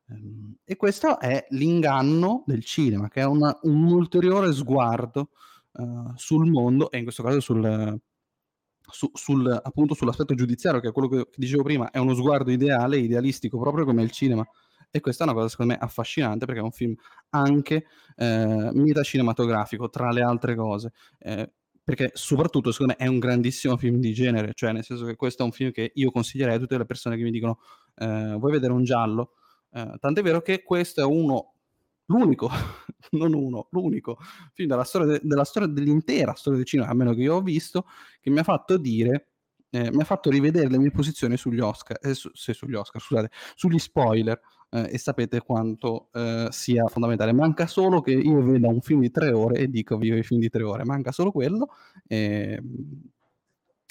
Ehm, 0.09 0.55
e 0.63 0.76
questo 0.76 1.19
è 1.19 1.45
l'inganno 1.49 2.43
del 2.45 2.63
cinema, 2.63 3.07
che 3.09 3.21
è 3.21 3.26
una, 3.26 3.57
un 3.63 3.86
ulteriore 3.86 4.51
sguardo 4.53 5.30
uh, 5.74 6.11
sul 6.15 6.49
mondo 6.49 6.91
e 6.91 6.97
in 6.97 7.03
questo 7.03 7.24
caso 7.24 7.39
sul, 7.39 7.99
su, 8.91 9.09
sul, 9.13 9.59
appunto 9.63 9.93
sull'aspetto 9.93 10.34
giudiziario, 10.36 10.80
che 10.80 10.89
è 10.89 10.91
quello 10.91 11.07
che, 11.07 11.26
che 11.26 11.38
dicevo 11.38 11.63
prima, 11.63 11.89
è 11.91 11.97
uno 11.99 12.13
sguardo 12.13 12.51
ideale, 12.51 12.97
idealistico, 12.97 13.59
proprio 13.59 13.86
come 13.86 14.03
il 14.03 14.11
cinema. 14.11 14.45
E 14.95 14.99
questa 14.99 15.24
è 15.24 15.28
una 15.28 15.36
cosa 15.36 15.49
secondo 15.49 15.74
me 15.74 15.80
affascinante 15.80 16.45
perché 16.45 16.61
è 16.61 16.63
un 16.63 16.71
film 16.71 16.93
anche 17.30 17.86
eh, 18.15 18.69
metacinematografico, 18.74 19.89
tra 19.89 20.11
le 20.11 20.21
altre 20.21 20.55
cose. 20.55 20.91
Eh, 21.17 21.51
perché 21.84 22.11
soprattutto 22.13 22.71
secondo 22.71 22.95
me 22.97 23.05
è 23.05 23.07
un 23.07 23.19
grandissimo 23.19 23.77
film 23.77 23.97
di 23.99 24.13
genere, 24.13 24.51
cioè 24.53 24.71
nel 24.71 24.84
senso 24.84 25.05
che 25.05 25.15
questo 25.15 25.43
è 25.43 25.45
un 25.45 25.51
film 25.51 25.71
che 25.71 25.91
io 25.93 26.11
consiglierei 26.11 26.55
a 26.55 26.59
tutte 26.59 26.77
le 26.77 26.86
persone 26.86 27.17
che 27.17 27.23
mi 27.23 27.31
dicono 27.31 27.59
eh, 27.95 28.36
vuoi 28.38 28.51
vedere 28.51 28.73
un 28.73 28.84
giallo? 28.84 29.34
Eh, 29.71 29.95
tant'è 29.99 30.21
vero 30.21 30.41
che 30.41 30.63
questo 30.63 31.01
è 31.01 31.03
uno, 31.03 31.55
l'unico, 32.05 32.49
non 33.11 33.34
uno, 33.34 33.67
l'unico 33.71 34.17
film 34.53 34.69
della 34.69 34.84
storia, 34.84 35.07
de- 35.07 35.21
della 35.23 35.43
storia 35.43 35.67
dell'intera 35.67 36.34
storia 36.34 36.59
del 36.59 36.67
cinema, 36.67 36.89
a 36.89 36.93
meno 36.93 37.13
che 37.13 37.21
io 37.21 37.36
ho 37.36 37.41
visto, 37.41 37.86
che 38.21 38.29
mi 38.29 38.39
ha 38.39 38.43
fatto 38.43 38.77
dire, 38.77 39.29
eh, 39.69 39.91
mi 39.91 40.01
ha 40.01 40.05
fatto 40.05 40.29
rivedere 40.29 40.69
le 40.69 40.77
mie 40.77 40.91
posizioni 40.91 41.36
sugli 41.36 41.59
Oscar, 41.59 41.97
eh, 42.01 42.13
su, 42.13 42.29
sì, 42.34 42.53
sugli 42.53 42.75
Oscar, 42.75 43.01
scusate, 43.01 43.29
sugli 43.55 43.79
spoiler, 43.79 44.39
eh, 44.74 44.89
e 44.91 44.97
sapete 44.97 45.39
quanto 45.41 46.09
eh, 46.13 46.47
sia 46.49 46.88
fondamentale. 46.88 47.32
Manca 47.32 47.67
solo 47.67 48.01
che 48.01 48.11
io 48.11 48.41
veda 48.41 48.67
un 48.67 48.82
film 48.82 49.01
di 49.01 49.11
tre 49.11 49.32
ore 49.32 49.59
e 49.59 49.67
dico 49.69 49.97
vivo 49.97 50.17
i 50.17 50.24
film 50.24 50.39
di 50.39 50.49
tre 50.49 50.63
ore, 50.63 50.84
manca 50.84 51.11
solo 51.11 51.32
quello 51.32 51.69
e, 52.07 52.59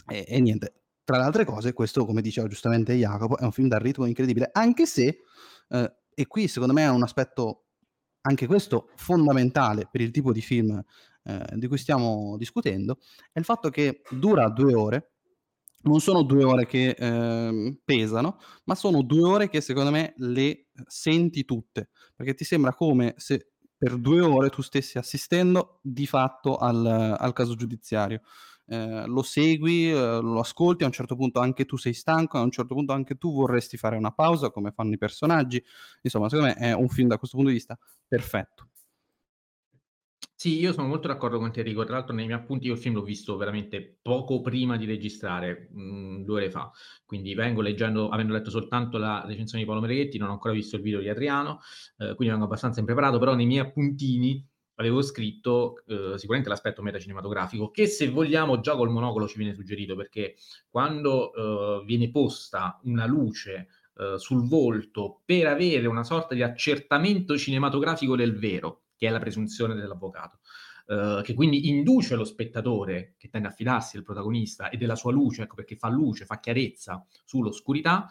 e, 0.09 0.25
e 0.27 0.41
niente. 0.41 0.75
Tra 1.05 1.19
le 1.19 1.25
altre 1.25 1.45
cose, 1.45 1.73
questo, 1.73 2.05
come 2.05 2.21
diceva 2.21 2.49
giustamente 2.49 2.95
Jacopo, 2.95 3.37
è 3.39 3.45
un 3.45 3.53
film 3.53 3.69
dal 3.69 3.81
ritmo 3.81 4.07
incredibile, 4.07 4.51
anche 4.53 4.87
se, 4.87 5.19
eh, 5.69 5.95
e 6.15 6.27
qui 6.27 6.49
secondo 6.49 6.75
me 6.75 6.83
è 6.83 6.91
un 6.91 7.03
aspetto, 7.03 7.67
anche 8.23 8.47
questo, 8.47 8.91
fondamentale 8.97 9.89
per 9.91 10.01
il 10.01 10.11
tipo 10.11 10.33
di 10.33 10.41
film 10.41 10.81
eh, 11.25 11.45
di 11.55 11.67
cui 11.67 11.79
stiamo 11.79 12.37
discutendo, 12.37 12.99
è 13.33 13.39
il 13.39 13.45
fatto 13.45 13.69
che 13.69 14.03
dura 14.11 14.49
due 14.49 14.75
ore, 14.75 15.12
non 15.83 16.01
sono 16.01 16.23
due 16.23 16.45
ore 16.45 16.67
che 16.67 16.91
eh, 16.91 17.81
pesano, 17.85 18.39
ma 18.65 18.75
sono 18.75 19.03
due 19.03 19.29
ore 19.29 19.49
che 19.49 19.61
secondo 19.61 19.91
me 19.91 20.15
le 20.19 20.67
senti 20.87 21.45
tutte, 21.45 21.91
perché 22.15 22.35
ti 22.35 22.45
sembra 22.45 22.75
come 22.75 23.15
se 23.17 23.53
per 23.77 23.97
due 23.99 24.21
ore 24.21 24.49
tu 24.49 24.63
stessi 24.63 24.99
assistendo 24.99 25.81
di 25.83 26.07
fatto 26.07 26.57
al, 26.57 26.87
al 26.87 27.33
caso 27.33 27.57
giudiziario. 27.57 28.21
Eh, 28.67 29.07
lo 29.07 29.23
segui, 29.23 29.91
eh, 29.91 30.21
lo 30.21 30.39
ascolti, 30.39 30.85
a 30.85 30.87
un 30.87 30.93
certo 30.93 31.17
punto 31.17 31.41
anche 31.41 31.65
tu 31.65 31.77
sei 31.77 31.93
stanco, 31.93 32.39
a 32.39 32.43
un 32.43 32.53
certo 32.53 32.75
punto 32.75 32.93
anche 32.93 33.17
tu 33.17 33.33
vorresti 33.33 33.77
fare 33.77 33.97
una 33.97 34.13
pausa 34.13 34.51
come 34.51 34.71
fanno 34.71 34.95
i 34.95 34.99
personaggi. 34.99 35.63
Insomma, 36.03 36.29
secondo 36.29 36.55
me 36.55 36.61
è 36.69 36.73
un 36.73 36.89
film 36.89 37.09
da 37.09 37.19
questo 37.19 37.37
punto 37.37 37.51
di 37.51 37.59
vista 37.59 37.77
perfetto. 38.07 38.69
Sì, 40.43 40.59
io 40.59 40.73
sono 40.73 40.89
molto 40.89 41.07
d'accordo 41.07 41.39
con 41.39 41.53
te 41.53 41.61
Enrico, 41.61 41.85
tra 41.85 41.95
l'altro 41.95 42.17
nei 42.17 42.27
miei 42.27 42.37
appunti 42.37 42.67
io 42.67 42.73
il 42.73 42.79
film 42.81 42.97
l'ho 42.97 43.05
visto 43.05 43.37
veramente 43.37 43.99
poco 44.03 44.41
prima 44.41 44.77
di 44.77 44.87
registrare, 44.87 45.69
mh, 45.71 46.25
due 46.25 46.35
ore 46.41 46.51
fa, 46.51 46.69
quindi 47.07 47.33
vengo 47.35 47.61
leggendo, 47.61 48.09
avendo 48.09 48.33
letto 48.33 48.51
soltanto 48.51 48.99
la 48.99 49.23
recensione 49.25 49.63
di 49.63 49.69
Paolo 49.71 49.83
Mereghetti, 49.83 50.19
non 50.19 50.31
ho 50.31 50.33
ancora 50.33 50.53
visto 50.53 50.75
il 50.75 50.83
video 50.83 50.99
di 50.99 51.09
Adriano, 51.09 51.61
eh, 51.99 52.17
quindi 52.17 52.31
vengo 52.31 52.47
abbastanza 52.47 52.81
impreparato, 52.81 53.21
però 53.21 53.37
nei 53.37 53.47
miei 53.47 53.61
appuntini 53.61 54.45
avevo 54.77 55.01
scritto 55.03 55.77
eh, 55.87 56.15
sicuramente 56.17 56.49
l'aspetto 56.49 56.83
metacinematografico, 56.83 57.71
che 57.71 57.87
se 57.87 58.09
vogliamo 58.09 58.59
già 58.59 58.75
col 58.75 58.91
monocolo 58.91 59.29
ci 59.29 59.39
viene 59.39 59.55
suggerito, 59.55 59.95
perché 59.95 60.35
quando 60.69 61.33
eh, 61.81 61.85
viene 61.85 62.11
posta 62.11 62.81
una 62.83 63.07
luce 63.07 63.69
eh, 63.97 64.19
sul 64.19 64.49
volto 64.49 65.21
per 65.25 65.47
avere 65.47 65.87
una 65.87 66.03
sorta 66.03 66.35
di 66.35 66.43
accertamento 66.43 67.39
cinematografico 67.39 68.17
del 68.17 68.37
vero, 68.37 68.81
che 69.03 69.09
è 69.09 69.11
la 69.11 69.19
presunzione 69.19 69.75
dell'avvocato, 69.75 70.39
uh, 70.87 71.23
che 71.23 71.35
quindi 71.35 71.69
induce 71.69 72.15
lo 72.15 72.23
spettatore, 72.23 73.17
che 73.19 73.29
tende 73.31 73.49
a 73.49 73.51
fidarsi 73.51 73.97
del 73.97 74.05
protagonista 74.05 74.69
e 74.69 74.77
della 74.77 74.95
sua 74.95 75.11
luce, 75.11 75.43
ecco 75.43 75.57
perché 75.57 75.75
fa 75.75 75.89
luce, 75.89 76.25
fa 76.25 76.39
chiarezza 76.39 77.05
sull'oscurità, 77.25 78.09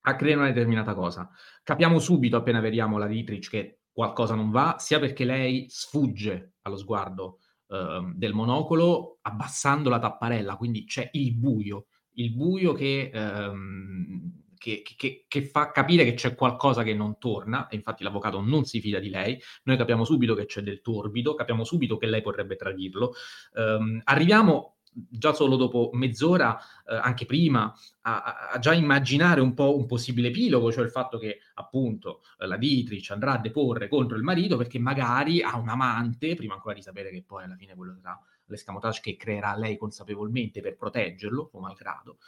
a 0.00 0.16
creare 0.16 0.40
una 0.40 0.48
determinata 0.48 0.94
cosa. 0.94 1.30
Capiamo 1.62 2.00
subito, 2.00 2.36
appena 2.36 2.58
vediamo 2.58 2.98
la 2.98 3.06
Dietrich, 3.06 3.48
che 3.48 3.78
qualcosa 3.92 4.34
non 4.34 4.50
va, 4.50 4.74
sia 4.80 4.98
perché 4.98 5.24
lei 5.24 5.66
sfugge 5.68 6.54
allo 6.62 6.76
sguardo 6.76 7.38
uh, 7.66 8.12
del 8.12 8.32
monocolo 8.32 9.18
abbassando 9.22 9.88
la 9.88 10.00
tapparella, 10.00 10.56
quindi 10.56 10.84
c'è 10.84 11.10
il 11.12 11.32
buio, 11.36 11.86
il 12.14 12.34
buio 12.34 12.72
che... 12.72 13.08
Um, 13.14 14.40
che, 14.62 14.84
che, 14.96 15.24
che, 15.26 15.44
fa 15.44 15.72
capire 15.72 16.04
che 16.04 16.14
c'è 16.14 16.36
qualcosa 16.36 16.84
che 16.84 16.94
non 16.94 17.18
torna, 17.18 17.66
e 17.66 17.74
infatti 17.74 18.04
l'avvocato 18.04 18.40
non 18.40 18.64
si 18.64 18.80
fida 18.80 19.00
di 19.00 19.10
lei, 19.10 19.40
noi 19.64 19.76
capiamo 19.76 20.04
subito 20.04 20.34
che 20.34 20.46
c'è 20.46 20.62
del 20.62 20.80
torbido, 20.80 21.34
capiamo 21.34 21.64
subito 21.64 21.96
che 21.96 22.06
lei 22.06 22.22
potrebbe 22.22 22.54
tradirlo. 22.54 23.12
Um, 23.54 24.00
arriviamo 24.04 24.76
già 24.92 25.32
solo 25.32 25.56
dopo 25.56 25.90
mezz'ora, 25.94 26.56
eh, 26.86 26.94
anche 26.94 27.26
prima, 27.26 27.74
a, 28.02 28.50
a, 28.52 28.58
già 28.60 28.72
immaginare 28.72 29.40
un 29.40 29.52
po' 29.52 29.76
un 29.76 29.86
possibile 29.86 30.28
epilogo, 30.28 30.70
cioè 30.70 30.84
il 30.84 30.90
fatto 30.90 31.18
che 31.18 31.38
appunto 31.54 32.22
la 32.36 32.56
Dietrich 32.56 33.10
andrà 33.10 33.32
a 33.32 33.38
deporre 33.38 33.88
contro 33.88 34.16
il 34.16 34.22
marito 34.22 34.56
perché 34.56 34.78
magari 34.78 35.42
ha 35.42 35.56
un 35.56 35.70
amante, 35.70 36.36
prima 36.36 36.54
ancora 36.54 36.74
di 36.74 36.82
sapere 36.82 37.10
che 37.10 37.24
poi 37.26 37.44
alla 37.44 37.56
fine 37.56 37.74
quello 37.74 37.96
sarà 38.00 38.16
l'escamotage 38.46 39.00
che 39.00 39.16
creerà 39.16 39.56
lei 39.56 39.76
consapevolmente 39.76 40.60
per 40.60 40.76
proteggerlo, 40.76 41.50
o 41.52 41.60
malgrado. 41.60 42.18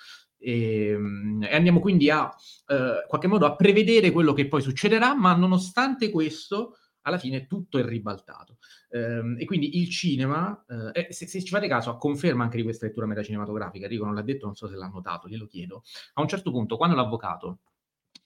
E, 0.45 0.89
ehm, 0.89 1.47
e 1.49 1.55
andiamo 1.55 1.81
quindi 1.81 2.11
a, 2.11 2.33
eh, 2.67 3.05
qualche 3.09 3.27
modo, 3.27 3.47
a 3.47 3.57
prevedere 3.57 4.11
quello 4.11 4.33
che 4.33 4.47
poi 4.47 4.61
succederà, 4.61 5.15
ma 5.15 5.35
nonostante 5.35 6.11
questo, 6.11 6.77
alla 7.03 7.19
fine 7.19 7.47
tutto 7.47 7.79
è 7.79 7.85
ribaltato. 7.85 8.59
Um, 8.91 9.37
e 9.39 9.45
quindi 9.45 9.79
il 9.79 9.91
cinema, 9.91 10.65
eh, 10.93 11.09
se, 11.11 11.27
se, 11.27 11.43
ci 11.43 11.49
fate 11.49 11.69
caso, 11.69 11.91
a 11.91 11.97
conferma 11.97 12.45
anche 12.45 12.57
di 12.57 12.63
questa 12.63 12.87
lettura 12.87 13.07
metacinematografica, 13.07 13.85
Enrico 13.85 14.05
non 14.05 14.15
l'ha 14.15 14.23
detto, 14.23 14.47
non 14.47 14.55
so 14.55 14.69
se 14.69 14.77
l'ha 14.77 14.89
notato, 14.89 15.29
glielo 15.29 15.47
chiedo. 15.47 15.83
A 16.15 16.21
un 16.21 16.29
certo 16.29 16.51
punto, 16.51 16.77
quando 16.77 16.97
l'avvocato 16.97 17.61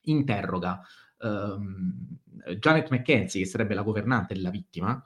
interroga 0.03 0.81
um, 1.19 2.19
Janet 2.59 2.91
McKenzie, 2.91 3.43
che 3.43 3.49
sarebbe 3.49 3.75
la 3.75 3.83
governante 3.83 4.35
della 4.35 4.51
vittima, 4.51 5.03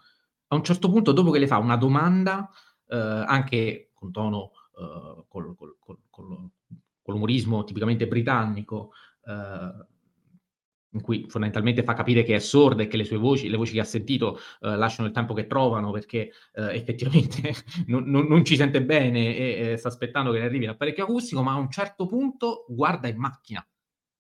a 0.49 0.55
un 0.55 0.65
certo 0.65 0.91
punto, 0.91 1.13
dopo 1.13 1.31
che 1.31 1.39
le 1.39 1.47
fa 1.47 1.59
una 1.59 1.77
domanda, 1.77 2.49
uh, 2.87 2.95
anche 2.95 3.91
con 3.95 4.13
tono, 4.13 4.51
uh, 4.75 5.25
col, 5.29 5.55
col, 5.57 5.77
col, 6.11 6.51
con 7.03 7.15
l'umorismo 7.15 7.65
tipicamente 7.65 8.07
britannico, 8.07 8.93
in 10.93 11.01
cui 11.01 11.27
fondamentalmente 11.29 11.83
fa 11.83 11.95
capire 11.95 12.23
che 12.23 12.35
è 12.35 12.39
sorda 12.39 12.83
e 12.83 12.87
che 12.87 12.97
le 12.97 13.05
sue 13.05 13.17
voci, 13.17 13.49
le 13.49 13.57
voci 13.57 13.73
che 13.73 13.81
ha 13.81 13.85
sentito, 13.85 14.39
eh, 14.61 14.77
lasciano 14.77 15.09
il 15.09 15.15
tempo 15.15 15.35
che 15.35 15.47
trovano 15.47 15.91
perché 15.91 16.33
eh, 16.55 16.75
effettivamente 16.75 17.55
non, 17.87 18.05
non, 18.05 18.27
non, 18.27 18.45
ci 18.45 18.57
sente 18.57 18.83
bene 18.83 19.37
e, 19.37 19.71
e 19.71 19.77
sta 19.77 19.89
aspettando 19.89 20.33
che 20.33 20.39
le 20.39 20.45
arrivi 20.45 20.67
l'apparecchio 20.67 21.05
acustico, 21.05 21.43
ma 21.43 21.53
a 21.53 21.57
un 21.57 21.71
certo 21.71 22.07
punto 22.07 22.67
guarda 22.69 23.09
in 23.09 23.17
macchina. 23.17 23.67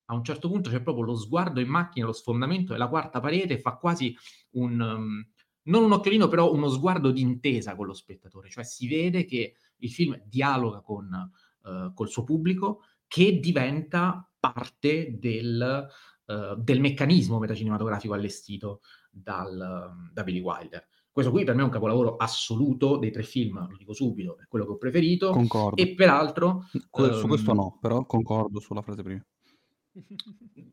A 0.07 0.15
un 0.15 0.25
certo 0.25 0.49
punto 0.49 0.69
c'è 0.69 0.83
proprio 0.83 1.05
lo 1.05 1.15
sguardo 1.15 1.61
in 1.61 1.69
macchina, 1.69 2.07
lo 2.07 2.13
sfondamento 2.13 2.73
della 2.73 2.89
quarta 2.89 3.21
parete, 3.21 3.59
fa 3.59 3.77
quasi 3.77 4.17
un... 4.53 4.81
Um, 4.81 5.27
non 5.65 5.85
un 5.85 5.93
occhiolino, 5.93 6.27
però 6.27 6.53
uno 6.53 6.69
sguardo 6.69 7.13
d'intesa 7.13 7.77
con 7.77 7.87
lo 7.87 7.93
spettatore, 7.93 8.51
cioè 8.51 8.65
si 8.65 8.89
vede 8.89 9.25
che 9.25 9.55
il 9.77 9.91
film 9.93 10.21
dialoga 10.25 10.81
con 10.81 11.31
uh, 11.65 11.93
col 11.95 12.09
suo 12.09 12.25
pubblico 12.25 12.83
che 13.07 13.39
diventa 13.41 14.29
parte 14.39 15.19
del, 15.19 15.87
uh, 16.27 16.55
del 16.57 16.81
meccanismo 16.81 17.39
metacinematografico 17.39 18.15
allestito 18.15 18.81
dal, 19.11 20.11
da 20.13 20.23
Billy 20.23 20.41
Wilder. 20.41 20.87
Questo 21.13 21.31
qui 21.31 21.45
per 21.45 21.55
me 21.55 21.61
è 21.61 21.65
un 21.65 21.71
capolavoro 21.71 22.17
assoluto 22.17 22.97
dei 22.97 23.11
tre 23.11 23.23
film, 23.23 23.69
lo 23.69 23.77
dico 23.77 23.93
subito, 23.93 24.39
è 24.39 24.47
quello 24.49 24.65
che 24.65 24.71
ho 24.73 24.79
preferito. 24.79 25.31
Concordo. 25.31 25.81
E 25.81 25.95
peraltro... 25.95 26.67
Que- 26.89 27.13
su 27.13 27.27
questo 27.27 27.51
ehm, 27.51 27.57
no, 27.59 27.79
però 27.79 28.07
concordo 28.07 28.61
sulla 28.61 28.81
frase 28.81 29.03
prima. 29.03 29.23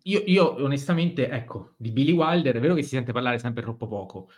Io, 0.04 0.24
io, 0.26 0.64
onestamente, 0.64 1.30
ecco, 1.30 1.74
di 1.76 1.92
Billy 1.92 2.14
Wilder 2.14 2.56
è 2.56 2.60
vero 2.62 2.74
che 2.74 2.84
si 2.84 2.90
sente 2.90 3.12
parlare 3.12 3.38
sempre 3.38 3.64
troppo 3.64 3.88
poco, 3.88 4.30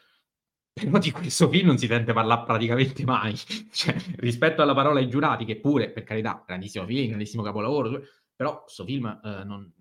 però 0.73 0.97
di 0.97 1.11
questo 1.11 1.49
film 1.49 1.67
non 1.67 1.77
si 1.77 1.87
sente 1.87 2.13
parlare 2.13 2.43
praticamente 2.45 3.03
mai. 3.03 3.35
cioè, 3.71 3.95
rispetto 4.17 4.61
alla 4.61 4.73
parola 4.73 4.99
ai 4.99 5.09
giurati, 5.09 5.45
che 5.45 5.59
pure, 5.59 5.91
per 5.91 6.03
carità, 6.03 6.43
grandissimo 6.45 6.85
film, 6.85 7.09
grandissimo 7.09 7.43
capolavoro, 7.43 8.01
però 8.35 8.63
questo 8.63 8.85
film 8.85 9.19
eh, 9.23 9.43
non, 9.43 9.71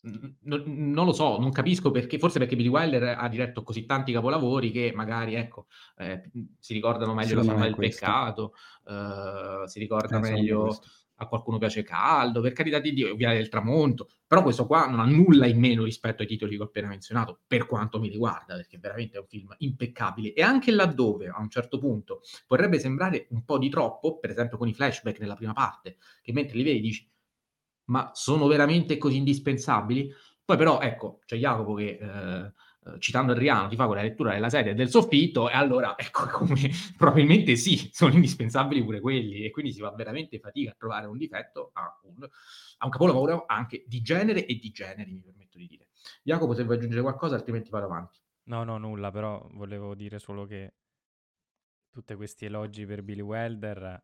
non, 0.00 0.62
non 0.66 1.04
lo 1.04 1.12
so, 1.12 1.38
non 1.38 1.50
capisco 1.50 1.90
perché, 1.90 2.18
forse 2.18 2.38
perché 2.38 2.54
Billy 2.54 2.68
Wilder 2.68 3.16
ha 3.18 3.28
diretto 3.28 3.62
così 3.62 3.84
tanti 3.84 4.12
capolavori 4.12 4.70
che 4.70 4.92
magari, 4.94 5.34
ecco, 5.34 5.66
eh, 5.96 6.30
si 6.58 6.72
ricordano 6.72 7.14
meglio 7.14 7.36
la 7.36 7.42
forma 7.42 7.64
del 7.64 7.74
questo. 7.74 8.04
peccato, 8.04 8.52
eh, 8.86 9.66
si 9.66 9.78
ricorda 9.78 10.18
meglio 10.20 10.78
a 11.20 11.26
qualcuno 11.26 11.58
piace 11.58 11.82
caldo, 11.82 12.40
per 12.40 12.52
carità 12.52 12.78
di 12.78 12.92
Dio, 12.92 13.14
Via 13.14 13.32
del 13.32 13.48
Tramonto, 13.48 14.08
però 14.26 14.42
questo 14.42 14.66
qua 14.66 14.86
non 14.86 15.00
ha 15.00 15.04
nulla 15.04 15.46
in 15.46 15.58
meno 15.58 15.84
rispetto 15.84 16.22
ai 16.22 16.28
titoli 16.28 16.56
che 16.56 16.62
ho 16.62 16.66
appena 16.66 16.88
menzionato, 16.88 17.40
per 17.46 17.66
quanto 17.66 17.98
mi 17.98 18.08
riguarda, 18.08 18.54
perché 18.54 18.78
veramente 18.78 19.16
è 19.16 19.20
un 19.20 19.26
film 19.26 19.54
impeccabile. 19.58 20.32
E 20.32 20.42
anche 20.42 20.70
laddove, 20.70 21.28
a 21.28 21.40
un 21.40 21.50
certo 21.50 21.78
punto, 21.78 22.20
potrebbe 22.46 22.78
sembrare 22.78 23.26
un 23.30 23.44
po' 23.44 23.58
di 23.58 23.68
troppo, 23.68 24.18
per 24.18 24.30
esempio 24.30 24.58
con 24.58 24.68
i 24.68 24.74
flashback 24.74 25.18
nella 25.20 25.34
prima 25.34 25.52
parte, 25.52 25.96
che 26.22 26.32
mentre 26.32 26.56
li 26.56 26.62
vedi 26.62 26.80
dici 26.80 27.10
ma 27.86 28.10
sono 28.14 28.46
veramente 28.46 28.98
così 28.98 29.16
indispensabili? 29.16 30.12
Poi 30.44 30.56
però, 30.56 30.80
ecco, 30.80 31.20
c'è 31.24 31.36
Jacopo 31.36 31.74
che, 31.74 31.98
eh 32.00 32.52
citando 32.98 33.32
Adriano, 33.32 33.68
ti 33.68 33.76
fa 33.76 33.86
quella 33.86 34.02
lettura 34.02 34.32
della 34.32 34.48
serie 34.48 34.74
del 34.74 34.88
soffitto 34.88 35.48
e 35.50 35.54
allora, 35.54 35.96
ecco, 35.98 36.26
come 36.44 36.70
probabilmente 36.96 37.56
sì, 37.56 37.90
sono 37.92 38.14
indispensabili 38.14 38.82
pure 38.84 39.00
quelli 39.00 39.44
e 39.44 39.50
quindi 39.50 39.72
si 39.72 39.80
fa 39.80 39.90
veramente 39.90 40.38
fatica 40.38 40.70
a 40.70 40.74
trovare 40.78 41.06
un 41.06 41.16
difetto 41.16 41.70
a 41.74 42.00
un, 42.02 42.22
a 42.78 42.84
un 42.84 42.90
capolavoro 42.90 43.44
anche 43.46 43.84
di 43.86 44.00
genere 44.00 44.46
e 44.46 44.56
di 44.56 44.70
generi, 44.70 45.12
mi 45.12 45.20
permetto 45.20 45.58
di 45.58 45.66
dire. 45.66 45.88
Jacopo, 46.22 46.54
se 46.54 46.64
vuoi 46.64 46.76
aggiungere 46.76 47.02
qualcosa, 47.02 47.34
altrimenti 47.34 47.70
vado 47.70 47.86
avanti. 47.86 48.18
No, 48.44 48.64
no, 48.64 48.78
nulla, 48.78 49.10
però 49.10 49.46
volevo 49.52 49.94
dire 49.94 50.18
solo 50.18 50.46
che 50.46 50.74
tutti 51.90 52.14
questi 52.14 52.46
elogi 52.46 52.86
per 52.86 53.02
Billy 53.02 53.20
Wilder, 53.20 54.02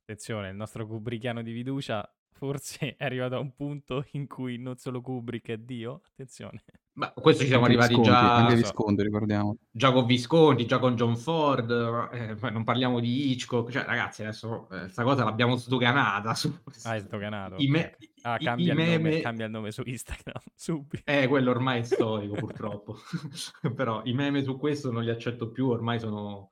attenzione, 0.00 0.50
il 0.50 0.56
nostro 0.56 0.86
Kubrickiano 0.86 1.42
di 1.42 1.52
fiducia 1.52 2.06
forse 2.40 2.96
è 2.96 3.04
arrivato 3.04 3.34
a 3.34 3.38
un 3.38 3.52
punto 3.54 4.06
in 4.12 4.26
cui 4.26 4.56
non 4.56 4.76
solo 4.78 5.02
Kubrick 5.02 5.50
è 5.50 5.58
Dio, 5.58 6.00
attenzione. 6.10 6.64
Ma 6.92 7.12
questo 7.12 7.42
ci 7.42 7.48
siamo 7.48 7.64
anche 7.64 7.76
arrivati 7.76 8.00
Visconti, 8.00 8.20
già... 8.20 8.34
Anche 8.34 8.54
Visconti, 8.56 9.02
ricordiamo. 9.02 9.56
Già 9.70 9.92
con 9.92 10.06
Visconti, 10.06 10.66
già 10.66 10.78
con 10.78 10.96
John 10.96 11.16
Ford, 11.16 11.70
eh, 12.12 12.50
non 12.50 12.64
parliamo 12.64 13.00
di 13.00 13.30
Hitchcock, 13.30 13.70
cioè 13.70 13.84
ragazzi 13.84 14.22
adesso 14.22 14.66
questa 14.66 15.02
eh, 15.02 15.04
cosa 15.04 15.24
l'abbiamo 15.24 15.56
sdoganata. 15.56 16.34
Su... 16.34 16.52
Ah, 16.84 16.96
è 16.96 17.00
sdoganato. 17.00 17.54
I, 17.58 17.68
me- 17.68 17.96
Ah, 18.22 18.36
cambia 18.36 18.74
i 18.74 18.76
il 18.76 18.84
nome, 18.84 18.98
meme... 18.98 19.20
cambia 19.20 19.46
il 19.46 19.50
nome 19.50 19.70
su 19.70 19.82
Instagram 19.84 20.42
subito. 20.54 21.02
Eh, 21.10 21.26
quello 21.26 21.50
ormai 21.50 21.80
è 21.80 21.82
storico, 21.84 22.34
purtroppo. 22.34 22.98
Però 23.74 24.02
i 24.04 24.12
meme 24.12 24.42
su 24.42 24.58
questo 24.58 24.90
non 24.90 25.04
li 25.04 25.10
accetto 25.10 25.50
più, 25.50 25.68
ormai 25.68 25.98
sono, 25.98 26.50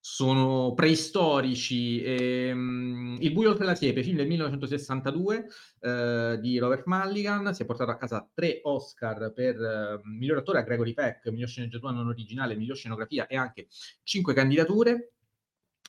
sono 0.00 0.74
preistorici. 0.74 2.02
Ehm, 2.02 3.16
Il 3.20 3.32
buio 3.32 3.50
oltre 3.50 3.64
la 3.64 3.74
siepe, 3.74 4.02
film 4.02 4.16
del 4.16 4.26
1962 4.26 5.46
eh, 5.80 6.38
di 6.40 6.58
Robert 6.58 6.84
Mulligan, 6.86 7.52
si 7.54 7.62
è 7.62 7.66
portato 7.66 7.90
a 7.90 7.96
casa 7.96 8.28
tre 8.32 8.60
Oscar 8.62 9.32
per 9.32 9.60
eh, 9.60 10.00
miglior 10.04 10.38
attore 10.38 10.58
a 10.58 10.62
Gregory 10.62 10.94
Peck, 10.94 11.28
miglior 11.28 11.48
sceneggiatura 11.48 11.92
non 11.92 12.06
originale, 12.08 12.56
miglior 12.56 12.76
scenografia 12.76 13.26
e 13.26 13.36
anche 13.36 13.66
cinque 14.02 14.34
candidature. 14.34 15.12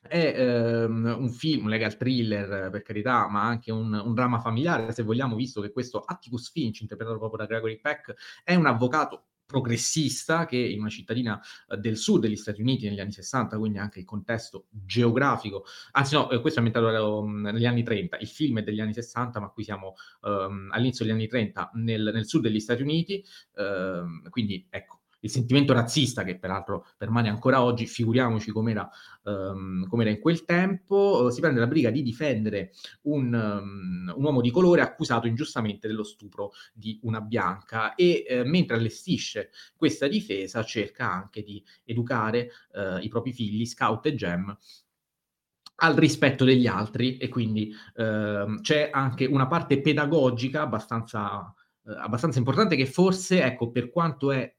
È 0.01 0.33
ehm, 0.37 1.15
un 1.19 1.29
film, 1.29 1.65
un 1.65 1.69
legal 1.69 1.97
thriller 1.97 2.69
per 2.69 2.81
carità, 2.83 3.27
ma 3.27 3.43
anche 3.43 3.69
un, 3.71 3.93
un, 3.93 4.13
dramma 4.13 4.39
familiare, 4.39 4.93
se 4.93 5.03
vogliamo, 5.03 5.35
visto 5.35 5.59
che 5.59 5.71
questo 5.71 5.99
Atticus 5.99 6.51
Finch, 6.51 6.79
interpretato 6.81 7.17
proprio 7.17 7.39
da 7.39 7.45
Gregory 7.45 7.79
Peck, 7.81 8.13
è 8.45 8.55
un 8.55 8.65
avvocato 8.65 9.28
progressista 9.49 10.45
che 10.45 10.57
in 10.57 10.79
una 10.79 10.89
cittadina 10.89 11.41
eh, 11.69 11.77
del 11.77 11.97
sud 11.97 12.21
degli 12.21 12.35
Stati 12.35 12.61
Uniti 12.61 12.87
negli 12.87 12.99
anni 12.99 13.11
60, 13.11 13.57
quindi 13.57 13.79
anche 13.79 13.97
il 13.97 14.05
contesto 14.05 14.67
geografico, 14.69 15.65
anzi 15.93 16.13
no, 16.13 16.29
eh, 16.29 16.39
questo 16.39 16.59
è 16.59 16.63
ambientato 16.63 17.17
um, 17.17 17.41
negli 17.41 17.65
anni 17.65 17.81
30, 17.81 18.17
il 18.19 18.27
film 18.27 18.59
è 18.59 18.61
degli 18.61 18.79
anni 18.79 18.93
60, 18.93 19.39
ma 19.39 19.49
qui 19.49 19.63
siamo 19.63 19.95
um, 20.21 20.69
all'inizio 20.71 21.03
degli 21.03 21.15
anni 21.15 21.27
30 21.27 21.71
nel, 21.73 22.11
nel 22.13 22.27
sud 22.27 22.43
degli 22.43 22.59
Stati 22.59 22.83
Uniti, 22.83 23.25
um, 23.55 24.29
quindi 24.29 24.67
ecco, 24.69 24.98
il 25.21 25.29
sentimento 25.29 25.73
razzista 25.73 26.23
che 26.23 26.37
peraltro 26.37 26.87
permane 26.97 27.29
ancora 27.29 27.63
oggi, 27.63 27.85
figuriamoci 27.85 28.51
com'era, 28.51 28.89
um, 29.23 29.87
com'era 29.87 30.09
in 30.09 30.19
quel 30.19 30.45
tempo, 30.45 31.23
uh, 31.23 31.29
si 31.29 31.41
prende 31.41 31.59
la 31.59 31.67
briga 31.67 31.89
di 31.89 32.01
difendere 32.01 32.71
un, 33.03 33.33
um, 33.33 34.13
un, 34.15 34.23
uomo 34.23 34.41
di 34.41 34.51
colore 34.51 34.81
accusato 34.81 35.27
ingiustamente 35.27 35.87
dello 35.87 36.03
stupro 36.03 36.51
di 36.73 36.99
una 37.03 37.21
bianca 37.21 37.95
e 37.95 38.25
uh, 38.29 38.47
mentre 38.47 38.77
allestisce 38.77 39.51
questa 39.75 40.07
difesa 40.07 40.63
cerca 40.63 41.11
anche 41.11 41.43
di 41.43 41.63
educare 41.83 42.51
uh, 42.73 42.97
i 43.01 43.07
propri 43.09 43.33
figli, 43.33 43.65
Scout 43.65 44.05
e 44.05 44.15
Gem, 44.15 44.57
al 45.81 45.95
rispetto 45.95 46.43
degli 46.43 46.67
altri 46.67 47.15
e 47.15 47.29
quindi 47.29 47.73
ehm, 47.95 48.59
c'è 48.59 48.89
anche 48.91 49.23
una 49.23 49.47
parte 49.47 49.79
pedagogica 49.79 50.63
abbastanza, 50.63 51.53
abbastanza 51.85 52.37
importante 52.37 52.75
che 52.75 52.85
forse, 52.85 53.41
ecco, 53.41 53.71
per 53.71 53.89
quanto 53.89 54.33
è 54.33 54.53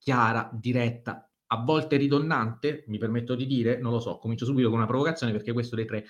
chiara, 0.00 0.50
diretta, 0.52 1.30
a 1.52 1.62
volte 1.62 1.96
ridondante, 1.96 2.84
mi 2.88 2.98
permetto 2.98 3.34
di 3.34 3.46
dire, 3.46 3.78
non 3.78 3.92
lo 3.92 4.00
so, 4.00 4.18
comincio 4.18 4.44
subito 4.44 4.68
con 4.68 4.78
una 4.78 4.86
provocazione 4.86 5.32
perché 5.32 5.52
questo 5.52 5.76
dei 5.76 5.86
tre 5.86 6.04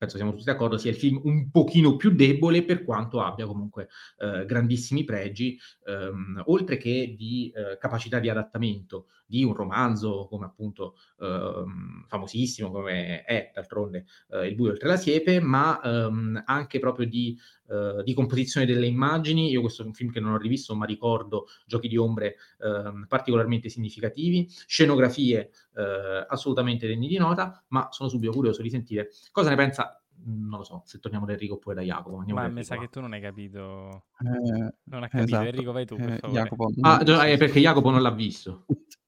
penso 0.00 0.16
siamo 0.16 0.32
tutti 0.32 0.44
d'accordo, 0.44 0.78
sia 0.78 0.90
il 0.90 0.96
film 0.96 1.20
un 1.24 1.50
pochino 1.50 1.96
più 1.96 2.10
debole 2.10 2.64
per 2.64 2.84
quanto 2.84 3.20
abbia 3.20 3.44
comunque 3.44 3.88
eh, 4.16 4.46
grandissimi 4.46 5.04
pregi, 5.04 5.58
ehm, 5.84 6.42
oltre 6.46 6.78
che 6.78 7.14
di 7.18 7.52
eh, 7.54 7.76
capacità 7.76 8.18
di 8.18 8.30
adattamento 8.30 9.08
di 9.30 9.44
un 9.44 9.54
romanzo 9.54 10.26
come 10.28 10.44
appunto 10.44 10.96
ehm, 11.20 12.04
famosissimo, 12.08 12.72
come 12.72 13.22
è 13.22 13.52
d'altronde 13.54 14.04
eh, 14.30 14.48
Il 14.48 14.56
buio 14.56 14.72
oltre 14.72 14.88
la 14.88 14.96
siepe, 14.96 15.38
ma 15.38 15.80
ehm, 15.80 16.42
anche 16.46 16.80
proprio 16.80 17.06
di, 17.06 17.38
eh, 17.68 18.02
di, 18.02 18.12
composizione 18.12 18.66
delle 18.66 18.88
immagini. 18.88 19.48
Io 19.48 19.60
questo 19.60 19.82
è 19.82 19.86
un 19.86 19.94
film 19.94 20.10
che 20.10 20.18
non 20.18 20.32
ho 20.32 20.36
rivisto, 20.36 20.74
ma 20.74 20.84
ricordo 20.84 21.46
giochi 21.64 21.86
di 21.86 21.96
ombre 21.96 22.36
ehm, 22.58 23.06
particolarmente 23.06 23.68
significativi, 23.68 24.48
scenografie 24.66 25.50
eh, 25.76 26.26
assolutamente 26.28 26.88
degni 26.88 27.06
di 27.06 27.16
nota, 27.16 27.62
ma 27.68 27.86
sono 27.92 28.08
subito 28.08 28.32
curioso 28.32 28.62
di 28.62 28.70
sentire 28.70 29.10
cosa 29.30 29.50
ne 29.50 29.56
pensa 29.56 29.94
non 30.22 30.58
lo 30.58 30.64
so, 30.64 30.82
se 30.84 30.98
torniamo 30.98 31.24
da 31.24 31.32
Enrico 31.32 31.54
oppure 31.54 31.74
da 31.76 31.80
Jacopo. 31.80 32.18
Ma 32.18 32.48
mi 32.48 32.62
sa 32.62 32.76
che 32.76 32.88
tu 32.88 33.00
non 33.00 33.12
hai 33.14 33.20
capito. 33.20 34.04
Eh, 34.18 34.72
non 34.84 35.02
hai 35.02 35.08
capito. 35.08 35.24
esatto. 35.24 35.46
Enrico, 35.46 35.72
vai 35.72 35.86
tu, 35.86 35.96
per 35.96 36.10
Eh, 36.10 36.18
favore. 36.18 36.42
Jacopo, 36.42 36.70
Ah, 36.82 37.02
non- 37.04 37.20
è 37.20 37.36
perché 37.38 37.60
Jacopo 37.60 37.90
non 37.90 38.02
l'ha 38.02 38.10
visto. 38.10 38.66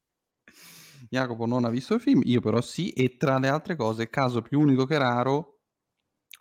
Jacopo 1.13 1.45
non 1.45 1.67
ha 1.67 1.69
visto 1.69 1.93
il 1.93 2.01
film, 2.01 2.23
io 2.25 2.41
però 2.41 2.63
sì, 2.63 2.89
e 2.93 3.19
tra 3.19 3.39
le 3.39 3.49
altre 3.49 3.77
cose, 3.77 4.09
caso 4.09 4.41
più 4.41 4.59
unico 4.61 4.87
che 4.87 4.97
raro, 4.97 5.59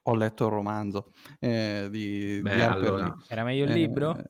ho 0.04 0.16
letto 0.16 0.46
il 0.46 0.52
romanzo 0.52 1.12
eh, 1.40 1.90
di, 1.92 2.36
di 2.36 2.40
Beh, 2.42 2.62
Harper 2.64 2.86
allora. 2.88 3.18
Era 3.28 3.44
meglio 3.44 3.66
il 3.66 3.72
Eh, 3.72 3.74
libro? 3.74 4.18
eh, 4.18 4.30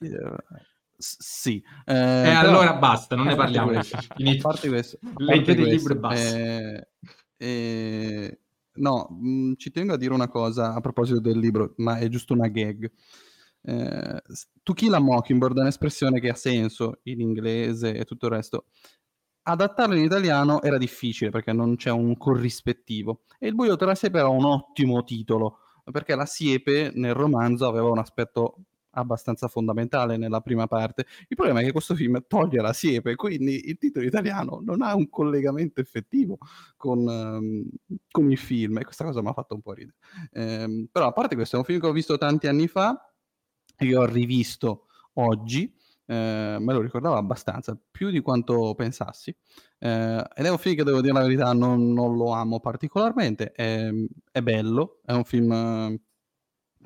sì. 0.96 1.56
E 1.84 1.92
Eh, 1.92 2.22
però- 2.22 2.38
allora 2.38 2.72
basta, 2.72 3.16
non 3.16 3.26
ne 3.26 3.36
parliamo. 3.36 3.70
a 3.72 3.84
Inizio- 4.16 4.48
parte 4.48 4.68
questo, 4.68 4.98
Leggete 5.18 5.60
il 5.60 5.68
libro 5.68 5.92
e 5.92 5.96
basta. 5.98 6.36
eh, 6.38 6.88
eh, 7.36 8.40
no, 8.76 9.08
mh, 9.10 9.52
ci 9.58 9.70
tengo 9.70 9.92
a 9.92 9.98
dire 9.98 10.14
una 10.14 10.28
cosa 10.28 10.72
a 10.72 10.80
proposito 10.80 11.20
del 11.20 11.38
libro, 11.38 11.74
ma 11.76 11.98
è 11.98 12.08
giusto 12.08 12.32
una 12.32 12.48
gag. 12.48 12.90
Eh, 13.60 14.22
To 14.62 14.72
Kill 14.72 14.94
a 14.94 14.98
Mockingbird 15.00 15.58
è 15.58 15.60
un'espressione 15.60 16.18
che 16.18 16.30
ha 16.30 16.34
senso 16.34 17.00
in 17.02 17.20
inglese 17.20 17.94
e 17.94 18.04
tutto 18.06 18.24
il 18.24 18.32
resto. 18.32 18.66
Adattarlo 19.46 19.94
in 19.94 20.04
italiano 20.04 20.62
era 20.62 20.78
difficile 20.78 21.28
perché 21.28 21.52
non 21.52 21.76
c'è 21.76 21.90
un 21.90 22.16
corrispettivo. 22.16 23.24
E 23.38 23.48
Il 23.48 23.54
buio 23.54 23.76
tra 23.76 23.86
la 23.88 23.94
siepe 23.94 24.18
era 24.18 24.28
un 24.28 24.44
ottimo 24.44 25.04
titolo 25.04 25.58
perché 25.92 26.14
la 26.14 26.24
siepe 26.24 26.92
nel 26.94 27.12
romanzo 27.12 27.66
aveva 27.68 27.90
un 27.90 27.98
aspetto 27.98 28.56
abbastanza 28.96 29.48
fondamentale 29.48 30.16
nella 30.16 30.40
prima 30.40 30.66
parte. 30.66 31.04
Il 31.28 31.36
problema 31.36 31.60
è 31.60 31.64
che 31.64 31.72
questo 31.72 31.94
film 31.94 32.24
toglie 32.26 32.62
la 32.62 32.72
siepe, 32.72 33.16
quindi 33.16 33.68
il 33.68 33.76
titolo 33.76 34.06
italiano 34.06 34.60
non 34.64 34.80
ha 34.80 34.94
un 34.94 35.10
collegamento 35.10 35.80
effettivo 35.82 36.38
con, 36.76 37.06
ehm, 37.06 37.68
con 38.10 38.30
il 38.30 38.38
film 38.38 38.78
e 38.78 38.84
questa 38.84 39.04
cosa 39.04 39.20
mi 39.20 39.28
ha 39.28 39.32
fatto 39.34 39.54
un 39.54 39.60
po' 39.60 39.72
ridere. 39.74 39.96
Ehm, 40.32 40.88
però 40.90 41.08
a 41.08 41.12
parte 41.12 41.34
questo, 41.34 41.56
è 41.56 41.58
un 41.58 41.64
film 41.66 41.80
che 41.80 41.86
ho 41.86 41.92
visto 41.92 42.16
tanti 42.16 42.46
anni 42.46 42.66
fa 42.66 43.12
e 43.76 43.86
che 43.86 43.96
ho 43.96 44.06
rivisto 44.06 44.86
oggi. 45.14 45.70
Eh, 46.06 46.56
me 46.60 46.72
lo 46.72 46.80
ricordavo 46.80 47.16
abbastanza, 47.16 47.78
più 47.90 48.10
di 48.10 48.20
quanto 48.20 48.74
pensassi. 48.74 49.34
Eh, 49.78 50.24
ed 50.34 50.44
è 50.44 50.50
un 50.50 50.58
film 50.58 50.76
che 50.76 50.84
devo 50.84 51.00
dire 51.00 51.12
la 51.12 51.22
verità, 51.22 51.52
non, 51.52 51.92
non 51.92 52.16
lo 52.16 52.32
amo 52.32 52.60
particolarmente. 52.60 53.52
È, 53.52 53.90
è 54.30 54.42
bello, 54.42 55.00
è 55.04 55.12
un 55.12 55.24
film 55.24 55.52
eh, 55.52 56.00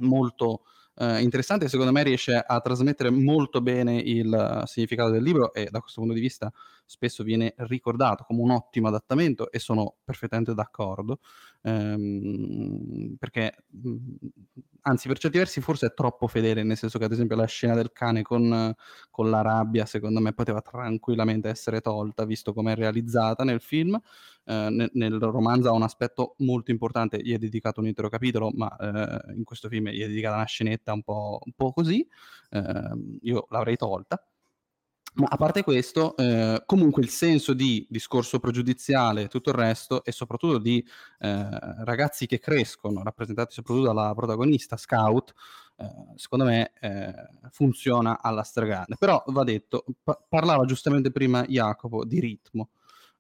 molto 0.01 0.63
eh, 0.99 1.21
interessante. 1.23 1.69
Secondo 1.69 1.93
me 1.93 2.03
riesce 2.03 2.35
a 2.37 2.61
trasmettere 2.61 3.11
molto 3.11 3.61
bene 3.61 3.97
il 3.99 4.33
eh, 4.33 4.67
significato 4.67 5.11
del 5.11 5.23
libro 5.23 5.53
e 5.55 5.69
da 5.71 5.81
questo 5.81 6.01
punto 6.01 6.15
di 6.15 6.21
vista 6.21 6.53
spesso 6.85 7.23
viene 7.23 7.55
ricordato 7.59 8.25
come 8.25 8.41
un 8.43 8.51
ottimo 8.51 8.89
adattamento 8.89 9.51
e 9.51 9.59
sono 9.59 9.97
perfettamente 10.05 10.55
d'accordo. 10.55 11.19
ehm, 11.63 13.17
perché 13.19 13.65
mh, 13.69 13.97
anzi 14.83 15.09
per 15.09 15.19
certi 15.19 15.39
versi 15.39 15.61
forse 15.61 15.87
è 15.87 15.95
troppo 15.95 16.27
fedele, 16.29 16.63
nel 16.63 16.77
senso 16.77 16.99
che 16.99 17.05
ad 17.05 17.13
esempio 17.13 17.37
la 17.37 17.47
scena 17.47 17.75
del 17.75 17.93
cane 17.93 18.23
con, 18.23 18.75
con 19.11 19.31
la 19.31 19.43
rabbia 19.43 19.85
secondo 19.87 20.21
me 20.21 20.33
poteva 20.33 20.61
tranquillamente 20.63 21.49
essere 21.49 21.81
tolta 21.81 22.25
visto 22.25 22.53
come 22.53 22.73
è 22.73 22.75
realizzata 22.77 23.45
nel 23.45 23.61
film. 23.61 23.99
Eh, 24.49 24.69
nel, 24.71 24.91
nel 24.95 25.19
romanzo 25.19 25.69
ha 25.69 25.73
un 25.73 25.83
aspetto 25.83 26.35
molto 26.39 26.71
importante, 26.71 27.21
gli 27.23 27.35
è 27.35 27.39
dedicato 27.39 27.81
un 27.81 27.87
intero 27.87 28.09
capitolo, 28.09 28.51
ma 28.55 28.75
eh, 28.77 29.35
in 29.35 29.45
questo 29.45 29.69
film 29.69 29.89
gli 29.89 30.03
è 30.03 30.07
dedicata 30.07 30.37
una 30.37 30.45
scenetta 30.45 30.93
un 30.93 31.03
po', 31.03 31.41
un 31.45 31.53
po' 31.53 31.73
così, 31.73 32.07
Ehm, 32.51 33.19
io 33.23 33.47
l'avrei 33.51 33.77
tolta. 33.77 34.23
Ma 35.15 35.27
a 35.31 35.37
parte 35.37 35.65
questo, 35.65 36.17
eh, 36.17 36.63
comunque 36.65 37.03
il 37.03 37.09
senso 37.09 37.53
di 37.53 37.85
discorso 37.91 38.39
pregiudiziale 38.39 39.23
e 39.23 39.29
tutto 39.29 39.51
il 39.51 39.57
resto, 39.57 40.05
e 40.05 40.13
soprattutto 40.13 40.59
di 40.59 40.79
eh, 41.19 41.49
ragazzi 41.85 42.27
che 42.27 42.39
crescono, 42.39 43.03
rappresentati 43.03 43.53
soprattutto 43.53 43.87
dalla 43.87 44.15
protagonista 44.15 44.77
Scout, 44.77 45.35
eh, 45.77 45.87
secondo 46.17 46.45
me 46.45 46.73
eh, 46.81 47.13
funziona 47.51 48.21
alla 48.21 48.43
stragrande. 48.43 48.97
Però 48.97 49.23
va 49.29 49.43
detto, 49.45 49.85
pa- 50.05 50.23
parlava 50.29 50.65
giustamente 50.67 51.11
prima 51.11 51.45
Jacopo 51.47 52.05
di 52.05 52.21
ritmo. 52.21 52.71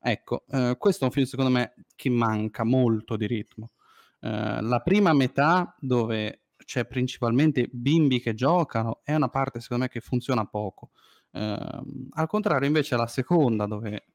Ecco, 0.00 0.44
eh, 0.48 0.76
questo 0.78 1.02
è 1.04 1.06
un 1.06 1.12
film 1.12 1.26
secondo 1.26 1.50
me 1.50 1.74
che 1.96 2.08
manca 2.10 2.64
molto 2.64 3.16
di 3.16 3.26
ritmo. 3.26 3.72
Eh, 4.20 4.60
la 4.60 4.80
prima 4.80 5.12
metà 5.12 5.74
dove 5.80 6.42
c'è 6.64 6.86
principalmente 6.86 7.68
bimbi 7.72 8.20
che 8.20 8.34
giocano 8.34 9.00
è 9.02 9.14
una 9.14 9.28
parte 9.28 9.60
secondo 9.60 9.84
me 9.84 9.88
che 9.88 10.00
funziona 10.00 10.44
poco. 10.46 10.90
Ehm, 11.32 12.08
al 12.10 12.26
contrario, 12.26 12.66
invece, 12.66 12.96
la 12.96 13.06
seconda, 13.06 13.66
dove 13.66 14.06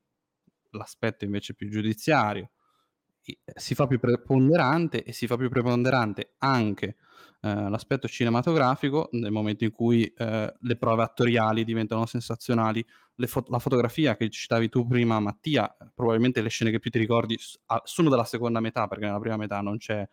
l'aspetto 0.71 1.25
invece 1.25 1.53
più 1.55 1.69
giudiziario 1.69 2.51
si 3.55 3.73
fa 3.75 3.87
più 3.87 3.99
preponderante 3.99 5.03
e 5.03 5.13
si 5.13 5.27
fa 5.27 5.37
più 5.37 5.47
preponderante 5.49 6.33
anche 6.39 6.97
eh, 7.45 7.69
l'aspetto 7.69 8.07
cinematografico 8.07 9.09
nel 9.11 9.31
momento 9.31 9.65
in 9.65 9.71
cui 9.71 10.05
eh, 10.05 10.53
le 10.57 10.77
prove 10.77 11.03
attoriali 11.03 11.65
diventano 11.65 12.05
sensazionali. 12.05 12.85
Fo- 13.25 13.43
la 13.49 13.59
fotografia 13.59 14.15
che 14.15 14.29
citavi 14.29 14.69
tu 14.69 14.87
prima, 14.87 15.19
Mattia, 15.19 15.75
probabilmente 15.93 16.41
le 16.41 16.47
scene 16.47 16.71
che 16.71 16.79
più 16.79 16.89
ti 16.89 16.99
ricordi 16.99 17.37
ah, 17.65 17.81
sono 17.83 18.09
della 18.09 18.23
seconda 18.23 18.61
metà, 18.61 18.87
perché 18.87 19.05
nella 19.05 19.19
prima 19.19 19.35
metà 19.35 19.59
non 19.59 19.75
eh, 19.77 20.07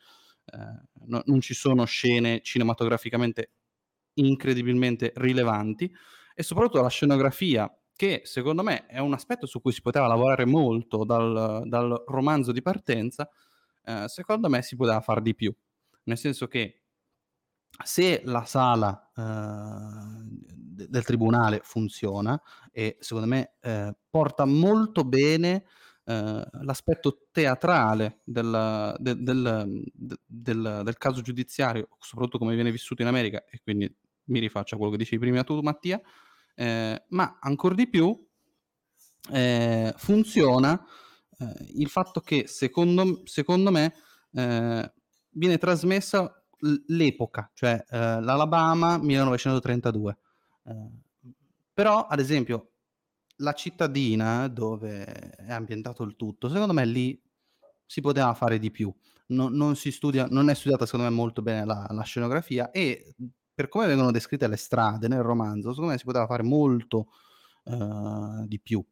no- 1.07 1.23
non 1.25 1.41
ci 1.41 1.55
sono 1.55 1.85
scene 1.85 2.41
cinematograficamente 2.43 3.53
incredibilmente 4.15 5.13
rilevanti 5.15 5.89
e 6.35 6.43
soprattutto 6.43 6.83
la 6.83 6.89
scenografia 6.89 7.73
che 7.95 8.23
secondo 8.25 8.65
me 8.65 8.87
è 8.87 8.99
un 8.99 9.13
aspetto 9.13 9.47
su 9.47 9.61
cui 9.61 9.71
si 9.71 9.83
poteva 9.83 10.09
lavorare 10.09 10.47
molto 10.47 11.05
dal, 11.05 11.63
dal 11.67 12.03
romanzo 12.07 12.51
di 12.51 12.61
partenza, 12.63 13.29
eh, 13.85 14.09
secondo 14.09 14.49
me 14.49 14.63
si 14.63 14.75
poteva 14.75 15.01
fare 15.01 15.23
di 15.23 15.35
più, 15.35 15.55
nel 16.05 16.19
senso 16.19 16.49
che 16.49 16.80
se 17.85 18.23
la 18.25 18.45
sala 18.45 19.11
uh, 19.15 19.23
del 20.23 21.05
tribunale 21.05 21.61
funziona 21.63 22.41
e 22.73 22.97
secondo 23.01 23.29
me 23.29 23.55
uh, 23.63 23.95
porta 24.09 24.45
molto 24.45 25.05
bene 25.05 25.65
uh, 26.05 26.41
l'aspetto 26.63 27.27
teatrale 27.31 28.21
del, 28.25 28.95
del, 28.99 29.83
del, 30.27 30.81
del, 30.85 30.97
caso 30.99 31.21
giudiziario, 31.21 31.89
soprattutto 31.99 32.39
come 32.39 32.55
viene 32.55 32.71
vissuto 32.71 33.03
in 33.03 33.09
America, 33.09 33.45
e 33.49 33.61
quindi 33.63 33.93
mi 34.25 34.39
rifaccio 34.39 34.75
a 34.75 34.79
quello 34.79 34.93
che 34.93 34.99
dicevi 34.99 35.19
prima 35.19 35.45
tu 35.45 35.61
Mattia, 35.61 36.01
ma 37.09 37.39
ancora 37.41 37.75
di 37.75 37.89
più 37.89 38.29
funziona 39.97 40.87
il 41.75 41.89
fatto 41.89 42.21
che 42.21 42.47
secondo, 42.47 43.23
secondo 43.25 43.71
me 43.71 43.95
viene 44.31 45.59
trasmessa 45.59 46.40
l'epoca, 46.87 47.51
cioè 47.55 47.85
eh, 47.89 48.21
l'Alabama 48.21 48.99
1932. 48.99 50.19
Eh, 50.65 50.91
però, 51.73 52.07
ad 52.07 52.21
esempio, 52.21 52.71
la 53.37 53.53
cittadina 53.53 54.49
dove 54.49 55.05
è 55.05 55.53
ambientato 55.53 56.03
il 56.03 56.17
tutto, 56.17 56.49
secondo 56.49 56.73
me 56.73 56.85
lì 56.85 57.21
si 57.87 58.01
poteva 58.01 58.35
fare 58.35 58.59
di 58.59 58.71
più. 58.71 58.93
No, 59.29 59.49
non, 59.49 59.77
si 59.77 59.91
studia, 59.93 60.27
non 60.29 60.49
è 60.49 60.55
studiata, 60.55 60.87
secondo 60.87 61.07
me, 61.07 61.15
molto 61.15 61.41
bene 61.41 61.65
la, 61.65 61.87
la, 61.91 62.03
scenografia 62.03 62.71
e 62.71 63.15
per 63.55 63.69
come 63.69 63.87
vengono 63.87 64.11
descritte 64.11 64.49
le 64.49 64.57
strade 64.57 65.07
nel 65.07 65.23
romanzo, 65.23 65.71
secondo 65.71 65.93
me 65.93 65.99
si 65.99 66.05
poteva 66.05 66.27
fare 66.27 66.43
molto 66.43 67.09
uh, 67.65 68.45
di 68.47 68.59
più. 68.61 68.85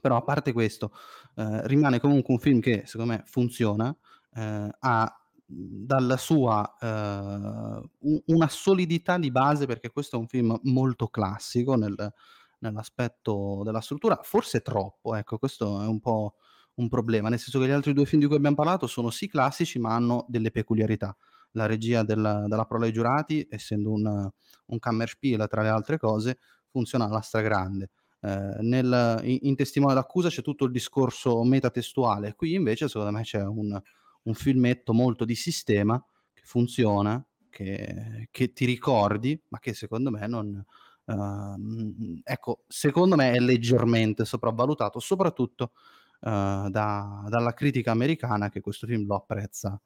Però 0.00 0.16
a 0.16 0.22
parte 0.22 0.52
questo, 0.52 0.92
uh, 1.36 1.60
rimane 1.64 2.00
comunque 2.00 2.32
un 2.34 2.40
film 2.40 2.60
che 2.60 2.82
secondo 2.86 3.12
me 3.12 3.22
funziona, 3.26 3.88
uh, 3.88 4.68
ha 4.78 5.21
dalla 5.54 6.16
sua 6.16 6.76
uh, 6.80 7.90
una 8.26 8.48
solidità 8.48 9.18
di 9.18 9.30
base, 9.30 9.66
perché 9.66 9.90
questo 9.90 10.16
è 10.16 10.18
un 10.18 10.26
film 10.26 10.58
molto 10.62 11.08
classico 11.08 11.74
nel, 11.74 12.12
nell'aspetto 12.60 13.62
della 13.64 13.80
struttura, 13.80 14.18
forse 14.22 14.60
troppo, 14.60 15.14
ecco, 15.14 15.38
questo 15.38 15.82
è 15.82 15.86
un 15.86 16.00
po' 16.00 16.36
un 16.74 16.88
problema, 16.88 17.28
nel 17.28 17.38
senso 17.38 17.60
che 17.60 17.66
gli 17.66 17.70
altri 17.70 17.92
due 17.92 18.06
film 18.06 18.22
di 18.22 18.26
cui 18.26 18.36
abbiamo 18.36 18.56
parlato 18.56 18.86
sono 18.86 19.10
sì 19.10 19.28
classici, 19.28 19.78
ma 19.78 19.94
hanno 19.94 20.24
delle 20.28 20.50
peculiarità. 20.50 21.14
La 21.52 21.66
regia 21.66 22.02
della, 22.02 22.46
della 22.48 22.64
Prole 22.64 22.86
ai 22.86 22.92
giurati, 22.92 23.46
essendo 23.50 23.92
un, 23.92 24.30
un 24.66 24.78
Kammerspiel 24.78 25.46
tra 25.50 25.60
le 25.60 25.68
altre 25.68 25.98
cose, 25.98 26.38
funziona 26.70 27.04
alla 27.04 27.20
stragrande. 27.20 27.90
Eh, 28.20 28.56
nel, 28.60 29.20
in, 29.24 29.38
in 29.42 29.56
testimone 29.56 29.92
d'accusa 29.92 30.30
c'è 30.30 30.40
tutto 30.40 30.64
il 30.64 30.70
discorso 30.70 31.42
metatestuale, 31.44 32.34
qui 32.34 32.54
invece 32.54 32.88
secondo 32.88 33.10
me 33.10 33.22
c'è 33.22 33.44
un, 33.44 33.78
un 34.22 34.34
filmetto 34.34 34.92
molto 34.92 35.24
di 35.24 35.34
sistema 35.34 36.04
che 36.32 36.42
funziona, 36.44 37.24
che, 37.50 38.28
che 38.30 38.52
ti 38.52 38.64
ricordi, 38.64 39.40
ma 39.48 39.58
che 39.58 39.74
secondo 39.74 40.10
me 40.10 40.26
non... 40.26 40.64
Uh, 41.04 42.20
ecco, 42.22 42.64
secondo 42.68 43.16
me 43.16 43.32
è 43.32 43.40
leggermente 43.40 44.24
sopravvalutato, 44.24 45.00
soprattutto 45.00 45.72
uh, 46.20 46.70
da, 46.70 47.24
dalla 47.28 47.52
critica 47.54 47.90
americana 47.90 48.48
che 48.48 48.60
questo 48.60 48.86
film 48.86 49.06
lo 49.06 49.16
apprezza 49.16 49.78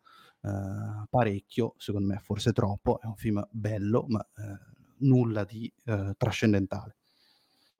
uh, 0.42 1.06
parecchio, 1.08 1.74
secondo 1.78 2.08
me 2.08 2.20
forse 2.20 2.52
troppo, 2.52 3.00
è 3.00 3.06
un 3.06 3.16
film 3.16 3.44
bello, 3.50 4.04
ma 4.08 4.20
eh, 4.20 4.74
nulla 4.98 5.44
di 5.44 5.72
trascendentale. 6.16 6.96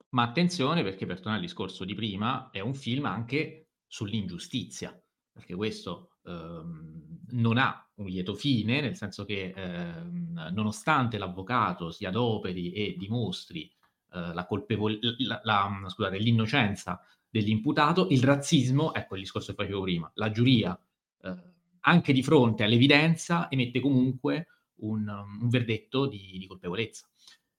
Ma 0.09 0.23
attenzione 0.23 0.83
perché 0.83 1.05
per 1.05 1.17
tornare 1.17 1.37
al 1.37 1.45
discorso 1.45 1.85
di 1.85 1.93
prima, 1.93 2.49
è 2.49 2.59
un 2.59 2.73
film 2.73 3.05
anche 3.05 3.67
sull'ingiustizia, 3.85 4.99
perché 5.31 5.53
questo 5.55 6.16
non 6.27 7.57
ha 7.57 7.89
un 7.95 8.07
lieto 8.07 8.35
fine, 8.35 8.81
nel 8.81 8.95
senso 8.95 9.25
che 9.25 9.53
ehm, 9.55 10.49
nonostante 10.53 11.17
l'avvocato 11.17 11.89
si 11.89 12.05
adoperi 12.05 12.71
e 12.71 12.95
dimostri 12.97 13.71
eh, 14.13 14.33
la 14.33 14.45
colpevole- 14.45 14.99
la, 15.19 15.41
la, 15.43 15.85
scusate, 15.87 16.17
l'innocenza 16.17 17.01
dell'imputato, 17.29 18.07
il 18.09 18.23
razzismo, 18.23 18.93
ecco 18.93 19.15
il 19.15 19.21
discorso 19.21 19.53
che 19.53 19.63
facevo 19.63 19.81
prima, 19.81 20.09
la 20.15 20.31
giuria, 20.31 20.79
eh, 21.21 21.35
anche 21.81 22.13
di 22.13 22.23
fronte 22.23 22.63
all'evidenza, 22.63 23.49
emette 23.49 23.79
comunque 23.79 24.47
un, 24.81 25.07
un 25.07 25.49
verdetto 25.49 26.07
di, 26.07 26.37
di 26.37 26.47
colpevolezza. 26.47 27.07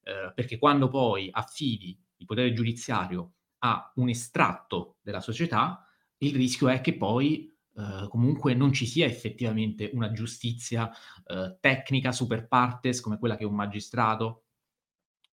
Eh, 0.03 0.33
perché 0.35 0.59
quando 0.59 0.89
poi 0.89 1.29
affidi 1.31 1.99
il 2.17 2.27
potere 2.27 2.53
giudiziario 2.53 3.33
a 3.59 3.93
un 3.97 4.09
estratto 4.09 4.97
della 5.03 5.21
società, 5.21 5.87
il 6.19 6.35
rischio 6.35 6.69
è 6.69 6.81
che 6.81 6.97
poi 6.97 7.58
Uh, 7.79 8.09
comunque 8.09 8.55
non 8.55 8.73
ci 8.73 8.87
sia 8.87 9.07
effettivamente 9.07 9.89
una 9.93 10.11
giustizia 10.11 10.91
uh, 11.27 11.57
tecnica 11.61 12.11
super 12.11 12.49
partes 12.49 13.01
come 13.01 13.19
quella 13.19 13.37
che 13.37 13.45
un 13.45 13.55
magistrato 13.55 14.47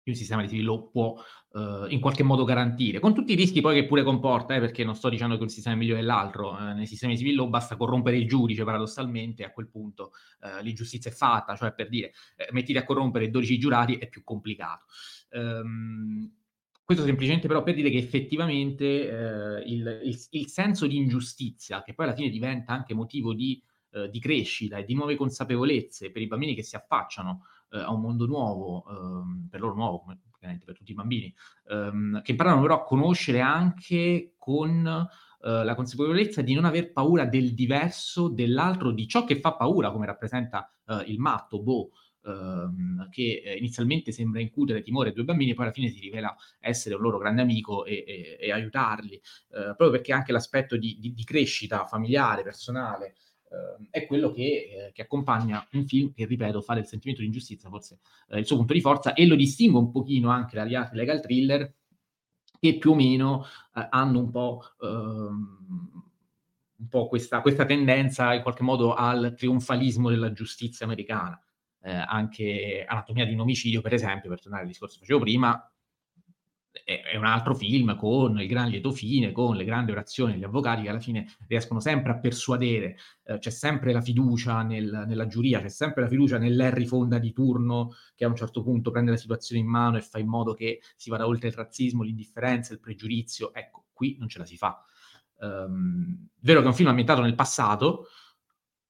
un 0.03 0.15
sistema 0.15 0.41
di 0.41 0.49
civil 0.49 0.65
law 0.65 0.89
può 0.89 1.15
uh, 1.49 1.85
in 1.89 1.99
qualche 1.99 2.23
modo 2.23 2.43
garantire, 2.43 2.99
con 2.99 3.13
tutti 3.13 3.33
i 3.33 3.35
rischi 3.35 3.61
poi 3.61 3.75
che 3.75 3.85
pure 3.85 4.03
comporta, 4.03 4.55
eh, 4.55 4.59
perché 4.59 4.83
non 4.83 4.95
sto 4.95 5.09
dicendo 5.09 5.37
che 5.37 5.43
un 5.43 5.49
sistema 5.49 5.75
è 5.75 5.77
migliore 5.77 5.99
dell'altro, 5.99 6.57
eh, 6.57 6.73
nei 6.73 6.87
sistemi 6.87 7.13
di 7.13 7.19
civil 7.19 7.35
law 7.35 7.49
basta 7.49 7.77
corrompere 7.77 8.17
il 8.17 8.27
giudice 8.27 8.63
paradossalmente, 8.63 9.43
a 9.43 9.51
quel 9.51 9.67
punto 9.67 10.11
eh, 10.41 10.63
l'ingiustizia 10.63 11.11
è 11.11 11.13
fatta, 11.13 11.55
cioè 11.55 11.73
per 11.73 11.89
dire, 11.89 12.13
eh, 12.35 12.47
mettiti 12.51 12.77
a 12.77 12.83
corrompere 12.83 13.29
12 13.29 13.57
giurati 13.59 13.95
è 13.95 14.07
più 14.09 14.23
complicato. 14.23 14.85
Um, 15.31 16.29
questo 16.83 17.03
semplicemente 17.03 17.47
però 17.47 17.63
per 17.63 17.75
dire 17.75 17.89
che 17.89 17.97
effettivamente 17.97 18.85
eh, 18.85 19.63
il, 19.65 20.01
il, 20.03 20.17
il, 20.31 20.47
senso 20.47 20.87
di 20.87 20.97
ingiustizia, 20.97 21.83
che 21.83 21.93
poi 21.93 22.05
alla 22.05 22.15
fine 22.15 22.29
diventa 22.29 22.73
anche 22.73 22.93
motivo 22.93 23.33
di, 23.33 23.61
eh, 23.91 24.09
di 24.09 24.19
crescita 24.19 24.77
e 24.77 24.83
di 24.83 24.93
nuove 24.93 25.15
consapevolezze 25.15 26.11
per 26.11 26.21
i 26.21 26.27
bambini 26.27 26.55
che 26.55 26.63
si 26.63 26.75
affacciano 26.75 27.45
eh, 27.71 27.79
a 27.79 27.91
un 27.91 28.01
mondo 28.01 28.25
nuovo, 28.25 28.83
ehm, 28.89 29.47
per 29.49 29.59
loro 29.61 29.75
nuovo, 29.75 30.05
ovviamente 30.31 30.65
per 30.65 30.75
tutti 30.75 30.91
i 30.91 30.95
bambini, 30.95 31.33
ehm, 31.69 32.21
che 32.21 32.31
imparano 32.31 32.61
però 32.61 32.75
a 32.75 32.83
conoscere 32.83 33.39
anche 33.39 34.33
con 34.37 34.85
eh, 35.43 35.63
la 35.63 35.75
consapevolezza 35.75 36.41
di 36.41 36.53
non 36.53 36.65
aver 36.65 36.91
paura 36.91 37.25
del 37.25 37.53
diverso, 37.53 38.27
dell'altro, 38.27 38.91
di 38.91 39.07
ciò 39.07 39.23
che 39.23 39.39
fa 39.39 39.53
paura, 39.55 39.91
come 39.91 40.05
rappresenta 40.05 40.71
eh, 40.87 41.03
il 41.07 41.19
matto, 41.19 41.61
Bo, 41.61 41.91
ehm, 42.25 43.09
che 43.09 43.41
eh, 43.43 43.57
inizialmente 43.57 44.11
sembra 44.11 44.41
incutere 44.41 44.81
timore 44.81 45.09
ai 45.09 45.15
due 45.15 45.23
bambini, 45.23 45.53
poi 45.53 45.65
alla 45.65 45.73
fine 45.73 45.89
si 45.89 45.99
rivela 45.99 46.35
essere 46.59 46.95
un 46.95 47.01
loro 47.01 47.17
grande 47.17 47.41
amico 47.41 47.85
e, 47.85 48.03
e, 48.05 48.37
e 48.39 48.51
aiutarli, 48.51 49.15
eh, 49.15 49.21
proprio 49.49 49.91
perché 49.91 50.13
anche 50.13 50.31
l'aspetto 50.31 50.77
di, 50.77 50.97
di, 50.99 51.13
di 51.13 51.23
crescita 51.23 51.85
familiare, 51.85 52.43
personale, 52.43 53.15
Uh, 53.51 53.85
è 53.89 54.05
quello 54.05 54.31
che, 54.31 54.43
eh, 54.87 54.91
che, 54.93 55.01
accompagna 55.01 55.67
un 55.73 55.85
film 55.85 56.13
che, 56.13 56.23
ripeto, 56.23 56.61
fa 56.61 56.73
del 56.73 56.85
sentimento 56.85 57.19
di 57.19 57.27
ingiustizia 57.27 57.67
forse 57.67 57.99
eh, 58.29 58.39
il 58.39 58.45
suo 58.45 58.55
punto 58.55 58.71
di 58.71 58.79
forza 58.79 59.11
e 59.11 59.27
lo 59.27 59.35
distingue 59.35 59.77
un 59.77 59.91
pochino 59.91 60.29
anche 60.29 60.55
dagli 60.55 60.73
altri 60.73 60.95
legal 60.95 61.19
thriller 61.19 61.73
che 62.61 62.77
più 62.77 62.91
o 62.91 62.95
meno 62.95 63.43
eh, 63.75 63.87
hanno 63.89 64.19
un 64.19 64.31
po', 64.31 64.63
ehm, 64.81 66.03
un 66.77 66.87
po 66.87 67.07
questa, 67.09 67.41
questa, 67.41 67.65
tendenza 67.65 68.33
in 68.33 68.41
qualche 68.41 68.63
modo 68.63 68.93
al 68.93 69.33
trionfalismo 69.35 70.09
della 70.09 70.31
giustizia 70.31 70.85
americana 70.85 71.37
eh, 71.83 71.91
anche 71.91 72.85
Anatomia 72.87 73.25
di 73.25 73.33
un 73.33 73.41
omicidio, 73.41 73.81
per 73.81 73.93
esempio, 73.93 74.29
per 74.29 74.41
tornare 74.41 74.63
al 74.63 74.69
discorso 74.69 74.95
che 74.95 75.05
facevo 75.05 75.19
prima, 75.19 75.71
è, 76.71 77.01
è, 77.11 77.17
un 77.17 77.25
altro 77.25 77.53
film 77.53 77.95
con 77.97 78.39
il 78.39 78.47
gran 78.47 78.69
lieto 78.69 78.91
fine, 78.91 79.31
con 79.31 79.55
le 79.55 79.65
grandi 79.65 79.91
orazioni 79.91 80.33
degli 80.33 80.43
avvocati 80.43 80.83
che 80.83 80.89
alla 80.89 80.99
fine 80.99 81.27
riescono 81.47 81.79
sempre 81.79 82.11
a 82.11 82.19
persuadere, 82.19 82.97
eh, 83.23 83.39
c'è 83.39 83.49
sempre 83.49 83.91
la 83.91 84.01
fiducia 84.01 84.61
nel, 84.63 85.05
nella 85.07 85.27
giuria, 85.27 85.59
c'è 85.61 85.69
sempre 85.69 86.03
la 86.03 86.07
fiducia 86.07 86.37
nell'Harry 86.37 86.85
Fonda 86.85 87.19
di 87.19 87.33
turno 87.33 87.91
che 88.15 88.25
a 88.25 88.27
un 88.27 88.35
certo 88.35 88.63
punto 88.63 88.91
prende 88.91 89.11
la 89.11 89.17
situazione 89.17 89.61
in 89.61 89.67
mano 89.67 89.97
e 89.97 90.01
fa 90.01 90.19
in 90.19 90.27
modo 90.27 90.53
che 90.53 90.81
si 90.95 91.09
vada 91.09 91.27
oltre 91.27 91.49
il 91.49 91.53
razzismo, 91.53 92.03
l'indifferenza, 92.03 92.73
il 92.73 92.79
pregiudizio. 92.79 93.53
Ecco, 93.53 93.87
qui 93.91 94.15
non 94.17 94.29
ce 94.29 94.39
la 94.39 94.45
si 94.45 94.57
fa. 94.57 94.81
Um, 95.39 96.27
vero 96.39 96.59
che 96.59 96.65
è 96.65 96.69
un 96.69 96.75
film 96.75 96.89
ambientato 96.89 97.21
nel 97.21 97.35
passato, 97.35 98.07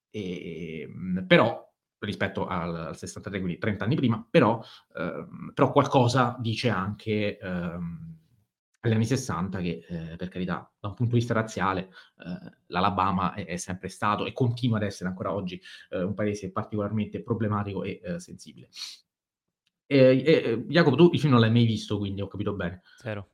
e, 0.10 0.88
però 1.26 1.71
rispetto 2.06 2.48
al, 2.48 2.76
al 2.76 2.98
63, 2.98 3.40
quindi 3.40 3.58
30 3.58 3.84
anni 3.84 3.96
prima, 3.96 4.26
però, 4.30 4.64
ehm, 4.96 5.52
però 5.54 5.72
qualcosa 5.72 6.36
dice 6.40 6.70
anche 6.70 7.38
ehm, 7.38 8.12
agli 8.82 8.94
anni 8.94 9.06
60 9.06 9.60
che, 9.60 9.86
eh, 9.88 10.16
per 10.16 10.30
carità, 10.30 10.72
da 10.80 10.88
un 10.88 10.96
punto 10.96 11.14
di 11.14 11.20
vista 11.20 11.34
razziale, 11.34 11.90
eh, 12.26 12.52
l'Alabama 12.68 13.34
è, 13.34 13.46
è, 13.46 13.58
sempre 13.58 13.90
stato 13.90 14.26
e 14.26 14.34
continua 14.34 14.78
ad 14.78 14.84
essere 14.84 15.10
ancora 15.10 15.34
oggi 15.34 15.62
eh, 15.90 16.02
un 16.02 16.16
paese 16.16 16.52
particolarmente 16.52 17.22
problematico 17.22 17.84
e 17.84 18.02
eh, 18.04 18.20
sensibile. 18.20 18.70
E, 19.86 20.64
Jacopo, 20.68 20.96
tu 20.96 21.10
il 21.12 21.20
film 21.20 21.34
non 21.34 21.42
l'hai 21.42 21.52
mai 21.52 21.66
visto, 21.66 21.98
quindi 21.98 22.22
ho 22.22 22.28
capito 22.28 22.54
bene. 22.54 22.82
Zero. 22.98 23.30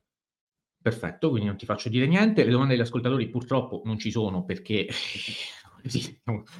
Perfetto, 0.80 1.30
quindi 1.30 1.46
non 1.46 1.56
ti 1.56 1.66
faccio 1.66 1.88
dire 1.88 2.06
niente. 2.06 2.44
Le 2.44 2.50
domande 2.50 2.74
degli 2.74 2.82
ascoltatori 2.82 3.28
purtroppo 3.28 3.82
non 3.84 3.98
ci 3.98 4.10
sono 4.10 4.44
perché 4.44 4.88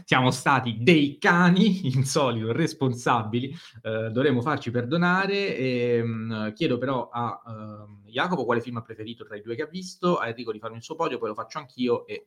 siamo 0.04 0.30
stati 0.30 0.78
dei 0.80 1.18
cani 1.18 1.86
insolito, 1.94 2.52
responsabili, 2.52 3.54
eh, 3.82 4.10
dovremmo 4.10 4.40
farci 4.40 4.70
perdonare. 4.70 5.56
E, 5.56 6.02
mh, 6.02 6.52
chiedo 6.52 6.78
però 6.78 7.08
a 7.08 7.40
uh, 7.44 8.08
Jacopo 8.08 8.44
quale 8.44 8.60
film 8.60 8.76
ha 8.76 8.82
preferito 8.82 9.24
tra 9.24 9.36
i 9.36 9.42
due 9.42 9.54
che 9.54 9.62
ha 9.62 9.66
visto, 9.66 10.16
a 10.18 10.28
Enrico 10.28 10.52
di 10.52 10.58
farmi 10.58 10.76
il 10.76 10.82
suo 10.82 10.94
podio, 10.94 11.18
poi 11.18 11.28
lo 11.28 11.34
faccio 11.34 11.58
anch'io 11.58 12.06
e 12.06 12.26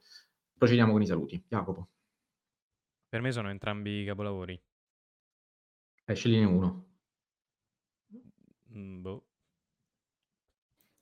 procediamo 0.57 0.91
con 0.91 1.01
i 1.01 1.05
saluti. 1.05 1.43
Jacopo. 1.47 1.89
Per 3.09 3.21
me 3.21 3.31
sono 3.31 3.49
entrambi 3.49 4.05
capolavori. 4.05 4.59
Eh, 6.05 6.15
scegline 6.15 6.45
uno. 6.45 6.85
Mm, 8.73 9.01
boh. 9.01 9.25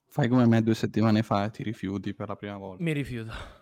Fai 0.08 0.28
come 0.28 0.48
me 0.48 0.64
due 0.64 0.74
settimane 0.74 1.22
fa 1.22 1.46
e 1.46 1.52
ti 1.52 1.62
rifiuti 1.62 2.16
per 2.16 2.30
la 2.30 2.36
prima 2.36 2.58
volta. 2.58 2.82
Mi 2.82 2.94
rifiuto. 2.94 3.59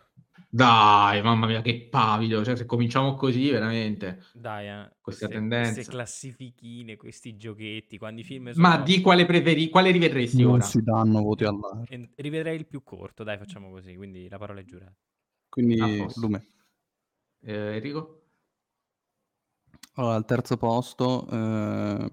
Dai, 0.49 1.21
mamma 1.21 1.45
mia, 1.45 1.61
che 1.61 1.87
pavido. 1.89 2.43
Cioè, 2.43 2.55
se 2.55 2.65
cominciamo 2.65 3.15
così, 3.15 3.49
veramente. 3.49 4.23
Dai, 4.33 4.67
eh, 4.67 4.95
Questa 5.01 5.27
queste, 5.27 5.27
tendenza. 5.27 5.73
queste 5.73 5.91
classifichine, 5.91 6.95
questi 6.95 7.35
giochetti, 7.35 7.97
quando 7.97 8.21
i 8.21 8.23
film 8.23 8.51
Ma 8.55 8.71
sono... 8.73 8.83
di 8.83 9.01
quale 9.01 9.25
preferi, 9.25 9.69
quale 9.69 9.91
rivedresti 9.91 10.41
Non 10.41 10.53
ora? 10.53 10.63
si 10.63 10.81
danno 10.81 11.21
voti 11.21 11.43
all'aria. 11.43 11.83
E- 11.89 12.09
Rivedrei 12.15 12.55
il 12.57 12.65
più 12.65 12.81
corto, 12.83 13.23
dai, 13.23 13.37
facciamo 13.37 13.69
così, 13.69 13.95
quindi 13.95 14.27
la 14.29 14.37
parola 14.37 14.61
è 14.61 14.63
giurata. 14.63 14.95
Quindi, 15.49 15.79
A 15.79 16.03
posto. 16.05 16.19
Lume. 16.21 16.47
Eh, 17.41 17.75
Enrico? 17.75 18.21
Allora, 19.95 20.15
al 20.15 20.25
terzo 20.25 20.57
posto, 20.57 21.27
eh, 21.29 22.09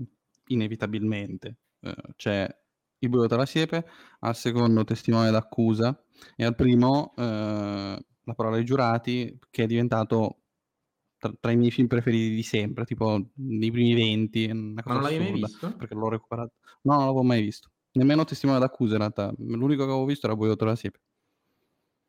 inevitabilmente, 0.49 1.57
eh, 1.81 1.95
c'è 2.17 2.63
Il 2.99 3.11
buio 3.11 3.27
tra 3.27 3.37
la 3.37 3.45
siepe, 3.47 3.87
al 4.21 4.35
secondo 4.35 4.83
Testimone 4.85 5.31
d'accusa 5.31 6.03
e 6.37 6.45
al 6.45 6.55
primo 6.55 7.13
eh, 7.17 8.03
La 8.25 8.35
parola 8.35 8.57
ai 8.57 8.65
giurati, 8.65 9.39
che 9.51 9.65
è 9.65 9.67
diventato 9.67 10.41
tra, 11.19 11.33
tra 11.39 11.51
i 11.53 11.57
miei 11.57 11.71
film 11.71 11.87
preferiti 11.87 12.35
di 12.35 12.43
sempre, 12.43 12.85
tipo 12.85 13.31
nei 13.37 13.71
primi 13.71 13.95
20, 13.95 14.47
è 14.47 14.51
una 14.53 14.83
Ma 14.85 14.93
cosa 14.93 14.95
non 14.95 15.03
l'avevi 15.03 15.31
mai 15.31 15.33
visto? 15.33 15.69
perché 15.77 15.95
l'ho 15.95 16.09
recuperato. 16.09 16.55
No, 16.83 16.95
non 16.95 17.05
l'avevo 17.05 17.23
mai 17.23 17.43
visto. 17.43 17.71
Nemmeno 17.93 18.25
Testimone 18.25 18.59
d'accusa 18.59 18.93
in 18.95 18.99
realtà, 19.01 19.33
l'unico 19.39 19.85
che 19.85 19.91
avevo 19.91 20.05
visto 20.07 20.27
era 20.27 20.57
tra 20.57 20.69
la 20.69 20.77
siepe. 20.77 21.01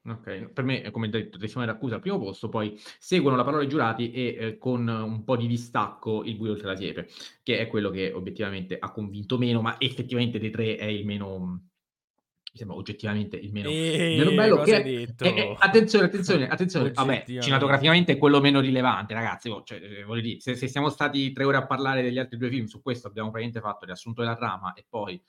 Ok, 0.07 0.49
per 0.53 0.63
me, 0.63 0.91
come 0.91 1.09
detto, 1.09 1.39
testimone 1.39 1.65
d'accusa 1.71 1.95
al 1.95 2.01
primo 2.01 2.19
posto, 2.19 2.47
poi 2.47 2.77
seguono 2.99 3.35
la 3.35 3.43
parola 3.43 3.63
ai 3.63 3.67
giurati 3.67 4.11
e 4.11 4.35
eh, 4.39 4.57
con 4.59 4.87
un 4.87 5.23
po' 5.23 5.35
di 5.35 5.47
distacco 5.47 6.23
il 6.23 6.35
buio 6.35 6.51
oltre 6.51 6.67
la 6.67 6.75
siepe, 6.75 7.07
che 7.41 7.57
è 7.57 7.67
quello 7.67 7.89
che 7.89 8.11
obiettivamente 8.13 8.77
ha 8.77 8.91
convinto 8.91 9.39
meno, 9.39 9.61
ma 9.61 9.79
effettivamente 9.79 10.37
dei 10.37 10.51
tre 10.51 10.75
è 10.75 10.85
il 10.85 11.05
meno, 11.07 11.69
mi 12.55 12.61
sembra 12.61 12.77
oggettivamente 12.77 13.35
il 13.35 13.51
meno, 13.51 13.69
il 13.69 14.15
meno 14.17 14.29
E 14.29 14.33
bello. 14.35 14.61
Che 14.61 14.81
è- 15.17 15.33
è- 15.33 15.55
attenzione, 15.59 16.05
attenzione, 16.05 16.47
attenzione, 16.47 16.91
vabbè, 16.91 17.25
cinematograficamente 17.41 18.13
è 18.13 18.17
quello 18.17 18.39
meno 18.39 18.61
rilevante, 18.61 19.13
ragazzi, 19.13 19.49
oh, 19.49 19.61
cioè, 19.63 19.81
eh, 19.81 20.03
voglio 20.05 20.21
dire, 20.21 20.39
se, 20.39 20.55
se 20.55 20.67
siamo 20.69 20.89
stati 20.89 21.33
tre 21.33 21.43
ore 21.43 21.57
a 21.57 21.65
parlare 21.65 22.01
degli 22.01 22.17
altri 22.17 22.37
due 22.37 22.49
film, 22.49 22.65
su 22.65 22.81
questo 22.81 23.07
abbiamo 23.07 23.29
praticamente 23.29 23.67
fatto 23.67 23.85
riassunto 23.85 24.21
della 24.21 24.35
trama 24.35 24.73
e 24.73 24.85
poi... 24.87 25.21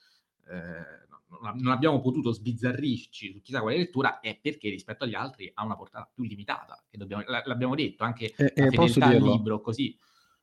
eh, 0.49 1.05
non 1.41 1.57
non 1.57 1.73
abbiamo 1.73 1.99
potuto 1.99 2.31
sbizzarrirci 2.31 3.33
su 3.33 3.41
chissà 3.41 3.59
quale 3.59 3.75
lettura 3.75 4.21
è 4.21 4.39
perché 4.41 4.69
rispetto 4.69 5.03
agli 5.03 5.13
altri 5.13 5.51
ha 5.53 5.65
una 5.65 5.75
portata 5.75 6.09
più 6.11 6.23
limitata. 6.23 6.81
Che 6.89 6.97
dobbiamo, 6.97 7.21
l'abbiamo 7.27 7.75
detto 7.75 8.05
anche 8.05 8.33
E, 8.33 8.53
la 8.55 8.67
e 8.67 8.69
posso 8.69 8.93
fedeltà 8.93 9.05
al 9.07 9.11
dirlo? 9.11 9.31
libro, 9.33 9.59
così. 9.59 9.97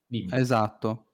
Dimmi. 0.06 0.28
Esatto. 0.30 1.06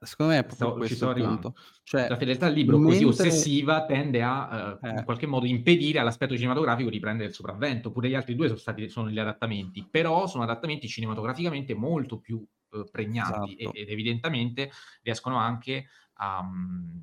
Eh, 0.00 0.06
Secondo 0.06 0.32
me 0.32 0.38
è 0.38 0.44
proprio 0.44 0.72
ci 0.86 0.96
questo 0.96 1.10
il 1.10 1.24
punto. 1.24 1.54
Cioè, 1.82 2.08
La 2.08 2.16
fedeltà 2.16 2.46
al 2.46 2.52
libro 2.52 2.78
così 2.78 3.04
mentre- 3.04 3.26
ossessiva 3.28 3.84
tende 3.84 4.22
a 4.22 4.78
eh, 4.82 4.88
in 4.90 4.98
Eh. 4.98 5.04
qualche 5.04 5.26
modo 5.26 5.46
impedire 5.46 5.98
all'aspetto 5.98 6.36
cinematografico 6.36 6.90
di 6.90 6.98
prendere 6.98 7.28
il 7.28 7.34
sopravvento. 7.34 7.90
Pure 7.90 8.08
gli 8.08 8.14
altri 8.14 8.34
due 8.34 8.46
sono 8.46 8.58
stati 8.58 8.88
sono 8.88 9.10
gli 9.10 9.18
adattamenti, 9.18 9.86
però 9.90 10.26
sono 10.26 10.44
adattamenti 10.44 10.88
cinematograficamente 10.88 11.74
molto 11.74 12.18
più 12.18 12.44
eh, 12.72 12.84
pregnanti 12.90 13.56
Esatto. 13.58 13.76
ed 13.76 13.88
evidentemente 13.90 14.70
riescono 15.02 15.36
anche 15.36 15.86
a, 16.14 16.42
mm, 16.42 16.98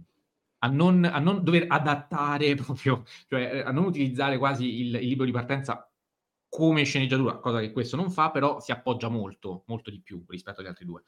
a 0.60 0.68
non, 0.68 1.06
a 1.06 1.20
non 1.20 1.44
dover 1.44 1.66
adattare 1.68 2.56
proprio, 2.56 3.04
cioè 3.28 3.56
eh, 3.56 3.60
a 3.62 3.72
non 3.72 3.86
utilizzare 3.86 4.38
quasi 4.38 4.82
il, 4.82 4.96
il 4.96 5.08
libro 5.08 5.26
di 5.26 5.32
partenza 5.32 5.84
come 6.52 6.84
sceneggiatura, 6.84 7.38
cosa 7.38 7.60
che 7.60 7.72
questo 7.72 7.96
non 7.96 8.10
fa, 8.10 8.32
però 8.32 8.60
si 8.60 8.72
appoggia 8.72 9.08
molto, 9.08 9.64
molto 9.68 9.92
di 9.92 10.02
più 10.02 10.24
rispetto 10.28 10.62
agli 10.62 10.68
altri 10.68 10.86
due. 10.86 11.04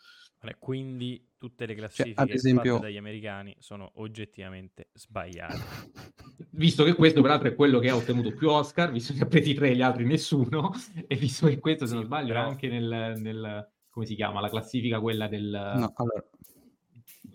Quindi 0.60 1.24
tutte 1.38 1.66
le 1.66 1.74
Cioè, 1.74 1.78
classifiche 1.78 2.22
ad 2.22 2.30
esempio- 2.30 2.74
fatte 2.76 2.86
dagli 2.88 2.98
americani 2.98 3.56
sono 3.60 3.92
oggettivamente 3.96 4.90
sbagliate. 4.94 5.60
Visto 6.54 6.84
che 6.84 6.94
questo, 6.94 7.22
peraltro, 7.22 7.48
è 7.48 7.56
quello 7.56 7.80
che 7.80 7.90
ha 7.90 7.96
ottenuto 7.96 8.34
più 8.34 8.50
Oscar, 8.50 8.92
visto 8.92 9.14
che 9.14 9.22
ha 9.24 9.26
presi 9.26 9.54
tre 9.54 9.70
e 9.70 9.76
gli 9.76 9.82
altri 9.82 10.04
nessuno, 10.06 10.72
e 11.08 11.16
visto 11.16 11.48
che 11.48 11.60
questo, 11.60 11.86
se 11.86 11.94
non 11.96 12.04
sbaglio, 12.04 12.30
però- 12.34 12.46
è 12.46 12.48
anche 12.50 12.68
nel, 12.68 13.16
nel- 13.20 13.70
come 13.90 14.06
si 14.06 14.16
chiama, 14.16 14.40
la 14.42 14.50
classifica 14.50 15.00
quella 15.00 15.28
del... 15.28 15.50
No, 15.50 15.94
allora, 15.96 16.24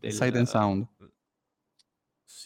del- 0.01 0.13
Sight 0.13 0.35
and 0.37 0.47
Sound. 0.47 0.87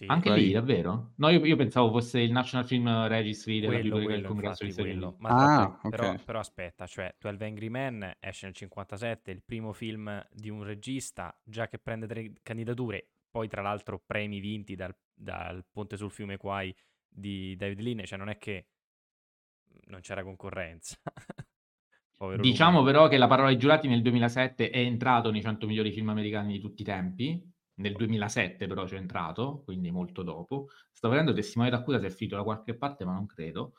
Sì, 0.00 0.06
Anche 0.06 0.30
lì, 0.30 0.50
davvero? 0.50 1.12
No, 1.16 1.28
io, 1.28 1.44
io 1.44 1.56
pensavo 1.56 1.90
fosse 1.90 2.20
il 2.20 2.32
National 2.32 2.66
Film 2.66 3.06
Registry 3.06 3.60
della 3.60 3.72
quello, 3.72 3.82
biblioteca 3.82 4.12
del 4.14 4.22
quello, 4.22 4.26
Congresso 4.26 4.64
infatti, 4.64 4.70
Stati 4.70 4.88
quello. 4.88 5.16
Ma 5.18 5.34
Ah, 5.34 5.78
però, 5.86 6.16
ok. 6.16 6.24
però 6.24 6.38
aspetta, 6.38 6.86
cioè 6.86 7.14
12 7.18 7.44
Angry 7.44 7.68
Men 7.68 8.16
esce 8.18 8.46
nel 8.46 8.54
57, 8.54 9.30
il 9.30 9.42
primo 9.42 9.72
film 9.72 10.26
di 10.32 10.48
un 10.48 10.62
regista 10.62 11.38
già 11.44 11.68
che 11.68 11.78
prende 11.78 12.06
tre 12.06 12.32
candidature, 12.42 13.08
poi 13.30 13.46
tra 13.48 13.60
l'altro 13.60 14.02
premi 14.04 14.40
vinti 14.40 14.74
dal, 14.74 14.96
dal 15.12 15.64
Ponte 15.70 15.96
sul 15.98 16.10
fiume 16.10 16.38
Quai 16.38 16.74
di 17.06 17.54
David 17.56 17.80
Lean, 17.80 18.04
cioè 18.06 18.18
non 18.18 18.30
è 18.30 18.38
che 18.38 18.68
non 19.86 20.00
c'era 20.00 20.22
concorrenza. 20.22 20.96
Povero 22.16 22.42
Diciamo 22.42 22.78
Lume. 22.78 22.84
però 22.84 23.08
che 23.08 23.18
La 23.18 23.26
parola 23.26 23.48
ai 23.48 23.56
giurati 23.58 23.86
nel 23.86 24.02
2007 24.02 24.70
è 24.70 24.78
entrato 24.78 25.30
nei 25.30 25.42
100 25.42 25.66
migliori 25.66 25.92
film 25.92 26.08
americani 26.08 26.52
di 26.54 26.60
tutti 26.60 26.82
i 26.82 26.84
tempi. 26.84 27.52
Nel 27.80 27.94
2007 27.94 28.66
però 28.66 28.84
c'è 28.84 28.96
entrato, 28.96 29.62
quindi 29.64 29.90
molto 29.90 30.22
dopo. 30.22 30.68
Sto 30.92 31.08
vedendo 31.08 31.32
Testimone 31.32 31.70
d'accusa 31.70 31.98
se 31.98 32.06
è 32.06 32.10
finito 32.10 32.36
da 32.36 32.42
qualche 32.42 32.74
parte, 32.74 33.04
ma 33.04 33.12
non 33.12 33.26
credo. 33.26 33.72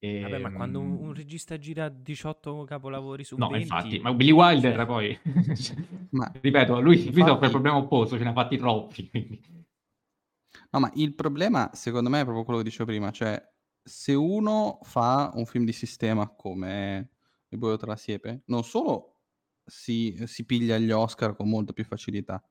Vabbè, 0.00 0.38
ma 0.38 0.52
quando 0.52 0.78
un, 0.78 0.92
un 0.92 1.06
Ehm, 1.08 1.12
regista 1.14 1.58
gira 1.58 1.88
18 1.88 2.62
capolavori 2.64 3.24
su 3.24 3.36
No, 3.36 3.48
20... 3.48 3.62
infatti, 3.62 3.98
ma 3.98 4.12
Billy 4.14 4.30
Wilder 4.30 4.74
cioè- 4.74 4.86
poi... 4.86 5.18
Ma- 6.10 6.32
Ripeto, 6.40 6.80
lui, 6.80 6.96
lui 6.96 7.06
Infatti- 7.06 7.26
soffre 7.28 7.46
il 7.46 7.52
problema 7.52 7.76
opposto, 7.78 8.16
ce 8.16 8.22
ne 8.24 8.30
ha 8.30 8.32
fatti 8.32 8.56
troppi. 8.56 9.08
quindi. 9.08 9.40
No, 10.70 10.80
ma 10.80 10.90
il 10.94 11.14
problema, 11.14 11.70
secondo 11.74 12.10
me, 12.10 12.20
è 12.20 12.24
proprio 12.24 12.44
quello 12.44 12.58
che 12.60 12.64
dicevo 12.64 12.84
prima, 12.86 13.10
cioè 13.10 13.40
se 13.82 14.12
uno 14.14 14.78
fa 14.82 15.30
un 15.34 15.46
film 15.46 15.64
di 15.64 15.72
sistema 15.72 16.28
come 16.28 17.10
Il 17.48 17.58
buio 17.58 17.76
tra 17.76 17.88
la 17.88 17.96
siepe, 17.96 18.42
non 18.46 18.62
solo 18.64 19.14
si, 19.64 20.14
si 20.26 20.44
piglia 20.44 20.76
gli 20.78 20.90
Oscar 20.90 21.34
con 21.34 21.48
molta 21.48 21.72
più 21.72 21.84
facilità, 21.84 22.42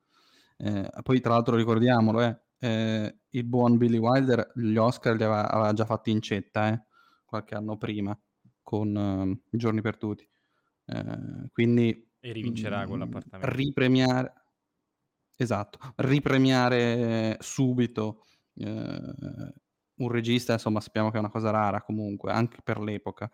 eh, 0.57 0.89
poi 1.03 1.19
tra 1.21 1.33
l'altro 1.33 1.55
ricordiamolo, 1.55 2.21
eh, 2.21 2.41
eh, 2.59 3.19
il 3.29 3.43
buon 3.45 3.77
Billy 3.77 3.97
Wilder 3.97 4.51
gli 4.55 4.75
Oscar 4.77 5.15
li 5.15 5.23
aveva, 5.23 5.49
aveva 5.49 5.73
già 5.73 5.85
fatti 5.85 6.11
in 6.11 6.21
cetta, 6.21 6.69
eh, 6.69 6.83
qualche 7.25 7.55
anno 7.55 7.77
prima, 7.77 8.17
con 8.61 8.95
ehm, 8.95 9.41
I 9.51 9.57
giorni 9.57 9.81
perduti. 9.81 10.27
Eh, 10.85 11.49
quindi 11.51 12.09
E 12.19 12.31
rivincerà 12.31 12.85
con 12.85 12.99
mm, 12.99 12.99
l'appartamento. 12.99 13.55
ripremiare 13.55 14.33
esatto 15.37 15.79
ripremiare 15.97 17.37
subito 17.41 18.23
eh, 18.55 19.13
un 19.99 20.09
regista 20.09 20.53
insomma 20.53 20.79
sappiamo 20.79 21.09
che 21.09 21.17
è 21.17 21.19
una 21.19 21.29
cosa 21.29 21.49
rara 21.51 21.81
comunque 21.81 22.31
anche 22.31 22.57
per 22.63 22.79
l'epoca 22.79 23.29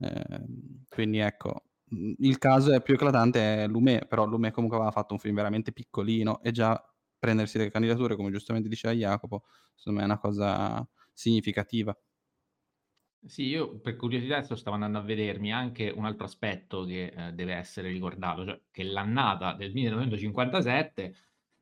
Eh, 0.00 0.44
quindi 0.88 1.18
ecco 1.18 1.67
il 1.90 2.38
caso 2.38 2.72
è 2.72 2.82
più 2.82 2.94
eclatante 2.94 3.64
è 3.64 3.66
Lumet 3.66 4.06
però 4.06 4.26
Lumet 4.26 4.52
comunque 4.52 4.76
aveva 4.78 4.92
fatto 4.92 5.14
un 5.14 5.18
film 5.18 5.34
veramente 5.34 5.72
piccolino 5.72 6.40
e 6.42 6.50
già 6.50 6.82
prendersi 7.18 7.58
le 7.58 7.70
candidature 7.70 8.16
come 8.16 8.30
giustamente 8.30 8.68
diceva 8.68 8.94
Jacopo 8.94 9.44
secondo 9.74 10.00
me 10.00 10.04
è 10.04 10.10
una 10.10 10.18
cosa 10.18 10.88
significativa. 11.12 11.96
Sì, 13.24 13.46
io 13.46 13.78
per 13.80 13.96
curiosità 13.96 14.36
adesso 14.36 14.54
stavo 14.54 14.76
andando 14.76 14.98
a 14.98 15.02
vedermi 15.02 15.52
anche 15.52 15.90
un 15.90 16.04
altro 16.04 16.24
aspetto 16.24 16.84
che 16.84 17.06
eh, 17.06 17.32
deve 17.32 17.54
essere 17.54 17.88
ricordato, 17.88 18.44
cioè 18.44 18.60
che 18.70 18.84
l'annata 18.84 19.54
del 19.54 19.72
1957, 19.72 21.14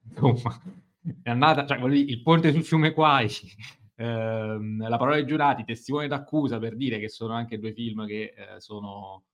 insomma, 0.03 0.63
è 1.23 1.31
annata, 1.31 1.67
cioè 1.67 1.79
il 1.89 2.23
ponte 2.23 2.53
sul 2.53 2.63
fiume 2.63 2.93
Quai, 2.93 3.31
ehm, 3.97 4.87
la 4.87 4.97
parola 4.99 5.17
ai 5.17 5.27
giurati, 5.27 5.65
testimone 5.65 6.09
d'accusa 6.09 6.59
per 6.59 6.77
dire 6.77 6.99
che 6.99 7.09
sono 7.09 7.33
anche 7.33 7.59
due 7.59 7.73
film 7.73 8.07
che 8.07 8.35
eh, 8.37 8.61
sono 8.61 9.25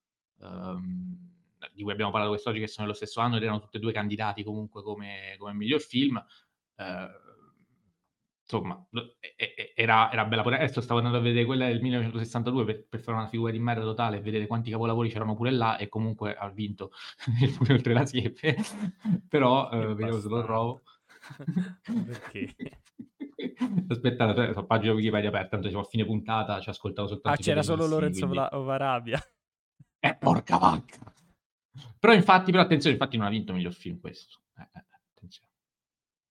ehm, 0.42 1.30
di 1.72 1.82
cui 1.82 1.92
abbiamo 1.92 2.10
parlato 2.10 2.32
quest'oggi, 2.32 2.58
che 2.60 2.66
sono 2.66 2.86
nello 2.86 2.96
stesso 2.98 3.20
anno 3.20 3.36
ed 3.36 3.42
erano 3.42 3.60
tutti 3.60 3.76
e 3.76 3.80
due 3.80 3.92
candidati 3.92 4.42
comunque 4.42 4.82
come, 4.82 5.36
come 5.38 5.52
miglior 5.54 5.80
film. 5.80 6.22
eh, 6.76 7.08
insomma, 8.42 8.86
era, 9.74 10.12
era 10.12 10.24
bella. 10.26 10.42
pure- 10.42 10.56
Adesso 10.56 10.80
stavo 10.82 10.98
andando 10.98 11.18
a 11.18 11.22
vedere 11.22 11.46
quella 11.46 11.66
del 11.68 11.80
1962 11.80 12.64
per, 12.64 12.84
per 12.86 13.00
fare 13.00 13.16
una 13.16 13.28
figura 13.28 13.50
di 13.50 13.58
merda 13.58 13.82
totale 13.84 14.18
e 14.18 14.20
vedere 14.20 14.46
quanti 14.46 14.70
capolavori 14.70 15.08
c'erano 15.08 15.34
pure 15.34 15.50
là 15.52 15.78
e 15.78 15.88
comunque 15.88 16.34
ha 16.34 16.48
vinto 16.50 16.90
il 17.40 17.56
pure 17.56 17.74
oltre 17.74 17.94
la 17.94 18.04
siepe. 18.04 18.56
Però, 19.28 19.70
eh, 19.70 19.94
vediamo 19.94 20.18
se 20.20 20.28
lo 20.28 20.42
trovo. 20.42 20.82
Perché? 21.84 22.54
Aspettate, 23.88 24.52
ho 24.54 24.66
pagina 24.66 24.92
Wikipedia 24.92 25.28
aperta, 25.28 25.50
tanto 25.50 25.68
siamo 25.68 25.82
a 25.84 25.86
fine 25.86 26.04
puntata, 26.04 26.60
ci 26.60 26.68
ascoltavo 26.68 27.08
soltanto 27.08 27.38
Ah, 27.38 27.42
c'era 27.42 27.62
solo 27.62 27.86
Lorenzo 27.86 28.26
Vla- 28.26 28.50
Varabia. 28.52 29.18
Eh, 30.04 30.14
porca 30.16 30.58
vacca! 30.58 30.98
Però 31.98 32.12
infatti, 32.12 32.50
però 32.50 32.62
attenzione, 32.64 32.96
infatti 32.96 33.16
non 33.16 33.26
ha 33.26 33.30
vinto 33.30 33.52
miglior 33.52 33.72
film 33.72 34.00
questo. 34.00 34.40
Eh, 34.58 34.62
eh, 34.72 34.84
attenzione. 35.14 35.50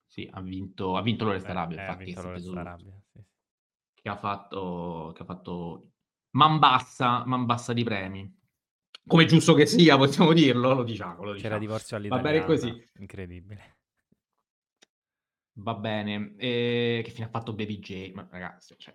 Sì, 0.06 0.28
ha 0.30 0.42
vinto, 0.42 0.98
ha 0.98 1.02
vinto 1.02 1.24
Lorenzo 1.24 1.46
Beh, 1.46 1.52
Arabia, 1.52 1.78
eh, 1.78 1.80
ha 1.80 1.84
infatti, 1.86 2.04
vinto 2.06 2.22
Lorenzo 2.22 2.52
preso- 2.52 2.64
Varabia. 2.64 3.02
sì, 3.14 3.20
che 3.94 4.10
ha 4.10 4.18
fatto, 4.18 5.12
che 5.16 5.22
ha 5.22 5.26
fatto 5.26 5.92
man 6.32 6.60
bassa, 6.60 7.26
man 7.26 7.46
bassa 7.46 7.72
di 7.72 7.84
premi. 7.84 8.40
come 9.08 9.26
giusto 9.26 9.54
che 9.54 9.66
sia, 9.66 9.96
possiamo 9.98 10.34
dirlo, 10.34 10.74
lo 10.74 10.84
diciamo. 10.84 11.24
Lo 11.24 11.32
diciamo. 11.34 11.40
C'era 11.42 11.58
divorzio 11.58 11.98
Va 11.98 12.20
bene 12.20 12.40
all'italiana, 12.40 12.46
così. 12.46 12.90
incredibile. 13.00 13.78
Va 15.54 15.74
bene. 15.76 16.34
E 16.38 17.02
che 17.04 17.12
fine 17.12 17.26
ha 17.26 17.30
fatto 17.30 17.54
Baby 17.54 17.80
J? 17.80 18.12
Ma 18.14 18.28
ragazzi, 18.30 18.76
cioè, 18.78 18.94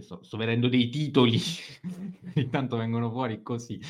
sto, 0.00 0.22
sto 0.22 0.36
vedendo 0.36 0.68
dei 0.68 0.88
titoli, 0.90 1.38
ogni 2.36 2.48
tanto 2.50 2.76
vengono 2.76 3.10
fuori 3.10 3.42
così. 3.42 3.80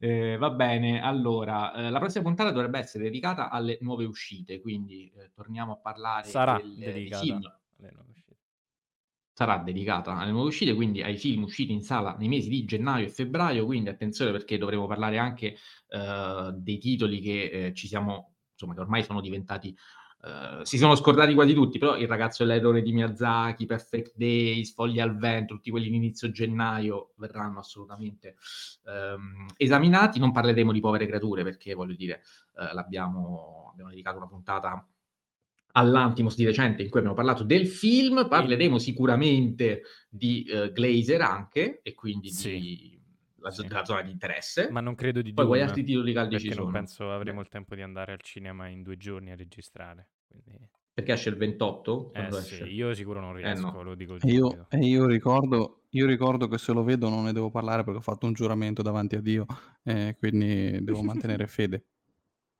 Eh, 0.00 0.36
va 0.36 0.50
bene, 0.50 1.02
allora, 1.02 1.74
eh, 1.74 1.90
la 1.90 1.98
prossima 1.98 2.22
puntata 2.22 2.52
dovrebbe 2.52 2.78
essere 2.78 3.04
dedicata 3.04 3.50
alle 3.50 3.78
nuove 3.80 4.04
uscite, 4.04 4.60
quindi 4.60 5.10
eh, 5.16 5.32
torniamo 5.34 5.72
a 5.72 5.76
parlare 5.76 6.28
Sarà 6.28 6.56
del, 6.56 6.74
dei 6.76 6.92
dedicata 6.92 7.22
film. 7.24 7.40
alle 7.78 7.90
nuove 7.92 8.10
uscite. 8.10 8.36
Sarà 9.32 9.58
dedicata 9.58 10.16
alle 10.16 10.30
nuove 10.30 10.48
uscite, 10.48 10.74
quindi 10.74 11.02
ai 11.02 11.16
film 11.16 11.42
usciti 11.42 11.72
in 11.72 11.82
sala 11.82 12.14
nei 12.16 12.28
mesi 12.28 12.48
di 12.48 12.64
gennaio 12.64 13.06
e 13.06 13.08
febbraio, 13.08 13.64
quindi 13.64 13.88
attenzione 13.88 14.30
perché 14.30 14.56
dovremo 14.56 14.86
parlare 14.86 15.18
anche 15.18 15.56
eh, 15.88 16.52
dei 16.54 16.78
titoli 16.78 17.20
che 17.20 17.42
eh, 17.50 17.74
ci 17.74 17.88
siamo, 17.88 18.36
insomma, 18.52 18.74
che 18.74 18.80
ormai 18.80 19.02
sono 19.02 19.20
diventati 19.20 19.76
Uh, 20.28 20.62
si 20.62 20.76
sono 20.76 20.94
scordati 20.94 21.32
quasi 21.32 21.54
tutti, 21.54 21.78
però 21.78 21.96
il 21.96 22.06
ragazzo 22.06 22.44
dell'errore 22.44 22.82
di 22.82 22.92
Miyazaki, 22.92 23.64
Perfect 23.64 24.12
Days, 24.14 24.74
Foglie 24.74 25.00
al 25.00 25.16
vento, 25.16 25.54
tutti 25.54 25.70
quelli 25.70 25.86
in 25.86 25.94
inizio 25.94 26.30
gennaio 26.30 27.12
verranno 27.16 27.60
assolutamente 27.60 28.36
um, 28.84 29.46
esaminati. 29.56 30.18
Non 30.18 30.32
parleremo 30.32 30.72
di 30.72 30.80
povere 30.80 31.06
creature 31.06 31.44
perché 31.44 31.72
voglio 31.72 31.94
dire, 31.94 32.20
uh, 32.56 32.74
l'abbiamo 32.74 33.70
abbiamo 33.70 33.90
dedicato 33.90 34.16
una 34.18 34.26
puntata 34.26 34.86
all'Antimos 35.72 36.34
di 36.34 36.44
recente 36.44 36.82
in 36.82 36.90
cui 36.90 36.98
abbiamo 36.98 37.16
parlato 37.16 37.44
del 37.44 37.66
film, 37.66 38.26
parleremo 38.28 38.78
sicuramente 38.78 39.82
di 40.10 40.46
uh, 40.50 40.72
Glazer 40.72 41.20
anche 41.22 41.80
e 41.82 41.94
quindi 41.94 42.30
Sì. 42.30 42.58
di 42.58 43.00
la, 43.40 43.50
Sì. 43.50 43.66
della 43.66 43.84
zona 43.84 44.02
di 44.02 44.10
interesse. 44.10 44.68
Ma 44.70 44.80
non 44.80 44.94
credo 44.94 45.22
di 45.22 45.32
Poi 45.32 45.46
quali 45.46 45.60
Dune, 45.60 45.70
altri 45.70 45.84
titoli 45.86 46.12
caldi 46.12 46.38
ci 46.38 46.48
perché 46.48 46.60
non 46.60 46.70
sono? 46.70 46.78
penso 46.78 47.12
avremo 47.12 47.38
Beh, 47.38 47.44
il 47.44 47.48
tempo 47.48 47.74
di 47.76 47.82
andare 47.82 48.12
al 48.12 48.20
cinema 48.20 48.66
in 48.68 48.82
due 48.82 48.96
giorni 48.96 49.30
a 49.30 49.36
registrare. 49.36 50.08
Quindi... 50.28 50.68
perché 50.92 51.12
esce 51.12 51.28
il 51.28 51.36
28? 51.36 52.12
Eh 52.12 52.32
sì, 52.32 52.64
io 52.64 52.94
sicuro 52.94 53.20
non 53.20 53.36
Eh 53.40 53.54
riesco, 53.54 53.70
no. 53.70 53.82
lo 53.82 53.94
dico 53.94 54.18
E 54.20 54.30
io, 54.32 54.48
subito. 54.48 54.66
e 54.68 54.78
io 54.86 55.06
ricordo, 55.06 55.84
io 55.90 56.06
ricordo 56.06 56.48
che 56.48 56.58
se 56.58 56.72
lo 56.72 56.82
vedo 56.82 57.08
non 57.08 57.24
ne 57.24 57.32
devo 57.32 57.50
parlare 57.50 57.82
perché 57.84 57.98
ho 57.98 58.02
fatto 58.02 58.26
un 58.26 58.32
giuramento 58.32 58.82
davanti 58.82 59.16
a 59.16 59.20
Dio, 59.20 59.46
eh, 59.84 60.16
quindi 60.18 60.82
devo 60.82 61.02
mantenere 61.02 61.46
fede. 61.46 61.84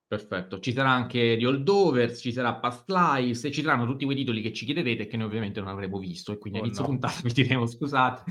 Perfetto, 0.07 0.59
ci 0.61 0.73
sarà 0.73 0.89
anche 0.91 1.37
The 1.39 1.47
Holdovers, 1.47 2.21
ci 2.21 2.33
sarà 2.33 2.55
Past 2.57 2.89
Lives 2.91 3.45
e 3.45 3.51
ci 3.51 3.61
saranno 3.63 3.85
tutti 3.85 4.07
quei 4.07 4.17
titoli 4.17 4.41
che 4.41 4.55
ci 4.55 4.65
chiederete 4.65 5.03
e 5.03 5.07
che 5.07 5.19
noi 5.19 5.27
ovviamente 5.27 5.61
non 5.61 5.69
avremo 5.69 5.99
visto 5.99 6.33
e 6.33 6.39
quindi 6.39 6.59
a 6.61 6.63
Oh 6.63 6.65
inizio 6.65 6.83
no. 6.83 6.85
puntata 6.85 7.21
vi 7.23 7.33
diremo 7.33 7.67
scusate, 7.67 8.25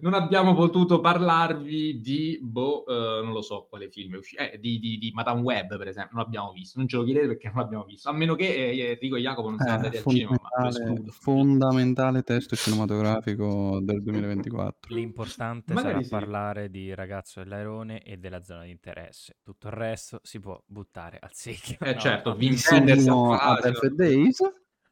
non 0.00 0.14
abbiamo 0.14 0.54
potuto 0.54 1.00
parlarvi 1.00 2.00
di, 2.00 2.38
boh, 2.42 2.86
eh, 2.86 3.22
non 3.22 3.32
lo 3.32 3.42
so 3.42 3.66
quale 3.68 3.90
film 3.90 4.14
è 4.14 4.18
uscito, 4.18 4.42
eh, 4.42 4.58
di, 4.58 4.78
di, 4.78 4.98
di 4.98 5.10
Madame 5.14 5.40
Web 5.42 5.76
per 5.76 5.88
esempio, 5.88 6.16
non 6.16 6.24
l'abbiamo 6.24 6.52
visto, 6.52 6.78
non 6.78 6.88
ce 6.88 6.96
lo 6.96 7.04
chiedete 7.04 7.26
perché 7.26 7.48
non 7.48 7.62
l'abbiamo 7.62 7.84
visto, 7.84 8.08
a 8.08 8.12
meno 8.12 8.34
che 8.34 8.54
eh, 8.54 8.90
Enrico 8.90 9.16
e 9.16 9.20
Jacopo 9.20 9.48
non 9.50 9.58
siano 9.58 9.72
Eh, 9.72 9.76
andati 9.76 9.96
al 9.96 10.04
cinema, 10.04 11.10
fondamentale, 11.10 12.22
testo 12.22 12.56
cinematografico 12.56 13.80
del 13.82 14.02
2024. 14.02 14.94
L'importante 14.94 15.72
Magari 15.72 15.92
sarà 15.92 16.04
sì. 16.04 16.10
parlare 16.10 16.70
di 16.70 16.94
Ragazzo 16.94 17.42
dell'Airone 17.42 18.02
e 18.02 18.16
della 18.16 18.42
zona 18.42 18.64
di 18.64 18.70
interesse. 18.70 19.36
Tutto 19.42 19.68
il 19.68 19.74
resto 19.74 20.20
si 20.22 20.40
può 20.40 20.60
buttare 20.66 21.18
al 21.20 21.30
secchio. 21.32 21.76
Eh 21.80 21.94
No, 21.94 22.00
certo, 22.00 22.30
no. 22.30 22.36
Wim 22.36 22.56
Wenders 22.70 22.98
Vicino 22.98 23.32
a. 23.32 23.56
Perfect 23.56 23.94
Days. 23.94 24.40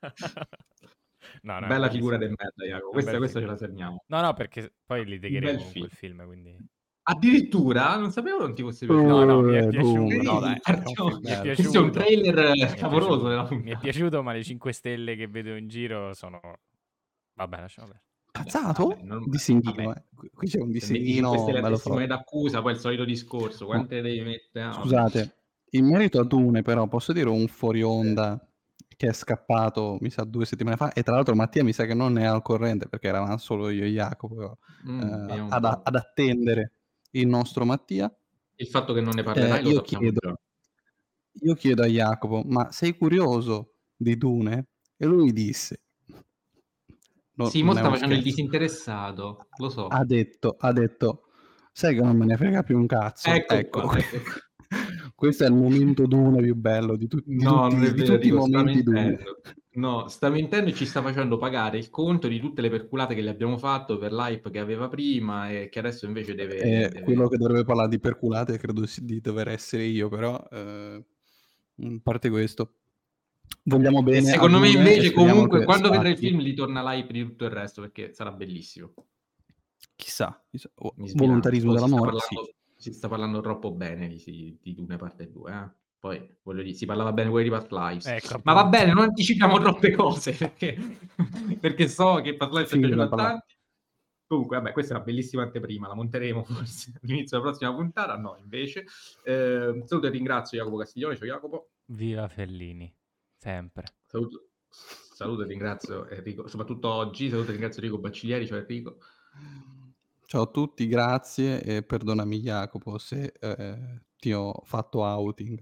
No, 1.42 1.58
no, 1.58 1.64
è 1.64 1.68
Bella 1.68 1.88
figura 1.90 2.16
del 2.16 2.34
merda, 2.36 2.64
È 2.78 2.82
un 2.82 2.90
questa, 2.90 3.16
questa 3.16 3.40
ce 3.40 3.46
la 3.46 3.56
segniamo. 3.56 4.04
No, 4.06 4.20
no, 4.20 4.32
perché 4.34 4.72
poi 4.84 5.00
Un 5.00 5.06
litigheremo 5.06 5.52
bel 5.52 5.56
con 5.62 5.70
film. 5.70 5.86
quel 5.86 5.96
film, 5.98 6.26
quindi... 6.26 6.56
Addirittura, 7.02 7.96
non 7.96 8.10
sapevo 8.12 8.38
non 8.38 8.54
ti 8.54 8.62
fosse 8.62 8.86
piaciuto. 8.86 9.06
No, 9.08 9.24
no, 9.24 9.40
mi 9.40 9.56
è 9.56 9.66
piaciuto. 9.68 10.22
no, 10.22 10.34
Sì, 10.34 10.40
dai, 10.40 10.60
è 10.62 10.82
film 10.82 11.18
Mi 11.22 11.30
è. 11.30 11.54
Questo 11.54 11.78
è 11.78 11.80
un 11.80 11.90
trailer 11.90 12.34
Mi 12.52 12.60
è 12.60 12.76
Mi 13.56 13.70
è 13.70 13.78
piaciuto, 13.78 14.22
ma 14.22 14.32
le 14.32 14.44
5 14.44 14.72
stelle 14.72 15.16
che 15.16 15.26
vedo 15.26 15.56
in 15.56 15.66
giro 15.66 16.12
sono... 16.14 16.40
Vabbè, 17.34 17.60
lasciamo 17.60 17.88
perdere. 17.88 18.08
Cazzato? 18.30 18.88
Vabbè, 18.88 19.02
non- 19.02 19.28
Disegnino, 19.28 19.92
eh. 19.94 20.04
Qui 20.32 20.48
c'è 20.48 20.60
un 20.60 20.70
Se 20.72 20.72
metti 20.72 20.80
5 20.80 20.98
disegnino 20.98 21.36
stelle 21.38 21.58
a 21.58 21.62
bello 21.62 21.74
testimone 21.74 22.06
d'accusa, 22.06 22.62
poi 22.62 22.72
il 22.74 22.78
solito 22.78 23.04
discorso, 23.04 23.66
quante 23.66 24.00
devi 24.02 24.20
mettere? 24.20 24.66
Ah. 24.66 24.72
Scusate, 24.72 25.34
in 25.70 25.86
merito 25.86 26.20
a 26.20 26.24
Dune 26.24 26.62
però 26.62 26.86
posso 26.86 27.12
dire 27.12 27.28
un 27.28 27.48
fuori 27.48 27.82
onda 27.82 28.40
che 29.00 29.08
è 29.08 29.12
scappato, 29.14 29.96
mi 30.02 30.10
sa, 30.10 30.24
due 30.24 30.44
settimane 30.44 30.76
fa 30.76 30.92
e 30.92 31.02
tra 31.02 31.14
l'altro 31.14 31.34
Mattia 31.34 31.64
mi 31.64 31.72
sa 31.72 31.86
che 31.86 31.94
non 31.94 32.18
è 32.18 32.24
al 32.26 32.42
corrente 32.42 32.86
perché 32.86 33.08
eravamo 33.08 33.38
solo 33.38 33.70
io 33.70 33.84
e 33.84 33.88
Jacopo 33.88 34.58
Mm, 34.86 35.28
eh, 35.30 35.46
ad, 35.48 35.64
ad 35.64 35.94
attendere 35.96 36.72
il 37.12 37.26
nostro 37.26 37.64
Mattia. 37.64 38.14
Il 38.58 38.68
fatto 38.68 38.92
che 38.92 39.00
non 39.00 39.14
ne 39.16 39.24
parlerai 39.24 39.58
Eh, 39.64 39.68
io 39.68 39.80
chiedo, 39.80 40.20
già. 40.20 40.34
io 41.42 41.54
chiedo 41.54 41.82
a 41.82 41.86
Jacopo, 41.86 42.42
ma 42.44 42.70
sei 42.72 42.96
curioso 42.96 43.74
di 43.96 44.16
Dune? 44.16 44.68
E 44.96 45.06
lui 45.06 45.32
disse, 45.32 45.80
no, 47.36 47.50
Sì, 47.50 47.62
mo 47.62 47.74
sta 47.74 47.88
facendo 47.90 48.14
il 48.14 48.20
scherzo. 48.20 48.22
disinteressato, 48.22 49.48
lo 49.56 49.68
so. 49.68 49.88
ha 49.92 50.04
detto, 50.04 50.56
ha 50.58 50.72
detto, 50.72 51.24
sai 51.72 51.94
che 51.94 52.00
non 52.02 52.16
me 52.16 52.24
ne 52.26 52.36
frega 52.36 52.62
più 52.62 52.78
un 52.78 52.86
cazzo. 52.86 53.30
Ecco 53.30 53.54
Ecco, 53.54 53.80
qua. 53.80 53.96
Questo 55.20 55.44
è 55.44 55.48
il 55.48 55.52
momento 55.52 56.06
Dune 56.06 56.40
più 56.40 56.54
bello 56.54 56.96
di, 56.96 57.06
tu- 57.06 57.22
di 57.22 57.42
No, 57.42 57.64
tutti, 57.64 57.74
non 57.74 57.84
è 57.84 57.92
di 57.92 58.04
tutti 58.04 58.26
i 58.26 58.30
dico, 58.30 58.40
sta 58.40 58.56
momenti 58.56 58.90
mentendo. 58.90 59.40
No, 59.72 60.08
sta 60.08 60.30
mentendo 60.30 60.70
e 60.70 60.72
ci 60.72 60.86
sta 60.86 61.02
facendo 61.02 61.36
pagare 61.36 61.76
il 61.76 61.90
conto 61.90 62.26
di 62.26 62.40
tutte 62.40 62.62
le 62.62 62.70
perculate 62.70 63.14
che 63.14 63.22
gli 63.22 63.28
abbiamo 63.28 63.58
fatto 63.58 63.98
per 63.98 64.14
l'hype 64.14 64.50
che 64.50 64.58
aveva 64.58 64.88
prima 64.88 65.50
e 65.50 65.68
che 65.68 65.78
adesso 65.78 66.06
invece 66.06 66.34
deve... 66.34 66.56
Eh, 66.56 66.88
deve- 66.88 67.02
quello 67.02 67.28
che 67.28 67.36
dovrebbe 67.36 67.64
parlare 67.64 67.90
di 67.90 67.98
perculate 68.00 68.56
credo 68.56 68.82
di 69.02 69.20
dover 69.20 69.48
essere 69.48 69.82
io, 69.82 70.08
però 70.08 70.42
eh, 70.50 71.04
a 71.82 72.00
parte 72.02 72.30
questo, 72.30 72.76
vogliamo 73.64 73.98
E 73.98 74.02
bene. 74.04 74.18
a 74.30 74.32
secondo 74.32 74.58
me 74.58 74.68
e 74.68 74.72
invece 74.72 75.12
comunque 75.12 75.64
quando 75.64 75.90
vedrai 75.90 76.12
il 76.12 76.18
film 76.18 76.40
gli 76.40 76.54
torna 76.54 76.82
l'hype 76.82 77.12
di 77.12 77.22
tutto 77.24 77.44
il 77.44 77.50
resto 77.50 77.82
perché 77.82 78.14
sarà 78.14 78.32
bellissimo. 78.32 78.94
Chissà, 79.96 80.42
chissà. 80.50 80.70
Oh, 80.76 80.94
sbilancio. 80.94 81.14
volontarismo 81.22 81.72
si 81.72 81.76
sta 81.76 81.86
dell'amore, 81.86 82.16
sì. 82.20 82.36
Si 82.80 82.94
sta 82.94 83.08
parlando 83.08 83.42
troppo 83.42 83.72
bene 83.72 84.08
di, 84.08 84.22
di, 84.24 84.58
di 84.58 84.74
Dune 84.74 84.96
parte 84.96 85.30
2, 85.30 85.52
eh? 85.52 85.70
Poi, 85.98 86.36
voglio 86.42 86.62
dire, 86.62 86.74
si 86.74 86.86
parlava 86.86 87.12
bene 87.12 87.28
quelli 87.28 87.50
di 87.50 87.54
Past 87.54 87.70
Lives. 87.72 88.06
Ecco, 88.06 88.40
Ma 88.44 88.54
va 88.54 88.64
bene, 88.64 88.94
non 88.94 89.02
anticipiamo 89.02 89.58
troppe 89.58 89.92
cose, 89.92 90.32
perché, 90.32 90.74
perché 91.60 91.88
so 91.88 92.22
che 92.22 92.36
Past 92.36 92.52
Lives 92.52 92.70
è 92.70 92.72
Sì, 92.72 92.78
piaciuto 92.78 93.02
a 93.02 93.08
tanti. 93.08 93.54
Comunque, 94.26 94.56
vabbè, 94.56 94.72
questa 94.72 94.94
è 94.94 94.96
una 94.96 95.04
bellissima 95.04 95.42
anteprima, 95.42 95.88
la 95.88 95.94
monteremo 95.94 96.42
forse 96.48 96.92
all'inizio 97.02 97.36
della 97.36 97.50
prossima 97.50 97.74
puntata, 97.74 98.16
no, 98.16 98.38
invece. 98.40 98.86
Eh, 99.24 99.82
saluto 99.84 100.06
e 100.06 100.10
ringrazio 100.10 100.56
Jacopo 100.56 100.78
Castiglione, 100.78 101.16
ciao 101.16 101.26
Jacopo. 101.26 101.70
Viva 101.84 102.28
Fellini, 102.28 102.90
sempre. 103.36 103.96
Saluto, 104.06 104.48
saluto 104.70 105.42
e 105.42 105.46
ringrazio 105.46 106.08
Enrico, 106.08 106.48
soprattutto 106.48 106.88
oggi, 106.88 107.28
saluto 107.28 107.48
e 107.48 107.52
ringrazio 107.52 107.82
Enrico 107.82 108.00
Bacciglieri, 108.00 108.46
ciao 108.46 108.56
Enrico. 108.56 108.96
Ciao 110.30 110.42
a 110.42 110.46
tutti, 110.46 110.86
grazie 110.86 111.60
e 111.60 111.82
perdonami 111.82 112.38
Jacopo 112.38 112.98
se 112.98 113.32
eh, 113.40 114.02
ti 114.16 114.32
ho 114.32 114.62
fatto 114.64 115.02
outing. 115.02 115.60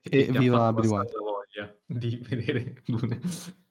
E 0.00 0.28
ha 0.34 0.38
viva 0.38 0.56
la 0.56 0.70
voglia 0.70 1.78
di 1.84 2.24
vedere 2.26 2.80
Dune, 2.88 3.20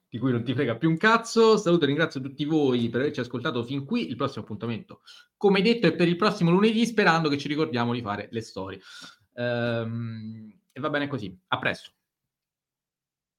di 0.08 0.18
cui 0.18 0.30
non 0.30 0.44
ti 0.44 0.54
frega 0.54 0.76
più 0.76 0.88
un 0.88 0.96
cazzo. 0.96 1.56
Saluto 1.56 1.82
e 1.82 1.86
ringrazio 1.88 2.20
tutti 2.20 2.44
voi 2.44 2.88
per 2.88 3.00
averci 3.00 3.18
ascoltato 3.18 3.64
fin 3.64 3.84
qui. 3.84 4.08
Il 4.08 4.14
prossimo 4.14 4.44
appuntamento, 4.44 5.00
come 5.36 5.60
detto, 5.60 5.88
è 5.88 5.96
per 5.96 6.06
il 6.06 6.14
prossimo 6.14 6.52
lunedì, 6.52 6.86
sperando 6.86 7.28
che 7.28 7.36
ci 7.36 7.48
ricordiamo 7.48 7.92
di 7.92 8.00
fare 8.00 8.28
le 8.30 8.42
storie. 8.42 8.80
Ehm, 9.34 10.56
e 10.70 10.80
va 10.80 10.88
bene 10.88 11.08
così. 11.08 11.36
A 11.48 11.58
presto. 11.58 11.93